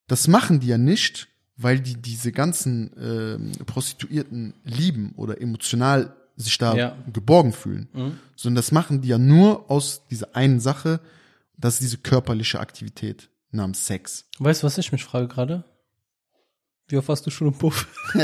Das 0.08 0.28
machen 0.28 0.60
die 0.60 0.68
ja 0.68 0.78
nicht, 0.78 1.28
weil 1.58 1.80
die 1.80 1.96
diese 1.96 2.32
ganzen 2.32 2.92
ähm, 3.00 3.52
Prostituierten 3.66 4.54
lieben 4.64 5.14
oder 5.18 5.42
emotional 5.42 6.16
sich 6.42 6.58
da 6.58 6.76
Ja. 6.76 6.96
geborgen 7.12 7.54
fühlen, 7.54 7.90
Mhm. 7.94 8.20
sondern 8.36 8.56
das 8.56 8.72
machen 8.72 9.02
die 9.02 9.10
ja 9.10 9.18
nur 9.18 9.70
aus 9.70 10.08
dieser 10.10 10.36
einen 10.36 10.60
Sache, 10.60 11.00
das 11.58 11.76
ist 11.76 11.82
diese 11.84 11.98
körperliche 11.98 12.60
Aktivität 12.60 13.30
namens 13.52 13.86
Sex. 13.86 14.26
Weißt 14.40 14.64
du, 14.64 14.68
was 14.68 14.78
ich 14.78 14.92
mich 14.92 15.04
frage 15.04 15.28
gerade? 15.28 15.64
Wie 16.88 16.98
oft 16.98 17.08
warst 17.10 17.26
du 17.26 17.30
schon 17.30 17.48
im 17.50 17.54
Puff? 17.54 17.88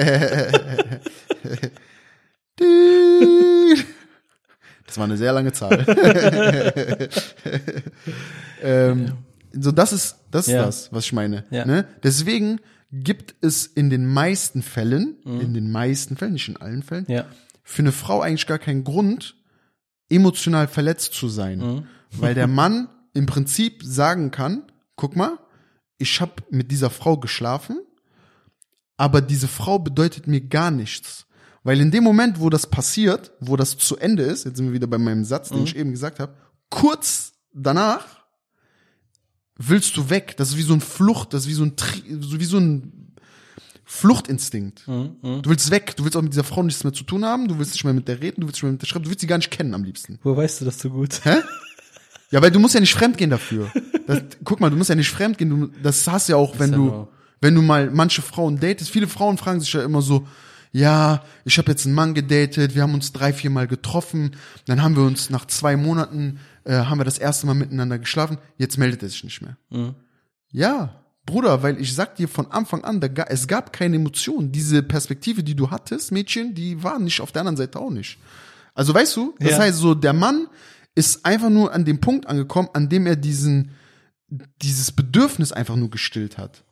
Das 4.88 4.98
war 4.98 5.06
eine 5.06 5.18
sehr 5.18 5.34
lange 5.34 5.52
Zahl. 5.52 5.84
ähm, 8.62 9.14
so 9.52 9.72
das 9.72 9.94
ist 9.94 10.18
das 10.32 10.48
ist 10.48 10.54
Ja. 10.54 10.66
das, 10.66 10.92
was 10.94 11.06
ich 11.06 11.14
meine. 11.14 11.46
Ja. 11.50 11.66
Ne? 11.66 11.88
Deswegen 12.04 12.60
gibt 12.92 13.36
es 13.42 13.66
in 13.66 13.90
den 13.90 14.06
meisten 14.06 14.62
Fällen, 14.62 15.18
Mhm. 15.24 15.42
in 15.42 15.54
den 15.54 15.72
meisten 15.72 16.18
Fällen, 16.18 16.34
nicht 16.34 16.48
in 16.50 16.58
allen 16.58 16.84
Fällen, 16.84 17.06
Ja. 17.08 17.26
Für 17.66 17.82
eine 17.82 17.92
Frau 17.92 18.22
eigentlich 18.22 18.48
gar 18.48 18.60
keinen 18.60 18.86
Grund, 18.86 19.36
emotional 20.08 20.68
verletzt 20.68 21.14
zu 21.16 21.28
sein. 21.28 21.60
Mhm. 21.60 21.88
Weil 22.12 22.36
der 22.36 22.48
Mann 22.48 22.88
im 23.14 23.26
Prinzip 23.26 23.82
sagen 23.84 24.32
kann, 24.32 24.72
guck 24.96 25.16
mal, 25.16 25.40
ich 25.98 26.22
habe 26.22 26.34
mit 26.52 26.72
dieser 26.72 26.92
Frau 26.92 27.18
geschlafen, 27.18 27.82
aber 28.98 29.20
diese 29.20 29.48
Frau 29.48 29.80
bedeutet 29.80 30.28
mir 30.28 30.42
gar 30.42 30.72
nichts. 30.72 31.26
Weil 31.64 31.82
in 31.82 31.90
dem 31.90 32.04
Moment, 32.04 32.40
wo 32.40 32.52
das 32.52 32.68
passiert, 32.68 33.32
wo 33.40 33.58
das 33.58 33.76
zu 33.78 33.98
Ende 33.98 34.24
ist, 34.24 34.46
jetzt 34.46 34.58
sind 34.58 34.68
wir 34.68 34.74
wieder 34.74 34.88
bei 34.88 35.00
meinem 35.00 35.26
Satz, 35.26 35.50
den 35.50 35.64
ich 35.64 35.76
eben 35.76 35.92
gesagt 35.92 36.20
habe, 36.20 36.36
kurz 36.70 37.34
danach 37.52 38.06
willst 39.58 39.98
du 39.98 40.12
weg. 40.12 40.38
Das 40.38 40.50
ist 40.50 40.58
wie 40.58 40.62
so 40.62 40.76
ein 40.76 40.82
Flucht, 40.82 41.34
das 41.34 41.44
ist 41.44 41.50
wie 41.50 41.54
so 41.54 41.64
ein, 41.64 41.74
wie 41.80 42.46
so 42.46 42.60
ein 42.60 42.95
Fluchtinstinkt. 43.86 44.88
Mhm. 44.88 45.16
Mhm. 45.22 45.42
Du 45.44 45.50
willst 45.50 45.70
weg, 45.72 45.96
du 45.96 46.04
willst 46.04 46.18
auch 46.18 46.22
mit 46.22 46.34
dieser 46.34 46.44
Frau 46.44 46.64
nichts 46.64 46.84
mehr 46.84 46.94
zu 46.94 47.04
tun 47.04 47.24
haben, 47.24 47.48
du 47.48 47.60
willst 47.60 47.74
nicht 47.74 47.84
mehr 47.84 47.94
mit 47.94 48.08
der 48.08 48.20
reden, 48.20 48.42
du 48.42 48.48
willst 48.48 48.58
nicht 48.58 48.64
mehr 48.64 48.72
mit 48.74 48.82
der 48.82 48.88
schreiben, 48.88 49.04
du 49.04 49.10
willst 49.10 49.22
sie 49.22 49.28
gar 49.28 49.38
nicht 49.38 49.52
kennen 49.52 49.74
am 49.74 49.84
liebsten. 49.84 50.20
Wo 50.24 50.36
weißt 50.36 50.62
du 50.62 50.66
das 50.66 50.80
so 50.80 50.90
gut? 50.90 51.22
Hä? 51.24 51.38
Ja, 52.32 52.42
weil 52.42 52.52
du 52.52 52.60
musst 52.60 52.74
ja 52.74 52.82
nicht 52.82 52.94
fremdgehen 52.94 53.30
dafür. 53.30 53.72
Das, 54.08 54.22
guck 54.44 54.60
mal, 54.60 54.70
du 54.70 54.76
musst 54.76 54.90
ja 54.90 54.96
nicht 54.96 55.10
fremdgehen, 55.10 55.50
du, 55.50 55.68
das 55.82 56.08
hast 56.08 56.28
ja 56.28 56.36
auch, 56.36 56.60
wenn 56.60 56.72
ja 56.72 56.78
du, 56.78 56.92
wahr. 56.92 57.08
wenn 57.40 57.56
du 57.56 57.62
mal 57.62 57.92
manche 57.92 58.22
Frauen 58.22 58.60
datest. 58.60 58.90
Viele 58.90 59.08
Frauen 59.08 59.38
fragen 59.38 59.62
sich 59.62 59.72
ja 59.72 59.84
immer 59.84 60.02
so, 60.02 60.28
ja, 60.72 61.24
ich 61.46 61.58
habe 61.58 61.72
jetzt 61.72 61.86
einen 61.86 61.96
Mann 61.96 62.14
gedatet, 62.14 62.76
wir 62.76 62.82
haben 62.82 62.94
uns 62.94 63.14
drei, 63.14 63.32
vier 63.32 63.52
Mal 63.52 63.68
getroffen, 63.68 64.36
dann 64.66 64.82
haben 64.84 64.98
wir 64.98 65.04
uns 65.04 65.30
nach 65.30 65.46
zwei 65.46 65.78
Monaten, 65.78 66.40
äh, 66.66 66.74
haben 66.74 67.00
wir 67.00 67.06
das 67.06 67.20
erste 67.20 67.48
Mal 67.48 67.54
miteinander 67.54 68.00
geschlafen, 68.00 68.38
jetzt 68.58 68.78
meldet 68.78 69.04
er 69.04 69.10
sich 69.10 69.24
nicht 69.24 69.42
mehr. 69.42 69.58
Mhm. 69.70 69.96
Ja, 70.52 71.05
Bruder, 71.26 71.64
weil 71.64 71.80
ich 71.82 71.94
sag 71.96 72.16
dir 72.16 72.28
von 72.28 72.52
Anfang 72.52 72.84
an, 72.84 73.00
da, 73.02 73.08
es 73.24 73.48
gab 73.48 73.74
keine 73.74 73.96
Emotionen. 73.96 74.52
Diese 74.52 74.84
Perspektive, 74.84 75.44
die 75.44 75.56
du 75.56 75.72
hattest, 75.72 76.12
Mädchen, 76.12 76.54
die 76.54 76.84
war 76.84 77.00
nicht 77.00 77.20
auf 77.22 77.32
der 77.32 77.42
anderen 77.42 77.58
Seite 77.58 77.80
auch 77.80 77.90
nicht. 77.90 78.20
Also 78.74 78.94
weißt 78.94 79.16
du, 79.16 79.34
das 79.40 79.52
Ja. 79.52 79.58
heißt 79.60 79.78
so, 79.80 79.96
der 79.96 80.14
Mann 80.14 80.48
ist 80.94 81.26
einfach 81.26 81.50
nur 81.50 81.74
an 81.74 81.84
dem 81.86 82.00
Punkt 82.00 82.28
angekommen, 82.28 82.70
an 82.74 82.90
dem 82.90 83.08
er 83.08 83.16
diesen, 83.16 83.72
dieses 84.62 84.92
Bedürfnis 84.92 85.52
einfach 85.52 85.76
nur 85.76 85.90
gestillt 85.90 86.38
hat. 86.38 86.64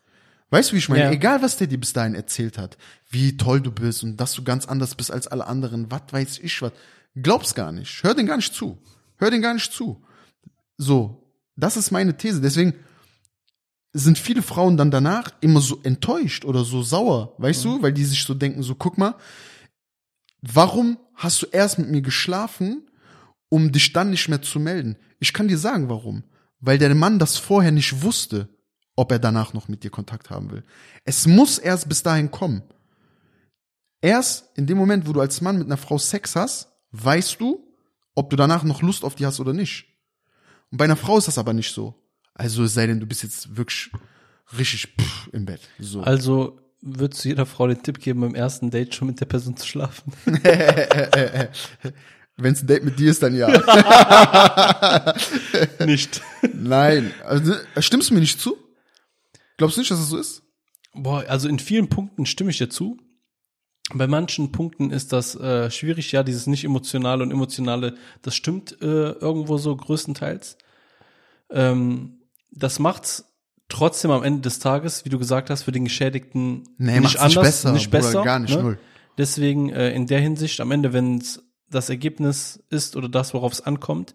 Weißt 0.50 0.70
du, 0.70 0.74
wie 0.76 0.80
ich 0.80 0.90
meine? 0.90 1.06
Ja. 1.06 1.12
Egal, 1.12 1.42
was 1.42 1.58
der 1.58 1.66
dir 1.68 1.80
bis 1.80 1.94
dahin 1.94 2.14
erzählt 2.14 2.58
hat, 2.60 2.78
wie 3.10 3.38
toll 3.38 3.60
du 3.60 3.72
bist 3.72 4.04
und 4.04 4.18
dass 4.18 4.34
du 4.34 4.44
ganz 4.44 4.68
anders 4.68 4.94
bist 4.94 5.12
als 5.12 5.28
alle 5.28 5.48
anderen, 5.48 5.90
was 5.90 6.02
weiß 6.12 6.40
ich 6.44 6.62
was. 6.62 6.74
Glaub's 7.16 7.56
gar 7.56 7.72
nicht. 7.72 8.04
Hör 8.04 8.14
den 8.14 8.28
gar 8.28 8.38
nicht 8.38 8.54
zu. 8.54 8.78
Hör 9.18 9.32
den 9.32 9.42
gar 9.42 9.54
nicht 9.56 9.72
zu. 9.74 10.04
So, 10.78 11.24
das 11.56 11.76
ist 11.78 11.92
meine 11.92 12.18
These. 12.18 12.40
Deswegen 12.42 12.74
sind 13.94 14.18
viele 14.18 14.42
Frauen 14.42 14.76
dann 14.76 14.92
danach 14.92 15.32
immer 15.40 15.62
so 15.62 15.80
enttäuscht 15.84 16.46
oder 16.46 16.64
so 16.66 16.82
sauer, 16.82 17.36
weißt 17.38 17.64
du, 17.64 17.82
weil 17.82 17.94
die 17.94 18.06
sich 18.06 18.24
so 18.24 18.34
denken, 18.34 18.64
so 18.64 18.74
guck 18.74 18.98
mal, 18.98 19.16
warum 20.42 20.98
hast 21.14 21.44
du 21.44 21.46
erst 21.52 21.78
mit 21.78 21.90
mir 21.90 22.02
geschlafen, 22.02 22.90
um 23.50 23.72
dich 23.72 23.94
dann 23.94 24.10
nicht 24.10 24.28
mehr 24.30 24.42
zu 24.42 24.60
melden? 24.60 24.98
Ich 25.20 25.32
kann 25.32 25.48
dir 25.48 25.60
sagen, 25.60 25.90
warum. 25.90 26.24
Weil 26.60 26.80
der 26.80 26.94
Mann 26.96 27.20
das 27.20 27.38
vorher 27.38 27.72
nicht 27.72 28.02
wusste, 28.02 28.50
ob 28.96 29.12
er 29.12 29.20
danach 29.20 29.54
noch 29.54 29.68
mit 29.68 29.84
dir 29.84 29.92
Kontakt 29.92 30.30
haben 30.30 30.52
will. 30.52 30.64
Es 31.06 31.28
muss 31.28 31.60
erst 31.60 31.88
bis 31.88 32.04
dahin 32.04 32.32
kommen. 32.32 32.64
Erst 34.02 34.50
in 34.58 34.66
dem 34.66 34.78
Moment, 34.78 35.08
wo 35.08 35.14
du 35.14 35.22
als 35.22 35.40
Mann 35.42 35.58
mit 35.58 35.68
einer 35.68 35.78
Frau 35.78 35.98
Sex 35.98 36.36
hast, 36.36 36.70
weißt 36.92 37.40
du, 37.40 37.66
ob 38.16 38.30
du 38.30 38.36
danach 38.36 38.64
noch 38.64 38.82
Lust 38.82 39.04
auf 39.04 39.16
die 39.16 39.26
hast 39.26 39.40
oder 39.40 39.54
nicht. 39.54 39.86
Und 40.72 40.78
bei 40.78 40.86
einer 40.86 40.96
Frau 40.96 41.18
ist 41.18 41.28
das 41.28 41.38
aber 41.38 41.54
nicht 41.54 41.74
so. 41.74 42.03
Also 42.34 42.64
es 42.64 42.74
sei 42.74 42.88
denn, 42.88 43.00
du 43.00 43.06
bist 43.06 43.24
jetzt 43.24 43.56
wirklich 43.56 43.92
richtig 44.58 44.94
pff, 45.00 45.30
im 45.32 45.46
Bett. 45.46 45.62
So. 45.80 46.02
Also 46.02 46.60
würdest 46.82 47.24
du 47.24 47.30
jeder 47.30 47.46
Frau 47.46 47.68
den 47.68 47.82
Tipp 47.82 48.00
geben, 48.00 48.22
beim 48.22 48.36
ersten 48.36 48.70
Date 48.70 48.96
schon 48.96 49.08
mit 49.08 49.20
der 49.20 49.26
Person 49.26 49.58
zu 49.58 49.68
schlafen? 49.68 50.14
Wenn 52.36 52.54
es 52.54 52.64
ein 52.64 52.68
Date 52.68 52.84
mit 52.84 52.98
dir 52.98 53.12
ist, 53.12 53.22
dann 53.22 53.36
ja. 53.36 53.48
Nicht. 55.86 56.20
Nein. 56.52 57.14
Also, 57.24 57.54
stimmst 57.78 58.10
du 58.10 58.16
mir 58.16 58.22
nicht 58.22 58.42
zu? 58.42 58.58
Glaubst 59.58 59.78
du 59.78 59.82
nicht, 59.82 59.92
dass 59.92 60.00
es 60.00 60.10
so 60.10 60.18
ist? 60.18 60.42
Boah, 60.94 61.24
also 61.28 61.48
in 61.48 61.60
vielen 61.60 61.90
Punkten 61.90 62.26
stimme 62.26 62.50
ich 62.50 62.58
dir 62.58 62.70
zu. 62.70 62.98
Bei 63.94 64.08
manchen 64.08 64.52
Punkten 64.52 64.90
ist 64.90 65.14
das 65.14 65.36
äh, 65.36 65.70
schwierig, 65.70 66.12
ja, 66.12 66.24
dieses 66.24 66.48
nicht 66.48 66.64
emotionale 66.64 67.22
und 67.22 67.32
emotionale, 67.32 67.96
das 68.24 68.36
stimmt 68.36 68.82
äh, 68.82 69.12
irgendwo 69.12 69.58
so 69.58 69.76
größtenteils. 69.76 70.58
Ähm, 71.52 72.23
das 72.56 72.80
macht's 72.80 73.26
trotzdem 73.70 74.12
am 74.12 74.24
Ende 74.24 74.42
des 74.42 74.60
Tages, 74.60 75.06
wie 75.06 75.10
du 75.10 75.18
gesagt 75.18 75.50
hast, 75.50 75.64
für 75.64 75.72
den 75.72 75.86
Geschädigten 75.86 76.64
Nee, 76.78 77.00
nicht 77.00 77.02
macht's 77.02 77.14
nicht 77.16 77.22
anders, 77.38 77.44
besser, 77.44 77.72
nicht 77.72 77.90
Bruder, 77.92 78.04
besser. 78.04 78.24
gar 78.24 78.40
nicht, 78.40 78.56
ne? 78.56 78.62
null. 78.64 78.80
Deswegen 79.18 79.70
äh, 79.70 79.92
in 79.92 80.08
der 80.08 80.20
Hinsicht 80.20 80.60
am 80.60 80.72
Ende, 80.72 80.94
wenn 80.94 81.18
es 81.20 81.44
das 81.70 81.90
Ergebnis 81.90 82.64
ist 82.70 82.96
oder 82.96 83.10
das, 83.10 83.34
worauf 83.34 83.54
es 83.54 83.62
ankommt, 83.62 84.14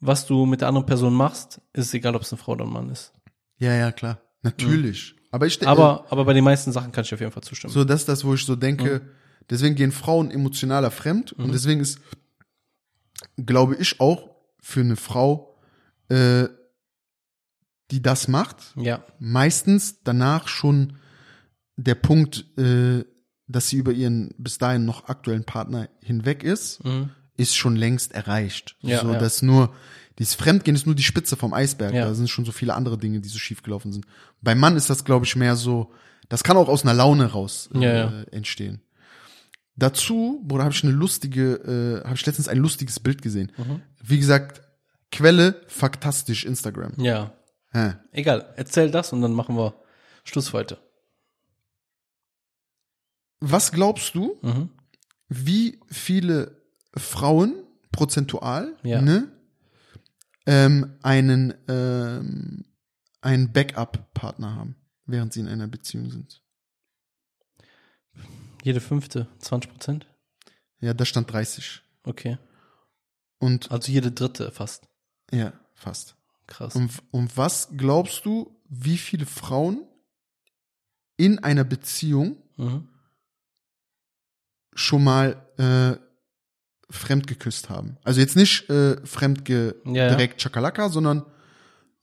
was 0.00 0.26
du 0.26 0.46
mit 0.46 0.60
der 0.60 0.68
anderen 0.68 0.86
Person 0.86 1.14
machst, 1.14 1.60
ist 1.72 1.86
es 1.86 1.94
egal, 1.94 2.16
ob 2.16 2.22
es 2.22 2.32
eine 2.32 2.38
Frau 2.40 2.52
oder 2.52 2.64
ein 2.64 2.72
Mann 2.72 2.88
ist. 2.90 3.12
Ja, 3.58 3.72
ja, 3.74 3.92
klar. 3.92 4.20
Natürlich. 4.42 5.14
Aber 5.30 5.46
ich 5.46 5.58
denke, 5.58 5.70
Aber, 5.70 6.06
aber 6.10 6.24
bei 6.24 6.32
den 6.32 6.44
meisten 6.44 6.72
Sachen 6.72 6.92
kann 6.92 7.04
ich 7.04 7.14
auf 7.14 7.20
jeden 7.20 7.32
Fall 7.32 7.42
zustimmen. 7.42 7.72
so 7.72 7.84
das 7.84 8.00
ist 8.00 8.08
das, 8.08 8.24
wo 8.24 8.34
ich 8.34 8.44
so 8.44 8.56
denke, 8.56 9.02
deswegen 9.48 9.74
gehen 9.76 9.92
Frauen 9.92 10.30
emotionaler 10.30 10.90
fremd 10.90 11.32
und 11.32 11.52
deswegen 11.52 11.80
ist, 11.80 12.00
glaube 13.44 13.76
ich, 13.76 14.00
auch 14.00 14.30
für 14.60 14.80
eine 14.80 14.96
Frau, 14.96 15.56
äh, 16.08 16.44
die 17.92 18.02
das 18.02 18.26
macht, 18.26 18.56
Ja. 18.76 19.04
meistens 19.20 20.02
danach 20.02 20.48
schon 20.48 20.94
der 21.76 21.94
Punkt, 21.94 22.46
äh, 22.58 23.04
dass 23.46 23.68
sie 23.68 23.76
über 23.76 23.92
ihren 23.92 24.34
bis 24.38 24.58
dahin 24.58 24.84
noch 24.84 25.08
aktuellen 25.08 25.44
Partner 25.44 25.88
hinweg 26.00 26.42
ist, 26.42 26.82
Mhm. 26.84 27.10
ist 27.36 27.54
schon 27.56 27.76
längst 27.76 28.12
erreicht. 28.12 28.76
Ja, 28.80 29.00
so, 29.02 29.12
ja. 29.12 29.18
dass 29.18 29.42
nur, 29.42 29.74
dieses 30.18 30.34
Fremdgehen 30.34 30.74
ist 30.74 30.86
nur 30.86 30.94
die 30.94 31.02
Spitze 31.02 31.36
vom 31.36 31.52
Eisberg. 31.54 31.92
Ja. 31.94 32.06
Da 32.06 32.14
sind 32.14 32.28
schon 32.30 32.44
so 32.44 32.52
viele 32.52 32.74
andere 32.74 32.98
Dinge, 32.98 33.20
die 33.20 33.28
so 33.28 33.38
schief 33.38 33.62
gelaufen 33.62 33.92
sind. 33.92 34.06
Beim 34.40 34.58
Mann 34.58 34.76
ist 34.76 34.90
das, 34.90 35.04
glaube 35.04 35.24
ich, 35.26 35.36
mehr 35.36 35.56
so, 35.56 35.92
das 36.28 36.42
kann 36.44 36.56
auch 36.56 36.68
aus 36.68 36.82
einer 36.82 36.94
Laune 36.94 37.26
raus 37.26 37.68
äh, 37.74 37.78
Ja, 37.80 37.94
ja. 37.94 38.22
entstehen. 38.30 38.80
Dazu, 39.76 40.42
Bruder, 40.46 40.64
habe 40.64 40.74
ich 40.74 40.84
eine 40.84 40.92
lustige, 40.92 41.54
äh, 42.02 42.04
habe 42.04 42.14
ich 42.16 42.26
letztens 42.26 42.48
ein 42.48 42.58
lustiges 42.58 43.00
Bild 43.00 43.22
gesehen. 43.22 43.52
Mhm. 43.56 43.80
Wie 44.02 44.18
gesagt, 44.18 44.62
Quelle 45.10 45.60
faktastisch 45.68 46.44
Instagram. 46.46 46.92
Ja. 46.96 47.34
Hä. 47.72 47.94
Egal, 48.12 48.52
erzähl 48.56 48.90
das 48.90 49.12
und 49.12 49.22
dann 49.22 49.32
machen 49.32 49.56
wir 49.56 49.74
Schluss 50.24 50.48
für 50.50 50.58
heute. 50.58 50.78
Was 53.40 53.72
glaubst 53.72 54.14
du, 54.14 54.38
Mhm. 54.42 54.70
wie 55.28 55.80
viele 55.90 56.62
Frauen 56.96 57.54
prozentual 57.90 58.76
Ja. 58.82 59.00
ne, 59.02 59.32
ähm, 60.46 60.98
einen, 61.02 61.54
ähm, 61.68 62.64
einen 63.20 63.52
Backup-Partner 63.52 64.54
haben, 64.54 64.76
während 65.06 65.32
sie 65.32 65.40
in 65.40 65.48
einer 65.48 65.66
Beziehung 65.68 66.10
sind? 66.10 66.42
Jede 68.62 68.80
fünfte, 68.80 69.26
20 69.38 69.70
Prozent? 69.72 70.06
Ja, 70.80 70.94
da 70.94 71.04
stand 71.04 71.32
30. 71.32 71.82
Okay. 72.04 72.38
Und 73.38 73.70
Also 73.72 73.90
jede 73.90 74.12
dritte 74.12 74.50
fast. 74.52 74.88
ja, 75.32 75.52
fast. 75.74 76.16
Krass. 76.52 76.74
Und, 76.76 76.90
und 77.10 77.36
was 77.36 77.68
glaubst 77.76 78.26
du, 78.26 78.54
wie 78.68 78.98
viele 78.98 79.24
Frauen 79.26 79.82
in 81.16 81.38
einer 81.38 81.64
Beziehung 81.64 82.36
Mhm. 82.58 82.88
schon 84.74 85.04
mal 85.04 85.36
äh, 85.58 85.96
fremd 86.90 87.26
geküsst 87.26 87.70
haben? 87.70 87.96
Also 88.04 88.20
jetzt 88.20 88.36
nicht 88.36 88.68
äh, 88.70 88.96
fremd 89.06 89.48
Ja, 89.48 89.72
ja. 89.84 90.08
direkt 90.08 90.40
Chakalaka, 90.42 90.88
sondern 90.88 91.24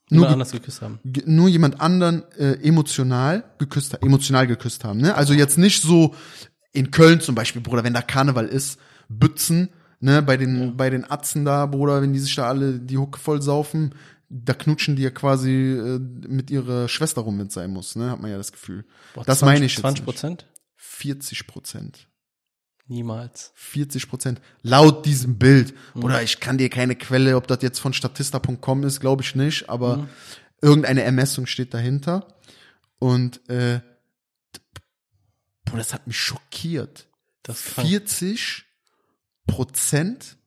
nur 0.10 0.26
ge- 0.26 0.34
anders 0.34 0.52
geküsst 0.52 0.82
haben. 0.82 1.00
nur 1.26 1.48
jemand 1.50 1.80
anderen 1.82 2.24
äh, 2.34 2.54
emotional 2.68 3.44
geküsst 3.60 3.94
ha- 3.94 4.00
emotional 4.02 4.48
geküsst 4.48 4.84
haben. 4.84 5.00
Ne? 5.02 5.14
Also 5.16 5.34
jetzt 5.34 5.58
nicht 5.58 5.82
so 5.84 6.16
in 6.72 6.90
Köln 6.92 7.22
zum 7.22 7.36
Beispiel, 7.36 7.62
Bruder, 7.62 7.84
wenn 7.84 7.94
da 7.94 8.02
Karneval 8.02 8.48
ist, 8.48 8.80
Bützen, 9.08 9.70
ne, 10.00 10.22
bei 10.22 10.38
den 10.38 10.78
bei 10.78 10.90
den 10.92 11.10
Atzen 11.10 11.46
da, 11.46 11.66
Bruder, 11.66 12.02
wenn 12.02 12.14
die 12.14 12.20
sich 12.20 12.36
da 12.36 12.48
alle 12.48 12.80
die 12.80 12.98
Hucke 12.98 13.20
voll 13.20 13.42
saufen, 13.42 13.96
da 14.30 14.54
knutschen 14.54 14.96
die 14.96 15.04
ja 15.04 15.10
quasi 15.10 15.52
äh, 15.52 16.00
mit 16.00 16.52
ihrer 16.52 16.88
Schwester 16.88 17.22
rum, 17.22 17.40
es 17.40 17.54
sein 17.54 17.72
muss, 17.72 17.96
ne, 17.96 18.12
hat 18.12 18.22
man 18.22 18.32
ja 18.32 18.38
das 18.38 18.52
Gefühl. 18.52 18.86
Boah, 19.16 19.24
das 19.24 19.40
20 19.40 19.46
meine 19.46 19.66
ich 19.66 19.74
jetzt 19.74 19.82
20 19.82 20.00
nicht. 20.00 20.06
Prozent? 20.06 20.46
40 20.76 21.48
Prozent. 21.48 22.08
Niemals. 22.88 23.52
40 23.56 24.10
Prozent. 24.10 24.42
Laut 24.64 25.06
diesem 25.06 25.38
Bild. 25.38 25.76
Oder 25.94 26.24
ich 26.24 26.40
kann 26.40 26.58
dir 26.58 26.70
keine 26.70 26.96
Quelle, 26.96 27.36
ob 27.36 27.48
das 27.48 27.60
jetzt 27.62 27.80
von 27.80 27.94
statista.com 27.94 28.84
ist, 28.84 29.00
glaube 29.00 29.22
ich 29.22 29.36
nicht, 29.36 29.70
aber 29.70 30.10
irgendeine 30.62 31.04
Ermessung 31.04 31.46
steht 31.46 31.74
dahinter. 31.74 32.36
Und 32.98 33.48
äh, 33.48 33.82
boah, 35.66 35.78
das 35.78 35.94
hat 35.94 36.08
mich 36.08 36.20
schockiert. 36.20 37.08
Das 37.44 37.60
ist 37.60 37.76
krank. 37.76 37.88
40 37.88 38.66
Prozent 39.46 40.38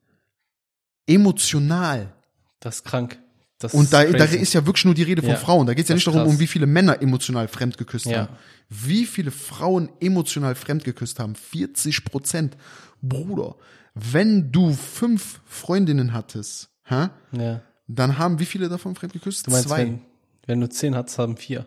emotional. 1.07 2.13
Das 2.59 2.75
ist 2.77 2.83
krank. 2.83 3.19
Das 3.63 3.73
Und 3.73 3.91
da, 3.93 4.01
ist 4.01 4.19
da 4.19 4.25
ist 4.25 4.53
ja 4.53 4.65
wirklich 4.65 4.85
nur 4.85 4.93
die 4.93 5.03
Rede 5.03 5.21
von 5.21 5.31
Ja, 5.31 5.37
Frauen. 5.37 5.65
Da 5.67 5.73
geht 5.73 5.85
es 5.85 5.89
ja 5.89 5.95
das 5.95 5.99
nicht 5.99 6.07
darum, 6.07 6.21
krass. 6.23 6.33
um 6.33 6.39
wie 6.39 6.47
viele 6.47 6.65
Männer 6.65 7.01
emotional 7.01 7.47
fremdgeküsst 7.47 8.05
Ja. 8.05 8.21
haben. 8.23 8.35
Wie 8.69 9.05
viele 9.05 9.31
Frauen 9.31 9.89
emotional 9.99 10.55
fremdgeküsst 10.55 11.19
haben? 11.19 11.35
40 11.35 12.05
Prozent. 12.05 12.57
Bruder, 13.01 13.55
wenn 13.93 14.51
du 14.51 14.73
fünf 14.73 15.41
Freundinnen 15.45 16.13
hattest, 16.13 16.69
hä, 16.85 17.07
Ja. 17.31 17.61
dann 17.87 18.17
haben 18.17 18.39
wie 18.39 18.45
viele 18.45 18.69
davon 18.69 18.95
fremdgeküsst? 18.95 19.47
Du 19.47 19.51
meinst, 19.51 19.67
zwei. 19.67 19.77
wenn, 19.79 20.01
wenn 20.47 20.61
du 20.61 20.69
zehn 20.69 20.95
hast, 20.95 21.17
haben 21.19 21.37
vier. 21.37 21.65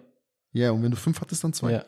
Ja, 0.53 0.70
und 0.70 0.82
wenn 0.82 0.90
du 0.90 0.97
fünf 0.97 1.20
hattest, 1.20 1.44
dann 1.44 1.53
zwei. 1.53 1.72
Ja. 1.72 1.84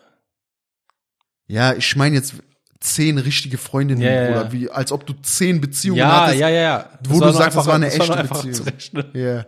Ja, 1.47 1.73
ich 1.75 1.97
meine 1.97 2.17
jetzt 2.17 2.35
zehn 2.81 3.19
richtige 3.19 3.59
Freundinnen, 3.59 4.03
Ja, 4.03 4.11
ja, 4.13 4.27
Bruder, 4.29 4.45
ja. 4.45 4.53
wie, 4.53 4.71
als 4.71 4.93
ob 4.93 5.07
du 5.07 5.15
zehn 5.23 5.61
Beziehungen 5.61 5.99
Ja, 5.99 6.23
hattest. 6.27 6.41
ja, 6.41 6.49
ja, 6.49 6.61
ja. 6.61 6.91
wo 7.09 7.09
Das 7.15 7.19
du 7.19 7.25
war 7.25 7.33
sagst, 7.33 7.57
das 7.57 7.67
war 7.67 7.75
eine 7.75 7.87
nur 7.87 7.95
echte 7.95 8.17
einfach 8.17 8.45
Beziehung. 8.45 8.69
Ja. 9.15 9.47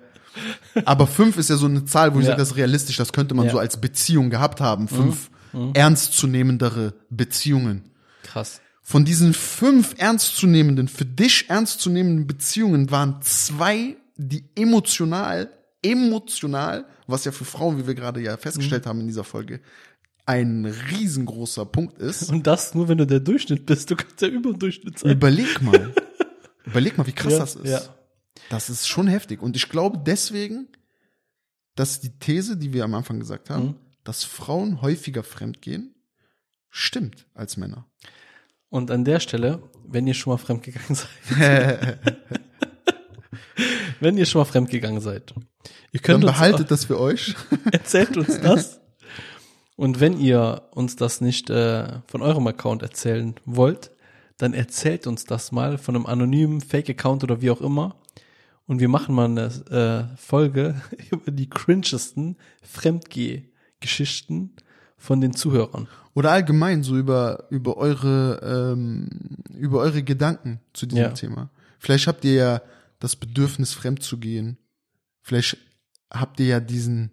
Aber 0.85 1.07
fünf 1.07 1.37
ist 1.39 1.51
ja 1.51 1.57
so 1.57 1.67
eine 1.67 1.85
Zahl, 1.85 2.15
wo 2.15 2.19
ich 2.19 2.25
Ja. 2.25 2.31
sage, 2.33 2.39
das 2.43 2.51
ist 2.53 2.57
realistisch, 2.57 2.97
das 2.97 3.13
könnte 3.13 3.35
man 3.35 3.47
Ja. 3.47 3.53
so 3.53 3.59
als 3.59 3.81
Beziehung 3.81 4.31
gehabt 4.31 4.61
haben. 4.61 4.89
Fünf 4.89 5.31
ernstzunehmendere 5.75 6.95
Beziehungen. 7.11 7.91
Krass. 8.23 8.61
Von 8.83 9.05
diesen 9.05 9.35
fünf 9.35 9.95
ernstzunehmenden, 9.99 10.89
für 10.89 11.05
dich 11.05 11.49
ernstzunehmenden 11.49 12.27
Beziehungen 12.27 12.91
waren 12.91 13.21
zwei, 13.23 13.97
die 14.17 14.45
emotional, 14.57 15.49
emotional, 15.83 16.85
was 17.07 17.25
ja 17.25 17.33
für 17.33 17.45
Frauen, 17.45 17.79
wie 17.79 17.87
wir 17.87 17.95
gerade 17.95 18.21
ja 18.21 18.37
festgestellt 18.37 18.87
haben 18.87 19.01
in 19.01 19.07
dieser 19.09 19.25
Folge, 19.25 19.61
ein 20.27 20.65
riesengroßer 20.91 21.67
Punkt 21.67 21.99
ist. 21.99 22.31
Und 22.31 22.47
das 22.47 22.75
nur, 22.75 22.89
wenn 22.89 22.99
du 22.99 23.07
der 23.07 23.21
Durchschnitt 23.21 23.67
bist. 23.67 23.91
Du 23.91 23.97
kannst 23.97 24.21
ja 24.21 24.29
über 24.29 24.53
Durchschnitt 24.53 24.99
sein. 24.99 25.13
Überleg 25.13 25.61
mal. 25.63 25.93
Überleg 26.65 26.97
mal, 26.99 27.07
wie 27.07 27.13
krass 27.13 27.33
Ja, 27.33 27.39
das 27.41 27.57
ist. 27.57 27.69
ja. 27.69 27.81
Das 28.51 28.69
ist 28.69 28.87
schon 28.89 29.07
heftig. 29.07 29.41
Und 29.41 29.57
ich 29.57 29.69
glaube 29.71 29.99
deswegen, 30.05 30.69
dass 31.77 32.01
die 32.01 32.19
These, 32.19 32.57
die 32.59 32.73
wir 32.75 32.85
am 32.85 32.95
Anfang 32.95 33.19
gesagt 33.19 33.49
haben, 33.49 33.65
Mhm. 33.69 33.77
dass 34.05 34.25
Frauen 34.25 34.83
häufiger 34.83 35.23
fremdgehen, 35.23 35.95
stimmt 36.69 37.27
als 37.33 37.57
Männer. 37.57 37.87
Und 38.69 38.91
an 38.91 39.05
der 39.05 39.21
Stelle, 39.21 39.63
wenn 39.87 40.07
ihr 40.07 40.15
schon 40.15 40.33
mal 40.33 40.37
fremdgegangen 40.39 40.95
seid, 40.95 41.09
wenn 44.01 44.17
ihr 44.19 44.27
schon 44.27 44.41
mal 44.41 44.45
fremdgegangen 44.45 45.01
seid, 45.01 45.33
ihr 45.93 46.01
Dann 46.01 46.03
könnt 46.03 46.25
uns, 46.25 46.33
behaltet 46.33 46.71
das 46.71 46.85
für 46.85 46.99
euch. 47.01 47.35
erzählt 47.73 48.17
uns 48.17 48.41
das. 48.41 48.81
Und 49.77 50.01
wenn 50.01 50.19
ihr 50.19 50.69
uns 50.73 50.97
das 50.97 51.21
nicht 51.21 51.51
äh, 51.51 52.01
von 52.07 52.21
eurem 52.23 52.47
Account 52.47 52.83
erzählen 52.83 53.35
wollt, 53.45 53.91
dann 54.37 54.55
erzählt 54.55 55.07
uns 55.07 55.25
das 55.25 55.53
mal 55.53 55.79
von 55.79 55.95
einem 55.97 56.07
anonymen 56.07 56.61
Fake-Account 56.61 57.25
oder 57.25 57.41
wie 57.43 57.51
auch 57.51 57.61
immer. 57.61 57.97
Und 58.71 58.79
wir 58.79 58.89
machen 58.89 59.17
mal 59.17 59.25
eine 59.25 59.47
äh, 60.13 60.17
Folge 60.17 60.81
über 61.11 61.33
die 61.33 61.51
cringesten 61.51 62.37
Fremdgeh-Geschichten 62.63 64.53
von 64.97 65.21
den 65.21 65.35
Zuhörern. 65.35 65.89
Oder 66.15 66.31
allgemein 66.31 66.85
so 66.85 66.97
über, 66.97 67.47
über 67.51 67.77
eure, 67.79 68.73
ähm, 68.73 69.09
über 69.59 69.81
eure 69.81 70.05
Gedanken 70.05 70.61
zu 70.73 70.87
diesem 70.87 71.03
Ja. 71.03 71.11
Thema. 71.11 71.51
Vielleicht 71.81 72.07
habt 72.07 72.25
ihr 72.25 72.35
ja 72.35 72.63
das 73.01 73.17
Bedürfnis, 73.17 73.73
fremd 73.73 74.05
zu 74.05 74.19
gehen. 74.19 74.57
Vielleicht 75.21 75.57
habt 76.09 76.39
ihr 76.39 76.47
ja 76.47 76.61
diesen, 76.61 77.11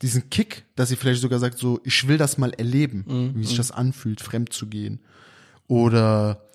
diesen 0.00 0.30
Kick, 0.30 0.64
dass 0.76 0.90
ihr 0.90 0.96
vielleicht 0.96 1.20
sogar 1.20 1.40
sagt, 1.40 1.58
so, 1.58 1.80
ich 1.84 2.08
will 2.08 2.16
das 2.16 2.38
mal 2.38 2.54
erleben, 2.54 3.04
Mhm, 3.06 3.34
wie 3.34 3.44
sich 3.44 3.58
das 3.58 3.70
anfühlt, 3.70 4.22
fremd 4.22 4.54
zu 4.54 4.66
gehen. 4.66 5.00
Oder 5.66 6.49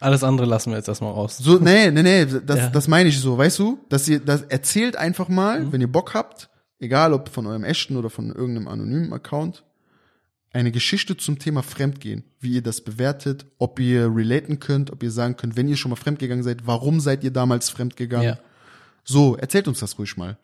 Alles 0.00 0.22
andere 0.22 0.46
lassen 0.46 0.70
wir 0.70 0.76
jetzt 0.76 0.88
erstmal 0.88 1.12
raus. 1.12 1.38
so, 1.38 1.58
nee, 1.58 1.90
nee, 1.90 2.02
nee, 2.02 2.24
das, 2.26 2.56
Ja. 2.58 2.68
das 2.70 2.86
meine 2.88 3.08
ich 3.08 3.18
so, 3.20 3.36
weißt 3.36 3.58
du? 3.58 3.78
Dass 3.88 4.06
ihr, 4.08 4.20
das 4.20 4.42
erzählt 4.42 4.96
einfach 4.96 5.28
mal, 5.28 5.60
Mhm. 5.64 5.72
wenn 5.72 5.80
ihr 5.80 5.90
Bock 5.90 6.14
habt, 6.14 6.48
egal 6.78 7.12
ob 7.12 7.28
von 7.30 7.46
eurem 7.46 7.64
echten 7.64 7.96
oder 7.96 8.08
von 8.10 8.28
irgendeinem 8.32 8.68
anonymen 8.68 9.12
Account, 9.12 9.64
eine 10.52 10.70
Geschichte 10.72 11.16
zum 11.16 11.38
Thema 11.38 11.62
Fremdgehen, 11.62 12.24
wie 12.40 12.52
ihr 12.54 12.62
das 12.62 12.80
bewertet, 12.80 13.46
ob 13.58 13.78
ihr 13.80 14.06
relaten 14.14 14.60
könnt, 14.60 14.90
ob 14.90 15.02
ihr 15.02 15.10
sagen 15.10 15.36
könnt, 15.36 15.56
wenn 15.56 15.68
ihr 15.68 15.76
schon 15.76 15.90
mal 15.90 15.96
fremdgegangen 15.96 16.42
seid, 16.42 16.66
warum 16.66 17.00
seid 17.00 17.22
ihr 17.24 17.30
damals 17.32 17.68
fremdgegangen? 17.68 18.26
Ja. 18.26 18.38
So, 19.04 19.36
erzählt 19.36 19.68
uns 19.68 19.80
das 19.80 19.98
ruhig 19.98 20.16
mal. 20.16 20.38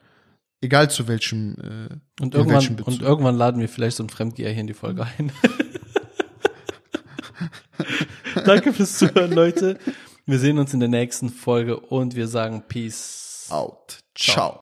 Egal 0.60 0.90
zu 0.90 1.06
welchem, 1.08 1.56
äh, 1.60 2.22
Und 2.22 2.34
irgendwann, 2.34 2.54
welchem 2.62 2.76
und 2.84 3.02
irgendwann 3.02 3.36
laden 3.36 3.60
wir 3.60 3.68
vielleicht 3.68 3.96
so 3.98 4.02
einen 4.02 4.10
Fremdgeher 4.10 4.50
hier 4.50 4.60
in 4.62 4.66
die 4.66 4.74
Folge 4.74 5.06
ein. 5.18 5.30
Danke 8.44 8.72
fürs 8.72 8.98
Zuhören, 8.98 9.32
Leute. 9.32 9.78
Wir 10.26 10.38
sehen 10.38 10.58
uns 10.58 10.72
in 10.72 10.80
der 10.80 10.88
nächsten 10.88 11.28
Folge 11.28 11.78
und 11.78 12.14
wir 12.16 12.28
sagen 12.28 12.64
Peace. 12.68 13.48
out. 13.50 13.98
Ciao. 14.14 14.52